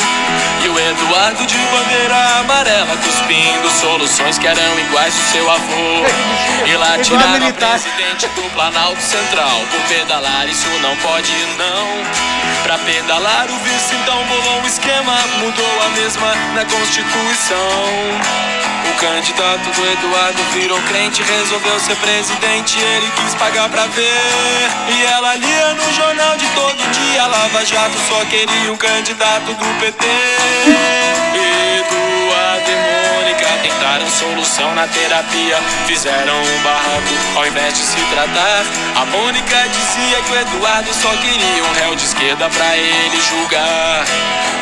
E 0.64 0.68
o 0.68 0.78
Eduardo 0.78 1.46
de 1.46 1.56
bandeira 1.56 2.40
amarela 2.40 2.96
cuspindo 2.96 3.70
soluções 3.70 4.38
que 4.38 4.46
eram 4.48 4.78
iguais 4.80 5.14
ao 5.14 5.32
seu 5.32 5.50
avô. 5.50 6.04
E 6.66 6.76
lá 6.76 6.98
tiraram 6.98 7.38
militar. 7.38 7.78
presidente 7.78 8.26
do 8.34 8.42
Planalto 8.50 9.00
Central 9.00 9.60
por 9.70 9.80
pedalar, 9.82 10.48
isso 10.48 10.68
não 10.82 10.96
pode 10.96 11.32
não. 11.56 12.37
Pra 12.68 12.76
pedalar 12.80 13.50
o 13.50 13.58
vice 13.60 13.94
então 13.94 14.26
bolou 14.26 14.60
um 14.60 14.66
esquema, 14.66 15.16
mudou 15.38 15.82
a 15.86 15.88
mesma 15.88 16.34
na 16.54 16.66
Constituição. 16.66 17.56
O 18.90 19.00
candidato 19.00 19.70
do 19.70 19.86
Eduardo 19.90 20.42
virou 20.52 20.78
crente, 20.82 21.22
resolveu 21.22 21.80
ser 21.80 21.96
presidente, 21.96 22.78
ele 22.78 23.10
quis 23.12 23.34
pagar 23.36 23.70
pra 23.70 23.86
ver. 23.86 24.68
E 24.86 25.02
ela 25.06 25.34
lia 25.36 25.72
no 25.72 25.94
jornal 25.94 26.36
de 26.36 26.46
todo 26.48 26.76
dia, 26.92 27.26
Lava 27.26 27.64
Jato 27.64 27.96
só 28.06 28.22
queria 28.26 28.70
um 28.70 28.76
candidato 28.76 29.46
do 29.46 29.80
PT. 29.80 30.06
Eduardo 31.32 32.17
e 32.56 33.08
Mônica 33.08 33.46
tentaram 33.62 34.08
solução 34.08 34.74
na 34.74 34.86
terapia, 34.88 35.58
fizeram 35.86 36.40
um 36.40 36.62
barraco 36.62 37.36
ao 37.36 37.46
invés 37.46 37.74
de 37.74 37.80
se 37.80 38.00
tratar. 38.12 38.64
A 38.96 39.04
Mônica 39.04 39.56
dizia 39.68 40.22
que 40.22 40.32
o 40.32 40.40
Eduardo 40.40 40.94
só 40.94 41.10
queria 41.10 41.64
um 41.64 41.72
réu 41.74 41.94
de 41.94 42.04
esquerda 42.04 42.48
pra 42.48 42.76
ele 42.76 43.20
julgar. 43.20 44.04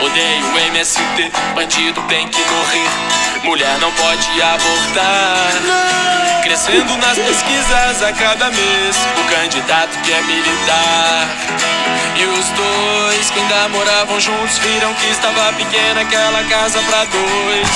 Odeio 0.00 0.58
MST, 0.68 1.30
bandido 1.54 2.02
tem 2.08 2.26
que 2.28 2.40
morrer. 2.40 3.44
Mulher 3.44 3.78
não 3.78 3.92
pode 3.92 4.42
abortar. 4.42 5.96
Crescendo 6.42 6.96
nas 6.98 7.18
pesquisas 7.18 8.02
a 8.02 8.12
cada 8.12 8.50
mês, 8.50 8.96
o 9.18 9.24
candidato 9.32 9.96
que 10.02 10.12
é 10.12 10.22
militar. 10.22 11.28
E 12.18 12.24
os 12.24 12.48
dois 12.48 13.30
que 13.30 13.40
ainda 13.40 13.68
moravam 13.68 14.18
juntos 14.18 14.58
viram 14.58 14.94
que 14.94 15.06
estava 15.10 15.52
pequena 15.52 16.00
aquela 16.00 16.42
casa 16.44 16.80
pra 16.88 17.04
dois. 17.04 17.75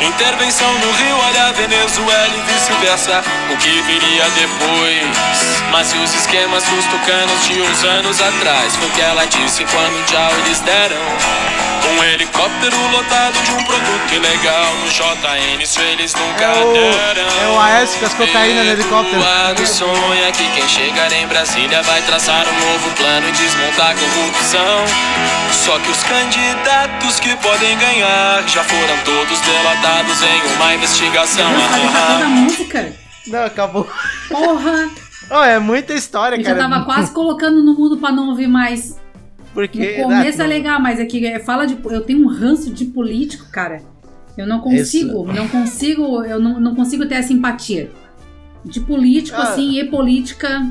Intervenção 0.00 0.70
no 0.74 0.92
Rio, 0.92 1.16
olha 1.28 1.46
a 1.46 1.52
Venezuela 1.52 2.34
e 2.36 2.52
vice-versa, 2.52 3.22
o 3.50 3.56
que 3.56 3.82
viria 3.82 4.24
depois. 4.30 5.62
Mas 5.70 5.92
e 5.94 5.98
os 5.98 6.14
esquemas 6.14 6.64
dos 6.64 6.84
tucanos 6.86 7.46
de 7.46 7.60
uns 7.60 7.84
anos 7.84 8.20
atrás? 8.20 8.76
Foi 8.76 8.88
o 8.88 8.90
que 8.92 9.00
ela 9.00 9.24
disse 9.26 9.64
quando 9.64 10.04
tchau 10.06 10.30
eles 10.44 10.60
deram. 10.60 11.75
Um 11.88 12.04
helicóptero 12.04 12.76
lotado 12.90 13.34
de 13.44 13.50
um 13.52 13.64
produto 13.64 14.12
ilegal 14.14 14.74
no 14.76 14.88
JN, 14.88 15.62
isso 15.62 15.80
eles 15.80 16.12
nunca 16.14 16.44
É 16.44 16.64
o- 16.64 16.72
deram. 16.72 17.22
é 17.42 17.48
o 17.54 17.60
Aécio 17.60 17.98
com 18.00 18.06
as 18.06 18.14
cocaína 18.14 18.64
no 18.64 18.70
helicóptero. 18.70 19.16
Eduardo 19.16 19.66
sonha 19.66 20.32
que 20.32 20.48
quem 20.50 20.68
chegar 20.68 21.12
em 21.12 21.26
Brasília 21.26 21.82
vai 21.82 22.02
traçar 22.02 22.44
um 22.48 22.60
novo 22.72 22.90
plano 22.96 23.28
e 23.28 23.32
desmontar 23.32 23.90
a 23.90 23.94
corrupção. 23.94 24.84
Só 25.52 25.78
que 25.78 25.90
os 25.90 26.02
candidatos 26.02 27.20
que 27.20 27.34
podem 27.36 27.78
ganhar 27.78 28.42
já 28.48 28.64
foram 28.64 28.98
todos 29.04 29.40
delatados 29.40 30.22
em 30.22 30.54
uma 30.56 30.74
investigação. 30.74 31.50
Eu 31.52 31.68
cantar 31.86 32.22
a 32.22 32.28
música. 32.28 32.92
Não, 33.26 33.44
acabou. 33.44 33.88
Porra! 34.28 34.88
Oh, 35.30 35.42
é 35.42 35.58
muita 35.58 35.92
história, 35.92 36.36
Eu 36.36 36.44
já 36.44 36.54
cara. 36.54 36.68
tava 36.68 36.84
quase 36.84 37.10
colocando 37.12 37.62
no 37.64 37.74
mudo 37.74 37.96
pra 37.96 38.12
não 38.12 38.28
ouvir 38.28 38.46
mais. 38.46 38.94
Porque. 39.56 39.96
No 39.96 40.02
começo 40.02 40.42
ah, 40.42 40.44
é 40.44 40.46
legal, 40.46 40.78
mas 40.78 41.00
é 41.00 41.06
que 41.06 41.26
é, 41.26 41.38
fala 41.38 41.64
de. 41.66 41.78
Eu 41.86 42.02
tenho 42.02 42.22
um 42.22 42.28
ranço 42.28 42.70
de 42.70 42.84
político, 42.84 43.50
cara. 43.50 43.80
Eu 44.36 44.46
não 44.46 44.60
consigo, 44.60 45.32
não 45.32 45.48
consigo, 45.48 46.22
eu 46.22 46.38
não, 46.38 46.60
não 46.60 46.74
consigo 46.74 47.06
ter 47.06 47.14
essa 47.14 47.32
empatia. 47.32 47.90
De 48.62 48.80
político, 48.80 49.40
Ah. 49.40 49.44
assim, 49.44 49.80
e 49.80 49.84
política, 49.84 50.70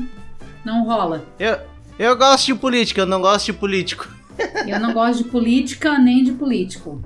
não 0.64 0.84
rola. 0.84 1.24
Eu, 1.36 1.58
eu 1.98 2.16
gosto 2.16 2.46
de 2.46 2.54
política, 2.54 3.00
eu 3.00 3.06
não 3.06 3.20
gosto 3.20 3.46
de 3.46 3.54
político. 3.54 4.08
Eu 4.68 4.78
não 4.78 4.92
gosto 4.92 5.24
de 5.24 5.30
política 5.30 5.98
nem 5.98 6.22
de 6.22 6.32
político. 6.32 7.02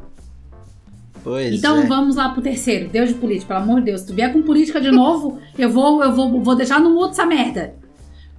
Pois 1.23 1.55
Então 1.55 1.79
é. 1.79 1.87
vamos 1.87 2.17
lá 2.17 2.31
pro 2.31 2.43
terceiro. 2.43 2.89
Deus 2.89 3.11
de 3.11 3.15
política, 3.15 3.55
pelo 3.55 3.61
amor 3.61 3.79
de 3.79 3.87
Deus. 3.87 4.01
Se 4.01 4.09
tu 4.09 4.15
vier 4.15 4.33
com 4.33 4.43
política 4.43 4.81
de 4.81 4.91
novo, 4.91 5.39
eu 5.57 5.71
vou, 5.71 6.03
eu 6.03 6.13
vou, 6.13 6.43
vou 6.43 6.57
deixar 6.57 6.81
no 6.81 6.91
mudo 6.91 7.11
essa 7.11 7.25
merda. 7.25 7.73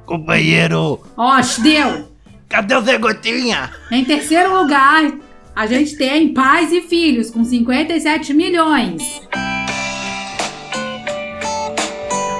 Companheiro, 0.05 0.99
Ó, 1.15 1.39
deu! 1.63 2.10
Cadê 2.51 2.75
o 2.75 2.81
Zé 2.81 2.97
Gotinha? 2.97 3.71
Em 3.89 4.03
terceiro 4.03 4.53
lugar, 4.59 5.09
a 5.55 5.65
gente 5.65 5.95
tem 5.95 6.33
Pais 6.33 6.71
e 6.73 6.81
Filhos, 6.81 7.31
com 7.31 7.43
57 7.43 8.33
milhões. 8.33 9.21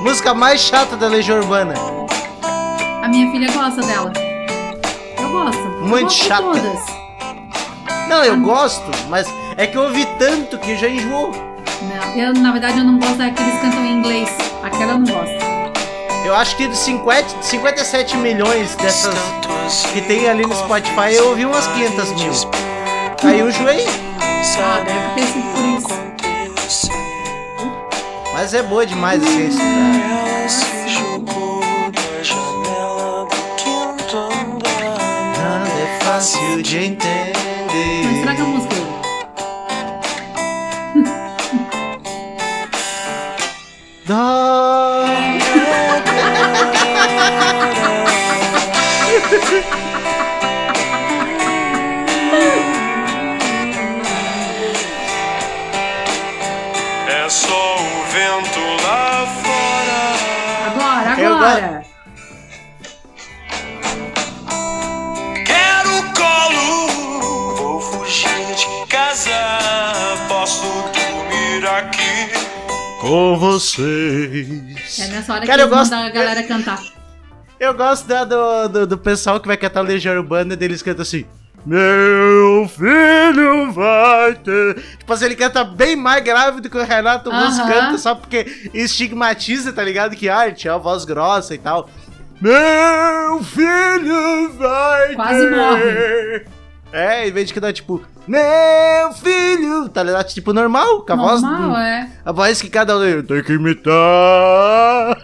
Música 0.02 0.34
mais 0.34 0.60
chata 0.60 0.98
da 0.98 1.08
Legião 1.08 1.40
Urbana. 1.40 1.76
A 3.02 3.08
minha 3.08 3.32
filha 3.32 3.50
gosta 3.52 3.82
dela. 3.82 4.12
Eu 5.18 5.32
gosto. 5.32 5.62
Eu 5.62 5.88
Muito 5.88 6.04
gosto 6.04 6.22
de 6.22 6.28
chata. 6.28 6.42
todas. 6.42 6.80
Não, 8.10 8.24
eu 8.26 8.38
gosto, 8.42 8.92
mas 9.10 9.26
é 9.56 9.66
que 9.66 9.78
eu 9.78 9.84
ouvi 9.84 10.06
tanto 10.20 10.58
que 10.58 10.76
já 10.76 10.90
enjoou. 10.90 11.32
Não, 11.32 12.18
eu, 12.18 12.34
na 12.34 12.52
verdade, 12.52 12.80
eu 12.80 12.84
não 12.84 13.00
gosto 13.00 13.18
daqueles 13.18 13.54
que 13.54 13.62
cantam 13.62 13.86
em 13.86 14.00
inglês. 14.00 14.30
Aquela 14.62 14.94
eu 14.94 15.00
não 15.00 15.06
gosto. 15.06 15.51
Eu 16.24 16.36
acho 16.36 16.56
que 16.56 16.68
de 16.68 16.78
50, 16.78 17.42
57 17.42 18.16
milhões 18.18 18.76
dessas 18.76 19.16
que 19.94 20.02
tem 20.02 20.30
ali 20.30 20.46
no 20.46 20.56
Spotify, 20.56 21.14
eu 21.14 21.30
ouvi 21.30 21.46
umas 21.46 21.68
500 21.68 22.12
mil. 22.14 22.32
Aí 23.24 23.40
eu 23.40 23.52
joei. 23.52 23.86
Ah, 24.60 24.84
deve 24.86 25.16
ter 25.16 25.34
sido 25.34 25.44
por 25.54 25.66
isso. 26.68 26.90
Mas 28.34 28.54
é 28.54 28.62
boa 28.64 28.86
demais 28.86 29.24
assim, 29.24 29.48
esse. 29.48 29.58
Nada 35.38 35.70
é 35.70 36.00
fácil 36.04 36.62
de 36.62 36.78
entender. 36.78 37.34
estraga 38.16 38.44
a 38.44 38.46
música. 38.46 38.76
Dó. 44.06 44.78
É 57.08 57.30
só 57.30 57.76
o 57.76 58.04
vento 58.12 58.60
lá 58.84 59.28
fora. 59.44 60.02
Agora, 60.68 61.10
agora. 61.12 61.84
Quero 65.46 65.94
colo, 66.14 67.56
vou 67.56 67.82
fugir 67.82 68.56
de 68.56 68.68
casa. 68.88 69.40
Posso 70.28 70.64
dormir 70.94 71.66
aqui. 71.68 72.30
Com 73.00 73.38
vocês. 73.38 74.81
É 75.00 75.08
nessa 75.08 75.34
hora 75.34 75.46
Cara, 75.46 75.58
que 75.60 75.64
eu 75.66 75.70
gosto- 75.70 75.92
mandam 75.92 76.08
a 76.08 76.10
galera 76.10 76.44
cantar. 76.44 76.80
Eu 77.60 77.74
gosto 77.74 78.08
da- 78.08 78.24
do, 78.26 78.68
do, 78.70 78.88
do 78.88 78.98
pessoal 78.98 79.40
que 79.40 79.48
vai 79.48 79.56
cantar 79.58 79.82
Legião 79.82 80.16
Urbana 80.16 80.56
deles 80.56 80.82
cantam 80.82 81.04
assim. 81.04 81.26
Meu 81.64 82.68
filho 82.76 83.72
vai 83.72 84.34
ter. 84.34 84.82
Tipo 84.98 85.14
assim, 85.14 85.26
ele 85.26 85.36
canta 85.36 85.64
bem 85.64 85.96
mais 85.96 86.24
grave 86.24 86.60
do 86.60 86.68
que 86.70 86.78
o 86.78 86.84
Renato 86.84 87.30
Russo 87.30 87.62
Aham. 87.62 87.72
canta, 87.72 87.98
só 88.00 88.16
porque 88.16 88.70
estigmatiza, 88.74 89.72
tá 89.72 89.84
ligado? 89.84 90.16
Que 90.16 90.28
arte 90.28 90.68
é 90.68 90.72
a 90.72 90.78
voz 90.78 91.06
grossa 91.06 91.54
e 91.54 91.60
tal. 91.60 91.88
Meu 92.42 93.44
filho 93.44 94.54
vai 94.58 95.14
Quase 95.16 95.40
ter. 95.48 95.56
morre. 95.56 96.46
É, 96.92 97.28
em 97.28 97.32
vez 97.32 97.48
de 97.48 97.54
cantar 97.54 97.72
tipo, 97.74 98.02
meu 98.28 99.14
filho, 99.14 99.31
tá 99.94 100.04
ligado? 100.04 100.28
Tipo, 100.28 100.54
normal, 100.54 101.02
com 101.06 101.14
a 101.14 101.16
voz. 101.16 101.42
Normal, 101.42 101.78
é. 101.78 102.10
A 102.26 102.32
voz 102.32 102.62
que 102.62 102.70
cada 102.70 102.98
um 102.98 103.24
tem 103.24 103.44
que 103.44 103.54
imitar. 103.54 105.18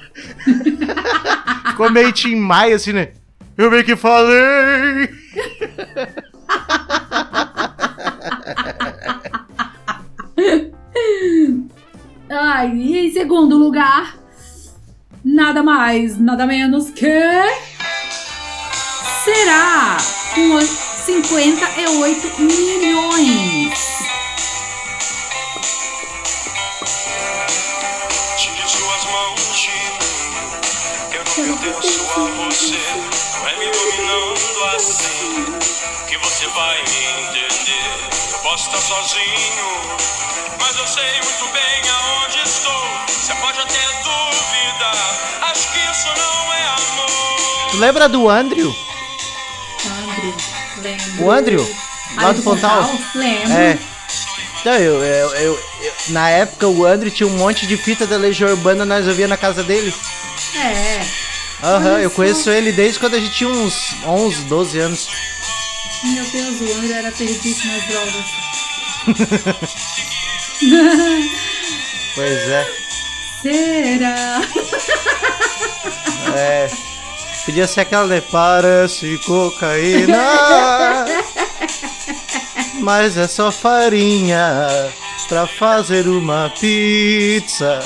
Ficou 1.70 1.91
meio 1.91 2.12
Tim 2.12 2.36
Maia, 2.36 2.76
assim, 2.76 2.93
né? 2.93 3.10
Eu 3.58 3.70
bem 3.72 3.84
que 3.84 3.95
falei. 3.95 5.10
Ai, 12.30 12.72
e 12.76 12.98
em 13.08 13.12
segundo 13.14 13.58
lugar, 13.58 14.18
nada 15.24 15.64
mais, 15.64 16.18
nada 16.20 16.45
menos 16.45 16.89
que. 16.89 17.08
Será 19.24 19.98
com 20.34 20.52
oi- 20.56 20.66
58 20.66 22.41
milhões. 22.41 24.07
Você. 32.58 32.78
Não 33.39 33.47
é 33.47 33.58
me 33.60 33.72
dominando 33.72 34.64
assim 34.76 35.45
que 36.08 36.18
você 36.18 36.47
vai 36.47 36.78
me 36.84 37.05
entender. 37.05 38.08
Eu 38.34 38.39
posso 38.39 38.66
estar 38.68 38.82
sozinho, 38.82 39.68
mas 40.60 40.76
eu 40.78 40.88
sei 40.88 41.22
muito 41.22 41.53
bem 41.53 41.89
aonde 41.89 42.39
estou. 42.39 42.84
Você 43.08 43.34
pode 43.36 43.60
até 43.60 43.80
duvidar. 44.03 45.49
Acho 45.51 45.72
que 45.72 45.80
isso 45.80 46.08
não 46.08 46.53
é 46.53 46.64
amor. 46.68 47.72
Tu 47.72 47.78
lembra 47.78 48.10
do 48.10 48.30
Andrew? 48.30 48.76
Andrew, 49.86 50.36
lembro. 50.82 51.24
O 51.26 51.32
Andrew? 51.32 51.76
Lá 52.16 52.30
Ah, 52.30 52.32
do 52.34 52.41
Pontal? 52.41 52.89
Lembro. 53.16 53.51
É. 53.53 53.78
Então, 54.62 54.74
eu, 54.74 55.03
eu, 55.03 55.36
eu- 55.36 55.60
eu- 55.82 55.93
Na 56.10 56.30
época, 56.30 56.68
o 56.68 56.86
Andrew 56.86 57.12
tinha 57.12 57.28
um 57.28 57.38
monte 57.38 57.68
de 57.68 57.78
fita 57.78 58.08
da 58.08 58.18
Legião 58.18 58.49
Urbana, 58.49 58.86
nós 58.86 59.08
ouvia 59.08 59.28
na 59.28 59.38
casa 59.38 59.62
dele. 59.64 59.93
É. 60.55 61.05
Aham, 61.64 61.99
eu 61.99 62.12
conheço 62.12 62.49
ele 62.51 62.72
desde 62.72 62.99
quando 62.99 63.16
a 63.16 63.20
gente 63.20 63.34
tinha 63.34 63.49
uns 63.49 63.95
11, 64.05 64.43
12 64.43 64.80
anos. 64.80 65.08
Meu 66.03 66.24
Deus, 66.26 66.62
o 66.62 66.78
Andrew 66.78 66.95
era 66.95 67.12
perdido 67.12 67.60
nas 67.68 67.84
drogas. 67.88 68.26
Pois 72.16 72.49
é. 72.49 72.68
Será? 73.43 74.41
É. 76.36 76.68
Podia 77.45 77.68
ser 77.68 77.82
aquela, 77.82 78.08
né? 78.08 78.22
Parece 78.22 79.20
cocaína. 79.20 80.18
mas 82.82 83.16
é 83.18 83.28
só 83.28 83.51
farinha 83.51 84.68
pra 85.30 85.45
fazer 85.45 86.08
uma 86.08 86.51
pizza. 86.60 87.80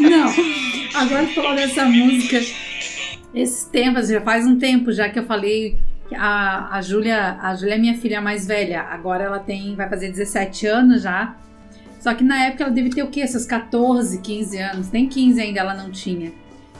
Não. 0.00 0.32
Agora 0.94 1.26
que 1.26 1.34
falou 1.34 1.54
dessa 1.54 1.84
música, 1.84 2.40
esses 3.34 3.64
tempos, 3.64 4.08
já 4.08 4.20
faz 4.20 4.46
um 4.46 4.58
tempo 4.58 4.92
já 4.92 5.08
que 5.08 5.18
eu 5.18 5.24
falei 5.24 5.76
a, 6.16 6.76
a 6.76 6.82
Júlia, 6.82 7.38
a 7.40 7.54
Júlia 7.54 7.74
é 7.74 7.78
minha 7.78 7.96
filha 7.96 8.20
mais 8.20 8.46
velha. 8.46 8.82
Agora 8.82 9.24
ela 9.24 9.38
tem, 9.38 9.74
vai 9.74 9.88
fazer 9.88 10.08
17 10.08 10.66
anos 10.66 11.02
já. 11.02 11.36
Só 12.00 12.14
que 12.14 12.24
na 12.24 12.44
época 12.46 12.64
ela 12.64 12.72
deve 12.72 12.90
ter 12.90 13.02
o 13.02 13.08
quê? 13.08 13.26
Seus 13.26 13.44
14, 13.44 14.20
15 14.20 14.58
anos. 14.58 14.90
Nem 14.90 15.08
15 15.08 15.40
ainda 15.40 15.60
ela 15.60 15.74
não 15.74 15.90
tinha. 15.90 16.32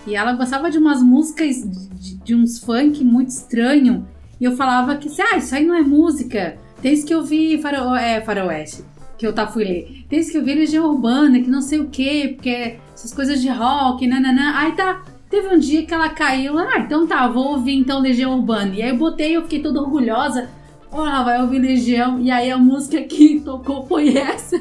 E 0.07 0.15
ela 0.15 0.33
gostava 0.33 0.71
de 0.71 0.79
umas 0.79 1.03
músicas, 1.03 1.57
de, 2.01 2.17
de 2.17 2.35
uns 2.35 2.59
funk 2.59 3.05
muito 3.05 3.29
estranho. 3.29 4.07
E 4.41 4.45
eu 4.45 4.57
falava 4.57 4.97
que, 4.97 5.09
ah, 5.21 5.37
isso 5.37 5.55
aí 5.55 5.67
não 5.67 5.75
é 5.75 5.83
música. 5.83 6.57
Desde 6.81 7.07
que 7.07 7.13
eu 7.13 7.25
vi 7.25 7.61
faro, 7.61 7.95
é, 7.95 8.21
Faroeste, 8.21 8.85
que 9.19 9.27
eu 9.27 9.33
tá 9.33 9.47
fui 9.47 9.65
ler. 9.65 10.05
Desde 10.09 10.33
que 10.33 10.39
eu 10.39 10.45
vi 10.45 10.55
Legião 10.55 10.89
Urbana, 10.89 11.41
que 11.41 11.51
não 11.51 11.61
sei 11.61 11.81
o 11.81 11.89
quê, 11.89 12.33
porque 12.35 12.77
essas 12.95 13.13
coisas 13.13 13.43
de 13.43 13.49
rock, 13.49 14.07
nananã. 14.07 14.53
Aí 14.55 14.73
tá, 14.73 15.03
teve 15.29 15.49
um 15.49 15.59
dia 15.59 15.85
que 15.85 15.93
ela 15.93 16.09
caiu, 16.11 16.57
ah, 16.57 16.79
então 16.79 17.07
tá, 17.07 17.27
vou 17.27 17.49
ouvir 17.49 17.75
então 17.75 18.01
Legião 18.01 18.39
Urbana. 18.39 18.75
E 18.75 18.83
aí 18.83 18.91
eu 18.91 18.97
botei, 18.97 19.37
eu 19.37 19.43
fiquei 19.43 19.61
toda 19.61 19.81
orgulhosa. 19.81 20.49
Oh, 20.91 21.05
ela 21.05 21.23
vai 21.23 21.43
ouvir 21.43 21.59
Legião. 21.59 22.19
E 22.21 22.31
aí 22.31 22.51
a 22.51 22.57
música 22.57 23.03
que 23.03 23.41
tocou 23.45 23.87
foi 23.87 24.17
essa. 24.17 24.59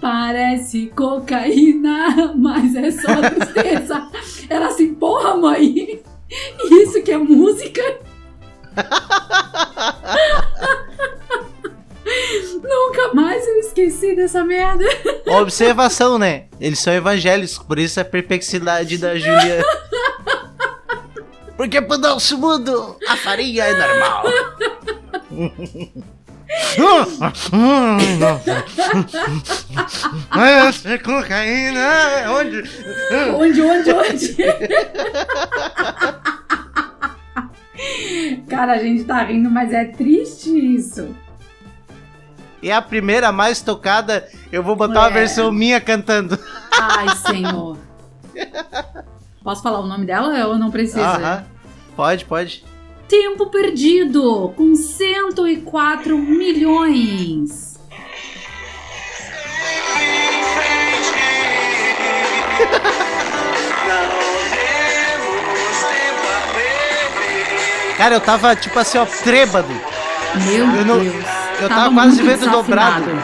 Parece 0.00 0.86
cocaína, 0.94 2.32
mas 2.38 2.74
é 2.74 2.90
só 2.92 3.14
tristeza. 3.28 4.08
Ela 4.48 4.68
assim, 4.68 4.94
porra, 4.94 5.36
mãe. 5.36 6.00
Isso 6.70 7.02
que 7.02 7.12
é 7.12 7.18
música? 7.18 7.82
Nunca 12.62 13.14
mais 13.14 13.46
eu 13.46 13.56
esqueci 13.58 14.14
dessa 14.14 14.44
merda. 14.44 14.84
Observação, 15.26 16.18
né? 16.18 16.44
Eles 16.60 16.78
são 16.78 16.92
evangélicos, 16.92 17.58
por 17.58 17.78
isso 17.78 18.00
a 18.00 18.04
perplexidade 18.04 18.98
da 18.98 19.16
Júlia. 19.16 19.64
Porque 21.56 21.80
pro 21.80 21.96
nosso 21.96 22.36
mundo 22.36 22.96
a 23.08 23.16
farinha 23.16 23.64
é 23.64 23.72
normal. 23.72 24.24
Essa 30.68 30.90
é 30.90 30.98
cocaína, 30.98 32.30
onde? 32.30 32.62
Onde, 33.34 33.62
onde, 33.62 33.92
onde? 33.92 34.36
Cara, 38.48 38.72
a 38.74 38.78
gente 38.78 39.04
tá 39.04 39.22
rindo, 39.22 39.50
mas 39.50 39.72
é 39.72 39.86
triste 39.86 40.50
isso. 40.50 41.08
E 42.66 42.72
a 42.72 42.82
primeira 42.82 43.30
mais 43.30 43.62
tocada, 43.62 44.28
eu 44.50 44.60
vou 44.60 44.74
botar 44.74 44.98
uma 45.02 45.08
É. 45.10 45.12
versão 45.12 45.52
minha 45.52 45.80
cantando. 45.80 46.36
Ai, 46.72 47.06
senhor. 47.18 47.78
Posso 49.40 49.62
falar 49.62 49.78
o 49.78 49.86
nome 49.86 50.04
dela 50.04 50.48
ou 50.48 50.58
não 50.58 50.68
precisa? 50.68 51.00
Aham. 51.06 51.44
Pode, 51.94 52.24
pode. 52.24 52.64
Tempo 53.08 53.46
perdido, 53.46 54.52
com 54.56 54.74
104 54.74 56.18
milhões. 56.18 57.78
Cara, 67.96 68.14
eu 68.14 68.20
tava 68.20 68.54
tipo 68.54 68.78
assim, 68.78 68.98
ó, 68.98 69.06
trêbado. 69.06 69.72
Meu 70.46 70.66
Eu 70.66 70.84
não- 70.84 71.00
Deus. 71.00 71.24
Eu 71.60 71.68
tava 71.68 71.94
quase 71.94 72.22
muito 72.22 72.38
vendo 72.38 72.50
dobrado. 72.50 73.22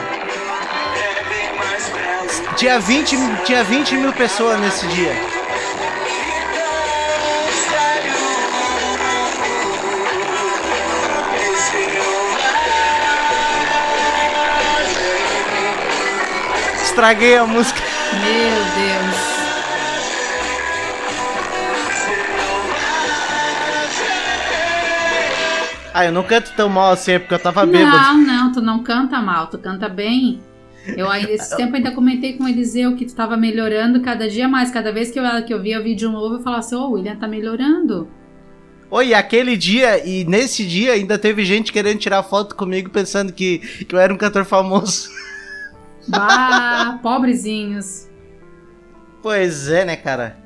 Tinha 2.57 2.78
20, 2.78 3.16
tinha 3.45 3.64
20 3.64 3.97
mil 3.97 4.12
pessoas 4.12 4.61
nesse 4.61 4.87
dia. 4.89 5.14
Estraguei 16.83 17.37
a 17.39 17.47
música. 17.47 17.80
Meu 18.12 18.64
Deus. 18.76 19.02
Ah, 25.95 26.07
eu 26.07 26.12
não 26.12 26.22
canto 26.22 26.53
tão 26.57 26.68
mal 26.68 26.93
assim, 26.93 27.12
é 27.12 27.18
porque 27.18 27.34
eu 27.34 27.38
tava 27.38 27.66
bêbado. 27.66 27.97
Não, 27.97 28.18
não, 28.18 28.53
tu 28.53 28.61
não 28.61 28.82
canta 28.82 29.20
mal, 29.20 29.49
tu 29.49 29.59
canta 29.59 29.88
bem. 29.88 30.40
Eu 30.97 31.09
ainda, 31.09 31.30
esse 31.30 31.55
tempo 31.57 31.76
ainda 31.76 31.93
comentei 31.93 32.32
com 32.32 32.45
o 32.45 32.49
Eliseu 32.49 32.97
que 32.97 33.05
tu 33.05 33.14
tava 33.14 33.36
melhorando 33.36 34.01
cada 34.01 34.28
dia 34.28 34.49
mais. 34.49 34.70
Cada 34.70 34.93
vez 34.93 35.11
que 35.11 35.18
eu, 35.18 35.24
que 35.47 35.53
eu 35.53 35.61
via 35.61 35.80
o 35.80 35.82
vídeo 35.82 36.11
novo, 36.11 36.36
eu 36.36 36.43
falava 36.43 36.61
assim, 36.61 36.74
ô, 36.74 36.88
o 36.88 36.93
William 36.93 37.16
tá 37.16 37.28
melhorando. 37.28 38.09
Oi, 38.90 39.14
aquele 39.14 39.57
dia, 39.57 40.07
e 40.07 40.24
nesse 40.24 40.66
dia 40.66 40.93
ainda 40.93 41.18
teve 41.18 41.45
gente 41.47 41.72
querendo 41.72 41.99
tirar 41.99 42.22
foto 42.22 42.55
comigo 42.55 42.90
pensando 42.90 43.32
que, 43.32 43.59
que 43.59 43.95
eu 43.95 43.99
era 43.99 44.12
um 44.12 44.18
cantor 44.18 44.45
famoso. 44.45 45.09
Bah, 46.09 46.99
pobrezinhos. 47.03 48.09
Pois 49.22 49.68
é, 49.68 49.84
né, 49.84 49.97
cara? 49.97 50.36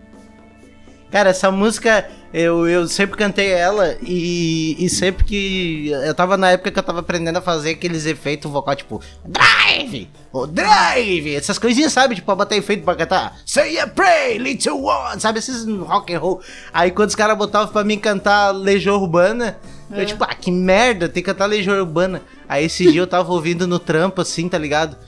Cara, 1.11 1.31
essa 1.31 1.51
música, 1.51 2.09
eu, 2.39 2.69
eu 2.69 2.87
sempre 2.87 3.17
cantei 3.17 3.51
ela 3.51 3.97
e, 4.03 4.77
e 4.79 4.91
sempre 4.91 5.25
que. 5.25 5.89
Eu 5.89 6.15
tava 6.15 6.37
na 6.37 6.51
época 6.51 6.71
que 6.71 6.79
eu 6.79 6.83
tava 6.83 7.01
aprendendo 7.01 7.39
a 7.39 7.41
fazer 7.41 7.71
aqueles 7.71 8.05
efeitos 8.05 8.51
vocal, 8.51 8.77
tipo, 8.77 9.01
drive! 9.25 10.11
O 10.31 10.47
drive! 10.47 11.35
Essas 11.35 11.59
coisinhas, 11.59 11.95
sabe? 11.95 12.15
Tipo, 12.15 12.27
pra 12.27 12.35
botar 12.35 12.55
efeito 12.55 12.85
pra 12.85 12.95
cantar. 12.95 13.39
Say 13.47 13.79
a 13.79 13.87
pray, 13.87 14.37
little 14.37 14.83
one! 14.83 15.19
Sabe? 15.19 15.39
Esses 15.39 15.65
rock 15.65 16.13
and 16.13 16.19
roll. 16.19 16.43
Aí 16.75 16.91
quando 16.91 17.09
os 17.09 17.15
caras 17.15 17.39
botavam 17.39 17.73
pra 17.73 17.83
mim 17.83 17.99
cantar 17.99 18.51
Legião 18.51 19.01
Urbana, 19.01 19.57
eu, 19.91 20.05
tipo, 20.05 20.23
ah, 20.23 20.35
que 20.35 20.51
merda, 20.51 21.09
tem 21.09 21.23
que 21.23 21.31
cantar 21.31 21.47
Legião 21.47 21.75
Urbana. 21.79 22.21
Aí 22.47 22.67
esse 22.67 22.93
dia 22.93 23.01
eu 23.01 23.07
tava 23.07 23.33
ouvindo 23.33 23.67
no 23.67 23.79
trampo, 23.79 24.21
assim, 24.21 24.47
tá 24.47 24.59
ligado? 24.59 24.99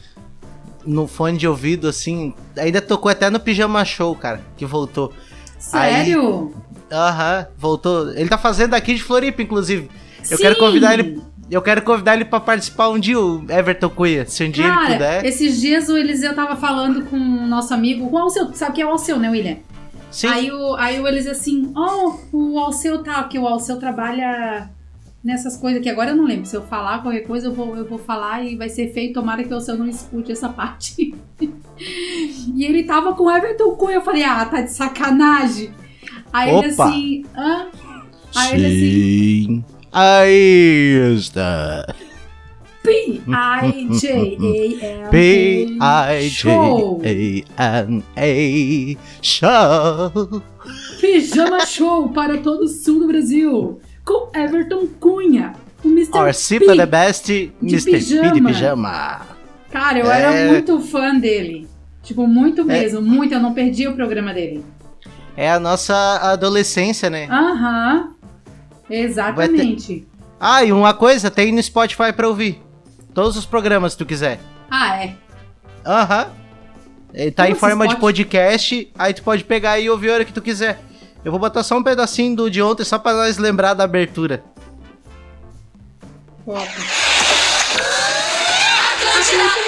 No 0.83 1.07
fone 1.07 1.37
de 1.37 1.47
ouvido, 1.47 1.89
assim. 1.89 2.33
Ainda 2.57 2.81
tocou 2.81 3.11
até 3.11 3.29
no 3.29 3.39
Pijama 3.39 3.85
Show, 3.85 4.16
cara, 4.16 4.41
que 4.57 4.64
voltou. 4.64 5.12
Sério? 5.59 6.55
Aham, 6.91 7.47
voltou. 7.57 8.11
Ele 8.12 8.28
tá 8.28 8.39
fazendo 8.39 8.74
aqui 8.74 8.95
de 8.95 9.03
Floripa, 9.03 9.43
inclusive. 9.43 9.89
Eu 10.30 10.36
Sim! 10.36 10.43
quero 10.43 10.57
convidar 10.57 10.95
ele. 10.95 11.20
Eu 11.51 11.62
quero 11.62 11.80
convidar 11.80 12.14
ele 12.14 12.26
pra 12.26 12.41
participar 12.41 12.91
um 12.91 12.99
dia, 12.99 13.18
o 13.18 13.43
Everton 13.51 13.89
Cunha, 13.89 14.26
se 14.26 14.45
um 14.45 14.51
dia 14.51 14.66
ele 14.66 14.74
Cara, 14.74 14.93
puder. 14.93 15.24
esses 15.24 15.59
dias 15.59 15.89
o 15.89 15.97
Eliseu 15.97 16.34
tava 16.34 16.57
falando 16.57 17.07
com 17.07 17.16
o 17.16 17.47
nosso 17.47 17.72
amigo, 17.72 18.11
com 18.11 18.16
o 18.16 18.18
Alceu, 18.18 18.53
sabe 18.53 18.74
que 18.74 18.82
é 18.82 18.86
o 18.86 18.91
Alceu, 18.91 19.18
né, 19.18 19.30
William? 19.30 19.57
Sim. 20.11 20.26
Aí 20.26 20.53
o, 20.53 20.74
aí 20.74 21.01
o 21.01 21.09
Eliseu 21.09 21.32
assim, 21.32 21.72
ó, 21.74 22.16
o 22.34 22.59
Alceu 22.59 23.03
tá, 23.03 23.24
que 23.24 23.39
o 23.39 23.47
Alceu 23.49 23.78
trabalha 23.78 24.68
nessas 25.22 25.57
coisas 25.57 25.82
que 25.82 25.89
agora 25.89 26.11
eu 26.11 26.16
não 26.16 26.24
lembro. 26.24 26.47
Se 26.47 26.57
eu 26.57 26.62
falar 26.62 27.03
qualquer 27.03 27.20
coisa, 27.20 27.49
eu 27.49 27.53
vou, 27.53 27.76
eu 27.76 27.84
vou 27.86 27.99
falar 27.99 28.45
e 28.45 28.57
vai 28.57 28.68
ser 28.68 28.93
feio. 28.93 29.12
Tomara 29.12 29.43
que 29.43 29.51
o 29.51 29.55
Alceu 29.55 29.76
não 29.76 29.86
escute 29.86 30.32
essa 30.32 30.49
parte. 30.49 31.14
e 31.41 32.64
ele 32.64 32.84
tava 32.84 33.14
com 33.14 33.24
o 33.24 33.30
Everton 33.30 33.74
Cunha. 33.76 33.97
Eu 33.97 34.03
falei, 34.03 34.24
ah, 34.24 34.45
tá 34.45 34.61
de 34.61 34.72
sacanagem. 34.72 35.70
Aí 36.33 36.51
ele 36.55 36.72
Opa. 36.72 36.85
assim, 36.89 37.24
hã? 37.37 37.66
Aí 38.37 38.55
ele 38.55 38.66
assim, 38.66 39.45
Sim. 39.45 39.64
Aí 39.93 41.14
está. 41.16 41.87
P-I-J-A-M-A. 44.89 46.20
Show! 46.31 46.99
P-I-J-A-N-A. 47.01 48.97
Show. 49.22 50.43
Pijama 51.01 51.66
Show 51.66 52.09
para 52.11 52.39
todo 52.39 52.64
o 52.64 52.68
sul 52.68 53.01
do 53.01 53.07
Brasil. 53.07 53.81
Com 54.05 54.31
Everton 54.35 54.87
Cunha. 55.01 55.53
O 55.85 55.89
Mr. 55.89 56.16
Our 56.18 56.33
P. 56.35 56.76
The 56.76 56.87
best, 56.87 57.31
Mr. 57.62 57.91
P 57.91 57.99
de 57.99 58.05
pijama. 58.05 58.49
pijama. 58.49 59.20
Cara, 59.70 59.99
eu 59.99 60.11
É. 60.11 60.20
era 60.22 60.51
muito 60.53 60.81
fã 60.81 61.14
dele. 61.14 61.68
Tipo, 62.03 62.26
muito 62.26 62.64
mesmo, 62.64 63.03
muito. 63.03 63.35
Eu 63.35 63.41
não 63.41 63.53
perdi 63.53 63.87
o 63.87 63.95
programa 63.95 64.33
dele. 64.33 64.64
É 65.41 65.49
a 65.53 65.61
nossa 65.61 65.95
adolescência, 66.32 67.09
né? 67.09 67.28
Aham. 67.30 68.09
Exatamente. 68.91 70.05
Ah, 70.41 70.64
e 70.64 70.72
uma 70.72 70.93
coisa, 70.93 71.30
tem 71.30 71.53
no 71.53 71.62
Spotify 71.62 72.12
pra 72.12 72.26
ouvir. 72.26 72.61
Todos 73.14 73.36
os 73.36 73.47
programas, 73.47 73.93
se 73.93 73.99
tu 73.99 74.05
quiser. 74.05 74.41
Ah, 74.68 74.97
é. 74.97 75.14
Aham. 75.86 76.26
Ele 77.14 77.30
tá 77.30 77.45
Como 77.45 77.55
em 77.55 77.59
forma 77.59 77.86
de 77.86 77.95
podcast, 77.95 78.93
aí 78.99 79.14
tu 79.14 79.22
pode 79.22 79.45
pegar 79.45 79.78
e 79.78 79.89
ouvir 79.89 80.11
a 80.11 80.14
hora 80.14 80.24
que 80.24 80.32
tu 80.32 80.43
quiser. 80.43 80.80
Eu 81.24 81.30
vou 81.30 81.39
botar 81.39 81.62
só 81.62 81.78
um 81.78 81.84
pedacinho 81.84 82.34
do 82.34 82.51
de 82.51 82.61
ontem, 82.61 82.82
só 82.82 82.99
pra 82.99 83.12
nós 83.12 83.39
lembrar 83.39 83.74
da 83.74 83.84
abertura. 83.84 84.43
The 89.30 89.68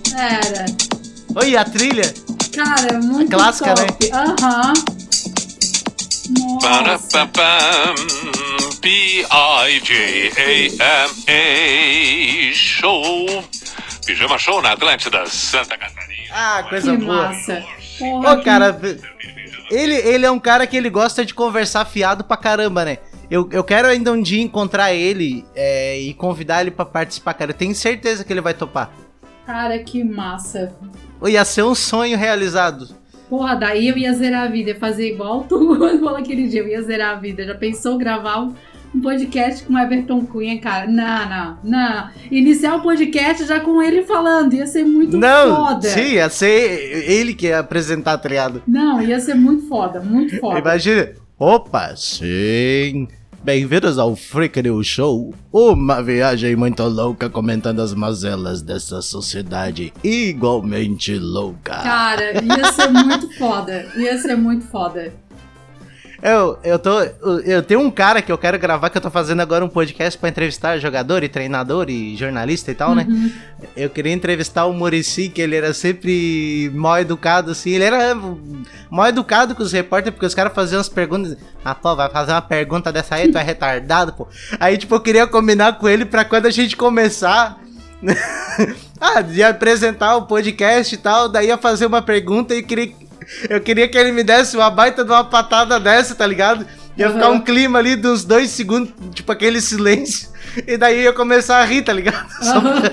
Era. 0.17 0.65
Oi, 1.35 1.55
a 1.57 1.63
trilha? 1.65 2.13
Cara, 2.55 2.99
muito 2.99 3.31
clássica, 3.31 3.69
né? 3.69 3.85
top. 3.87 4.11
Aham. 4.11 4.73
Nossa. 6.39 6.69
Ba-da-ba-bam, 6.69 7.95
P-I-J-A-M-A 11.21 12.53
Show. 12.53 13.43
Pijama 14.05 14.37
Show 14.37 14.61
na 14.61 14.71
Atlântida, 14.73 15.25
Santa 15.27 15.77
Catarina. 15.77 16.29
Ah, 16.33 16.63
coisa 16.69 16.91
Que 16.91 16.97
boa. 17.03 17.27
massa. 17.29 17.63
Porra, 17.99 18.33
Ô, 18.33 18.37
que- 18.37 18.43
cara, 18.45 18.79
ele, 19.69 19.93
ele 19.95 20.25
é 20.25 20.31
um 20.31 20.39
cara 20.39 20.65
que 20.65 20.75
ele 20.75 20.89
gosta 20.89 21.23
de 21.25 21.33
conversar 21.33 21.85
fiado 21.85 22.23
pra 22.23 22.37
caramba, 22.37 22.83
né? 22.85 22.97
Eu, 23.29 23.47
eu 23.51 23.63
quero 23.63 23.87
ainda 23.87 24.11
um 24.11 24.21
dia 24.21 24.41
encontrar 24.41 24.93
ele 24.93 25.45
é, 25.55 25.97
e 25.99 26.13
convidar 26.13 26.61
ele 26.61 26.71
pra 26.71 26.83
participar, 26.85 27.33
cara. 27.33 27.51
Eu 27.51 27.55
tenho 27.55 27.73
certeza 27.75 28.23
que 28.25 28.33
ele 28.33 28.41
vai 28.41 28.53
topar. 28.53 28.91
Cara, 29.51 29.77
que 29.79 30.01
massa. 30.01 30.73
Ia 31.27 31.43
ser 31.43 31.63
um 31.63 31.75
sonho 31.75 32.17
realizado. 32.17 32.87
Porra, 33.29 33.53
daí 33.53 33.89
eu 33.89 33.97
ia 33.97 34.13
zerar 34.13 34.43
a 34.43 34.47
vida, 34.47 34.69
ia 34.69 34.79
fazer 34.79 35.09
igual 35.09 35.43
tu 35.43 35.57
quando 35.77 35.99
falou 35.99 36.15
aquele 36.15 36.47
dia, 36.47 36.61
eu 36.61 36.69
ia 36.69 36.81
zerar 36.81 37.17
a 37.17 37.19
vida. 37.19 37.43
Já 37.43 37.53
pensou 37.53 37.97
gravar 37.97 38.39
um, 38.43 38.53
um 38.95 39.01
podcast 39.01 39.65
com 39.65 39.73
o 39.73 39.77
Everton 39.77 40.25
Cunha, 40.25 40.57
cara? 40.61 40.87
Não, 40.87 41.27
não, 41.29 41.57
não. 41.65 42.09
Iniciar 42.31 42.75
o 42.75 42.81
podcast 42.81 43.43
já 43.43 43.59
com 43.59 43.81
ele 43.81 44.03
falando, 44.03 44.53
ia 44.53 44.65
ser 44.65 44.85
muito 44.85 45.17
Não, 45.17 45.53
foda. 45.53 45.89
sim, 45.89 46.13
ia 46.13 46.29
ser 46.29 47.09
ele 47.11 47.33
que 47.33 47.47
ia 47.47 47.59
apresentar, 47.59 48.17
tá 48.19 48.29
ligado? 48.29 48.63
Não, 48.65 49.01
ia 49.01 49.19
ser 49.19 49.33
muito 49.33 49.67
foda, 49.67 49.99
muito 49.99 50.39
foda. 50.39 50.59
Imagina. 50.59 51.09
Opa, 51.37 51.93
sim. 51.97 53.05
Bem-vindos 53.43 53.97
ao 53.97 54.15
Freak 54.15 54.61
News 54.61 54.85
Show, 54.85 55.33
uma 55.51 55.99
viagem 55.99 56.55
muito 56.55 56.83
louca 56.83 57.27
comentando 57.27 57.79
as 57.81 57.91
mazelas 57.91 58.61
dessa 58.61 59.01
sociedade 59.01 59.91
igualmente 60.03 61.17
louca. 61.17 61.81
Cara, 61.81 62.33
ia 62.33 62.71
ser 62.71 62.89
muito 62.91 63.35
foda. 63.39 63.91
Ia 63.95 64.15
ser 64.19 64.35
muito 64.37 64.67
foda. 64.67 65.11
Eu, 66.21 66.59
eu 66.63 66.77
tô. 66.77 67.01
Eu 67.43 67.63
tenho 67.63 67.79
um 67.79 67.89
cara 67.89 68.21
que 68.21 68.31
eu 68.31 68.37
quero 68.37 68.59
gravar 68.59 68.91
que 68.91 68.97
eu 68.97 69.01
tô 69.01 69.09
fazendo 69.09 69.39
agora 69.39 69.65
um 69.65 69.69
podcast 69.69 70.19
pra 70.19 70.29
entrevistar 70.29 70.77
jogador 70.77 71.23
e 71.23 71.29
treinador 71.29 71.89
e 71.89 72.15
jornalista 72.15 72.69
e 72.71 72.75
tal, 72.75 72.93
né? 72.93 73.07
Eu 73.75 73.89
queria 73.89 74.13
entrevistar 74.13 74.65
o 74.65 74.73
Murici, 74.73 75.29
que 75.29 75.41
ele 75.41 75.55
era 75.55 75.73
sempre 75.73 76.71
mal 76.75 76.99
educado, 76.99 77.51
assim. 77.51 77.71
Ele 77.71 77.85
era 77.85 78.15
mal 78.89 79.07
educado 79.07 79.55
com 79.55 79.63
os 79.63 79.71
repórteres, 79.71 80.13
porque 80.13 80.27
os 80.27 80.35
caras 80.35 80.53
faziam 80.53 80.77
umas 80.77 80.89
perguntas. 80.89 81.35
Ah, 81.65 81.73
pô, 81.73 81.95
vai 81.95 82.09
fazer 82.09 82.33
uma 82.33 82.41
pergunta 82.41 82.91
dessa 82.91 83.15
aí, 83.15 83.31
tu 83.31 83.39
é 83.39 83.43
retardado, 83.43 84.13
pô. 84.13 84.27
Aí, 84.59 84.77
tipo, 84.77 84.93
eu 84.93 85.01
queria 85.01 85.25
combinar 85.25 85.79
com 85.79 85.89
ele 85.89 86.05
pra 86.05 86.23
quando 86.23 86.45
a 86.45 86.51
gente 86.51 86.77
começar. 86.77 87.59
ah, 88.99 89.21
de 89.21 89.43
apresentar 89.43 90.15
o 90.17 90.23
podcast 90.23 90.93
e 90.93 90.97
tal, 90.97 91.29
daí 91.29 91.47
ia 91.47 91.57
fazer 91.57 91.87
uma 91.87 92.01
pergunta 92.01 92.53
e 92.53 92.61
queria. 92.61 93.00
Eu 93.49 93.61
queria 93.61 93.87
que 93.87 93.97
ele 93.97 94.11
me 94.11 94.23
desse 94.23 94.55
uma 94.57 94.69
baita 94.69 95.03
de 95.05 95.11
uma 95.11 95.23
patada 95.23 95.79
dessa, 95.79 96.15
tá 96.15 96.25
ligado? 96.27 96.65
Ia 96.97 97.07
Uhum. 97.07 97.13
ficar 97.13 97.29
um 97.29 97.39
clima 97.39 97.79
ali 97.79 97.95
de 97.95 98.07
uns 98.07 98.25
dois 98.25 98.49
segundos, 98.51 98.91
tipo 99.13 99.31
aquele 99.31 99.61
silêncio. 99.61 100.29
E 100.67 100.75
daí 100.77 100.97
eu 100.97 101.03
ia 101.03 101.13
começar 101.13 101.57
a 101.59 101.63
rir, 101.65 101.81
tá 101.83 101.93
ligado? 101.93 102.27
Só 102.43 102.59
pra- 102.59 102.91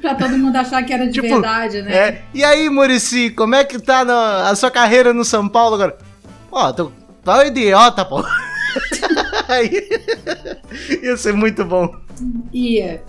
pra 0.00 0.14
todo 0.14 0.38
mundo 0.38 0.56
achar 0.56 0.82
que 0.82 0.92
era 0.92 1.06
de 1.06 1.12
Tipo, 1.12 1.28
verdade, 1.28 1.82
né? 1.82 1.92
É. 1.94 2.22
E 2.32 2.42
aí, 2.44 2.70
Murici, 2.70 3.30
como 3.30 3.54
é 3.54 3.64
que 3.64 3.78
tá 3.78 4.04
na- 4.04 4.48
a 4.48 4.54
sua 4.54 4.70
carreira 4.70 5.12
no 5.12 5.24
São 5.24 5.46
Paulo 5.48 5.74
agora? 5.74 5.96
Ó, 6.50 6.72
tu 6.72 6.90
tá 7.24 7.38
um 7.40 7.42
idiota, 7.42 8.04
pô. 8.04 8.24
Ia 11.02 11.16
ser 11.16 11.32
muito 11.32 11.64
bom. 11.64 11.94
Ia. 12.52 13.02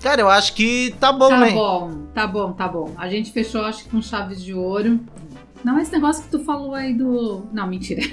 Cara, 0.00 0.20
eu 0.20 0.28
acho 0.28 0.54
que 0.54 0.94
tá 1.00 1.12
bom, 1.12 1.28
Tá 1.28 1.40
né? 1.40 1.50
bom, 1.52 1.90
tá 2.14 2.26
bom, 2.26 2.52
tá 2.52 2.68
bom. 2.68 2.92
A 2.96 3.08
gente 3.08 3.32
fechou, 3.32 3.62
acho 3.62 3.84
que 3.84 3.90
com 3.90 4.00
chaves 4.00 4.42
de 4.42 4.54
ouro. 4.54 5.00
Não, 5.64 5.78
esse 5.78 5.90
negócio 5.92 6.22
que 6.22 6.30
tu 6.30 6.38
falou 6.44 6.74
aí 6.74 6.94
do. 6.94 7.46
Não, 7.52 7.66
mentira. 7.66 8.00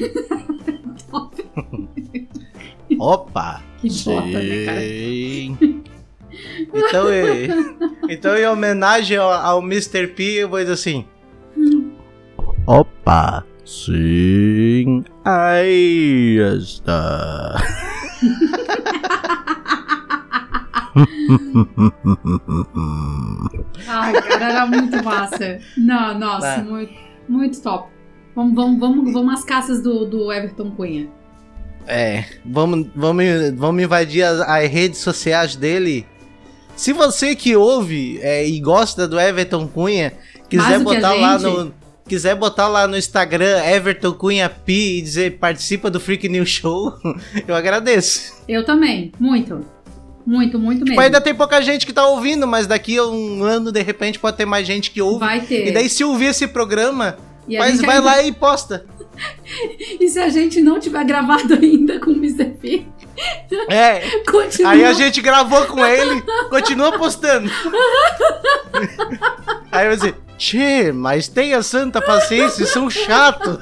Opa! 2.99 3.61
Que 3.81 3.87
idiota, 3.87 4.25
né, 4.25 4.65
cara? 4.65 4.81
Então, 6.73 7.05
então, 8.09 8.35
em 8.37 8.47
homenagem 8.47 9.17
ao, 9.17 9.31
ao 9.31 9.61
Mr. 9.61 10.07
P, 10.07 10.23
eu 10.43 10.49
vou 10.49 10.59
dizer 10.59 10.73
assim. 10.73 11.05
Opa! 12.65 13.45
Sim, 13.63 15.03
aí 15.23 16.37
está. 16.57 17.55
Ai, 23.87 24.13
cara, 24.13 24.49
era 24.49 24.65
muito 24.65 25.03
massa. 25.03 25.59
Não, 25.77 26.17
nossa, 26.17 26.63
muito, 26.63 26.93
muito 27.27 27.61
top. 27.61 27.89
Vamos, 28.35 28.55
vamos, 28.55 28.79
vamos, 28.79 29.13
vamos 29.13 29.33
às 29.33 29.43
caças 29.43 29.81
do, 29.81 30.05
do 30.05 30.31
Everton 30.31 30.71
Cunha. 30.71 31.09
É, 31.87 32.25
vamos, 32.45 32.87
vamos, 32.95 33.25
vamos 33.55 33.83
invadir 33.83 34.23
as, 34.23 34.39
as 34.41 34.69
redes 34.69 34.99
sociais 34.99 35.55
dele. 35.55 36.05
Se 36.75 36.91
você 36.91 37.35
que 37.35 37.55
ouve 37.55 38.19
é, 38.21 38.45
e 38.47 38.59
gosta 38.59 39.07
do 39.07 39.19
Everton 39.19 39.67
Cunha, 39.67 40.13
quiser 40.49 40.79
botar 40.79 41.13
lá 41.13 41.39
no. 41.39 41.73
Quiser 42.07 42.35
botar 42.35 42.67
lá 42.67 42.87
no 42.87 42.95
Instagram 42.95 43.65
Everton 43.65 44.13
Cunha 44.13 44.47
P 44.47 44.97
e 44.97 45.01
dizer 45.01 45.39
participa 45.39 45.89
do 45.89 45.99
Freak 45.99 46.29
News 46.29 46.49
Show, 46.49 46.93
eu 47.47 47.55
agradeço. 47.55 48.43
Eu 48.47 48.63
também, 48.63 49.11
muito. 49.19 49.65
Muito, 50.25 50.57
muito 50.57 50.79
mesmo. 50.79 50.85
Tipo, 50.87 51.01
ainda 51.01 51.21
tem 51.21 51.35
pouca 51.35 51.61
gente 51.61 51.85
que 51.85 51.93
tá 51.93 52.05
ouvindo, 52.07 52.47
mas 52.47 52.65
daqui 52.67 52.97
a 52.97 53.05
um 53.05 53.43
ano, 53.43 53.71
de 53.71 53.81
repente, 53.81 54.17
pode 54.19 54.37
ter 54.37 54.45
mais 54.45 54.65
gente 54.65 54.89
que 54.91 55.01
ouve. 55.01 55.19
Vai 55.19 55.41
ter. 55.41 55.67
E 55.67 55.71
daí, 55.71 55.87
se 55.87 56.03
ouvir 56.03 56.25
esse 56.25 56.47
programa, 56.47 57.17
gente 57.47 57.85
vai 57.85 57.97
ainda- 57.97 58.01
lá 58.01 58.23
e 58.23 58.31
posta. 58.31 58.85
E 59.97 60.09
se 60.09 60.19
a 60.19 60.27
gente 60.27 60.61
não 60.61 60.77
tiver 60.77 61.05
gravado 61.05 61.53
ainda 61.53 61.97
com 62.01 62.11
o 62.11 62.15
Mr. 62.15 62.43
P, 62.59 62.85
É, 63.69 64.01
continua. 64.29 64.71
Aí 64.71 64.83
a 64.83 64.91
gente 64.91 65.21
gravou 65.21 65.65
com 65.67 65.85
ele, 65.85 66.21
continua 66.49 66.97
postando. 66.97 67.49
Aí 69.71 69.95
você, 69.95 70.13
Tchê, 70.37 70.91
mas 70.91 71.29
tenha 71.29 71.63
santa 71.63 72.01
paciência, 72.01 72.65
são 72.65 72.89
chato. 72.89 73.57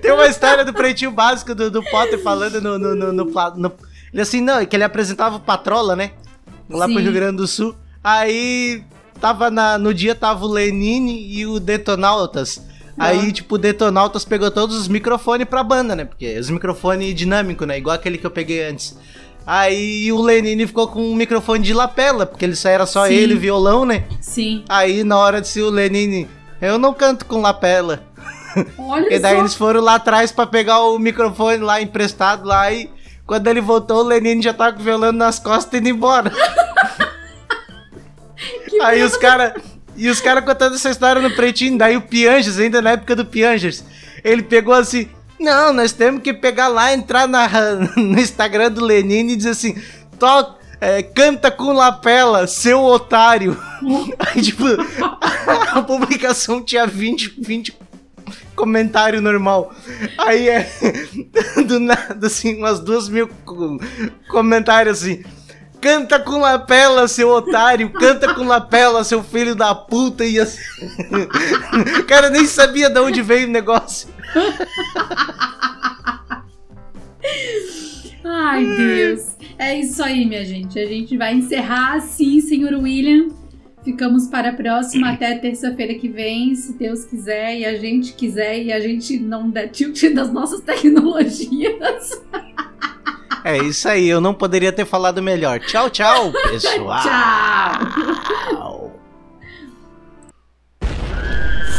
Tem 0.00 0.12
uma 0.12 0.26
história 0.26 0.64
do 0.64 0.72
pretinho 0.72 1.10
básico 1.10 1.54
do, 1.54 1.70
do 1.70 1.82
Potter 1.82 2.20
falando 2.22 2.60
no, 2.60 2.78
no, 2.78 2.94
no, 2.94 3.12
no 3.12 3.24
no- 3.56 3.72
Ele 4.12 4.22
assim, 4.22 4.40
não, 4.40 4.64
que 4.66 4.74
ele 4.76 4.84
apresentava 4.84 5.36
o 5.36 5.40
Patrola, 5.40 5.94
né? 5.96 6.12
Lá 6.68 6.86
pro 6.86 6.96
Sim. 6.96 7.02
Rio 7.02 7.12
Grande 7.12 7.36
do 7.36 7.46
Sul. 7.46 7.74
Aí 8.02 8.82
tava 9.20 9.50
na, 9.50 9.78
no 9.78 9.94
dia 9.94 10.14
tava 10.14 10.44
o 10.44 10.48
Lenine 10.48 11.32
e 11.32 11.46
o 11.46 11.60
Detonautas. 11.60 12.62
Aí, 12.98 13.32
tipo, 13.32 13.54
o 13.54 13.58
Detonautas 13.58 14.24
pegou 14.24 14.50
todos 14.50 14.76
os 14.76 14.86
microfones 14.86 15.48
pra 15.48 15.62
banda, 15.64 15.96
né? 15.96 16.04
Porque 16.04 16.38
os 16.38 16.50
microfones 16.50 17.14
dinâmicos, 17.14 17.66
né? 17.66 17.78
Igual 17.78 17.96
aquele 17.96 18.18
que 18.18 18.26
eu 18.26 18.30
peguei 18.30 18.64
antes. 18.68 18.96
Aí 19.46 20.12
o 20.12 20.20
Lenine 20.20 20.66
ficou 20.66 20.86
com 20.86 21.00
um 21.10 21.14
microfone 21.14 21.64
de 21.64 21.72
lapela, 21.74 22.26
porque 22.26 22.44
ele 22.44 22.54
só 22.54 22.68
era 22.68 22.86
só 22.86 23.06
Sim. 23.06 23.14
ele, 23.14 23.34
violão, 23.34 23.84
né? 23.84 24.04
Sim. 24.20 24.64
Aí 24.68 25.02
na 25.02 25.16
hora 25.18 25.40
de 25.40 25.48
ser 25.48 25.62
o 25.62 25.70
Lenine, 25.70 26.28
eu 26.60 26.78
não 26.78 26.92
canto 26.94 27.24
com 27.24 27.40
lapela. 27.40 28.04
Olha 28.78 29.14
E 29.14 29.18
daí 29.18 29.34
só. 29.34 29.40
eles 29.40 29.54
foram 29.54 29.80
lá 29.80 29.94
atrás 29.96 30.32
pra 30.32 30.46
pegar 30.46 30.80
o 30.80 30.98
microfone 30.98 31.58
lá 31.58 31.80
emprestado 31.80 32.46
lá 32.46 32.72
e 32.72 32.90
quando 33.26 33.46
ele 33.46 33.60
voltou, 33.60 33.98
o 33.98 34.02
Lenine 34.02 34.42
já 34.42 34.52
tava 34.52 34.74
com 34.74 34.80
o 34.80 34.84
violão 34.84 35.12
nas 35.12 35.38
costas 35.38 35.72
e 35.74 35.78
indo 35.78 35.88
embora. 35.88 36.32
Aí 38.82 39.02
os 39.02 39.16
caras. 39.16 39.54
E 39.96 40.08
os 40.08 40.20
caras 40.20 40.44
contando 40.44 40.74
essa 40.74 40.90
história 40.90 41.20
no 41.20 41.30
pretinho, 41.34 41.76
daí 41.76 41.96
o 41.96 42.00
Piangers, 42.00 42.58
ainda 42.58 42.80
na 42.80 42.92
época 42.92 43.14
do 43.14 43.26
Piangers, 43.26 43.84
ele 44.24 44.42
pegou 44.42 44.74
assim. 44.74 45.08
Não, 45.38 45.72
nós 45.72 45.92
temos 45.92 46.22
que 46.22 46.32
pegar 46.32 46.68
lá, 46.68 46.92
entrar 46.92 47.28
na, 47.28 47.46
no 47.96 48.18
Instagram 48.18 48.70
do 48.70 48.84
Lenine 48.84 49.34
e 49.34 49.36
dizer 49.36 49.50
assim: 49.50 49.80
toca, 50.18 50.56
é, 50.80 51.02
canta 51.02 51.50
com 51.50 51.72
lapela, 51.72 52.46
seu 52.46 52.82
otário. 52.82 53.56
Aí, 54.18 54.40
tipo, 54.42 54.64
a 55.72 55.82
publicação 55.82 56.62
tinha 56.62 56.86
20, 56.86 57.34
20 57.40 57.76
comentário 58.54 59.20
normal. 59.20 59.74
Aí 60.18 60.48
é. 60.48 60.68
Do 61.66 61.78
nada, 61.80 62.26
assim, 62.26 62.56
umas 62.56 62.80
duas 62.80 63.08
mil 63.08 63.28
co- 63.44 63.78
comentários 64.28 65.02
assim. 65.02 65.22
Canta 65.80 66.20
com 66.20 66.38
lapela, 66.38 67.08
seu 67.08 67.28
otário. 67.28 67.90
Canta 67.90 68.34
com 68.34 68.44
lapela, 68.44 69.02
seu 69.02 69.22
filho 69.22 69.54
da 69.56 69.74
puta. 69.74 70.24
E 70.24 70.38
assim. 70.38 70.60
O 72.00 72.04
cara 72.06 72.30
nem 72.30 72.46
sabia 72.46 72.88
de 72.88 73.00
onde 73.00 73.20
veio 73.20 73.48
o 73.48 73.50
negócio. 73.50 74.08
Ai, 78.24 78.64
Deus. 78.64 79.36
É 79.58 79.78
isso 79.78 80.02
aí, 80.02 80.24
minha 80.24 80.44
gente. 80.44 80.78
A 80.78 80.86
gente 80.86 81.16
vai 81.16 81.34
encerrar 81.34 81.94
assim, 81.96 82.40
senhor 82.40 82.72
William. 82.74 83.28
Ficamos 83.84 84.28
para 84.28 84.50
a 84.50 84.52
próxima 84.52 85.10
até 85.10 85.36
terça-feira 85.36 85.94
que 85.94 86.08
vem, 86.08 86.54
se 86.54 86.72
Deus 86.74 87.04
quiser 87.04 87.58
e 87.58 87.64
a 87.64 87.76
gente 87.76 88.12
quiser 88.12 88.62
e 88.62 88.72
a 88.72 88.78
gente 88.78 89.18
não 89.18 89.50
der 89.50 89.68
tilt 89.68 90.00
das 90.14 90.32
nossas 90.32 90.60
tecnologias. 90.60 92.22
É 93.44 93.58
isso 93.58 93.88
aí, 93.88 94.08
eu 94.08 94.20
não 94.20 94.32
poderia 94.32 94.72
ter 94.72 94.84
falado 94.84 95.20
melhor. 95.20 95.58
Tchau, 95.58 95.90
tchau, 95.90 96.32
pessoal. 96.50 97.02
Tchau. 97.02 98.92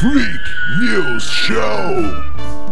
Freak 0.01 0.43
News 0.81 1.23
Show. 1.23 2.62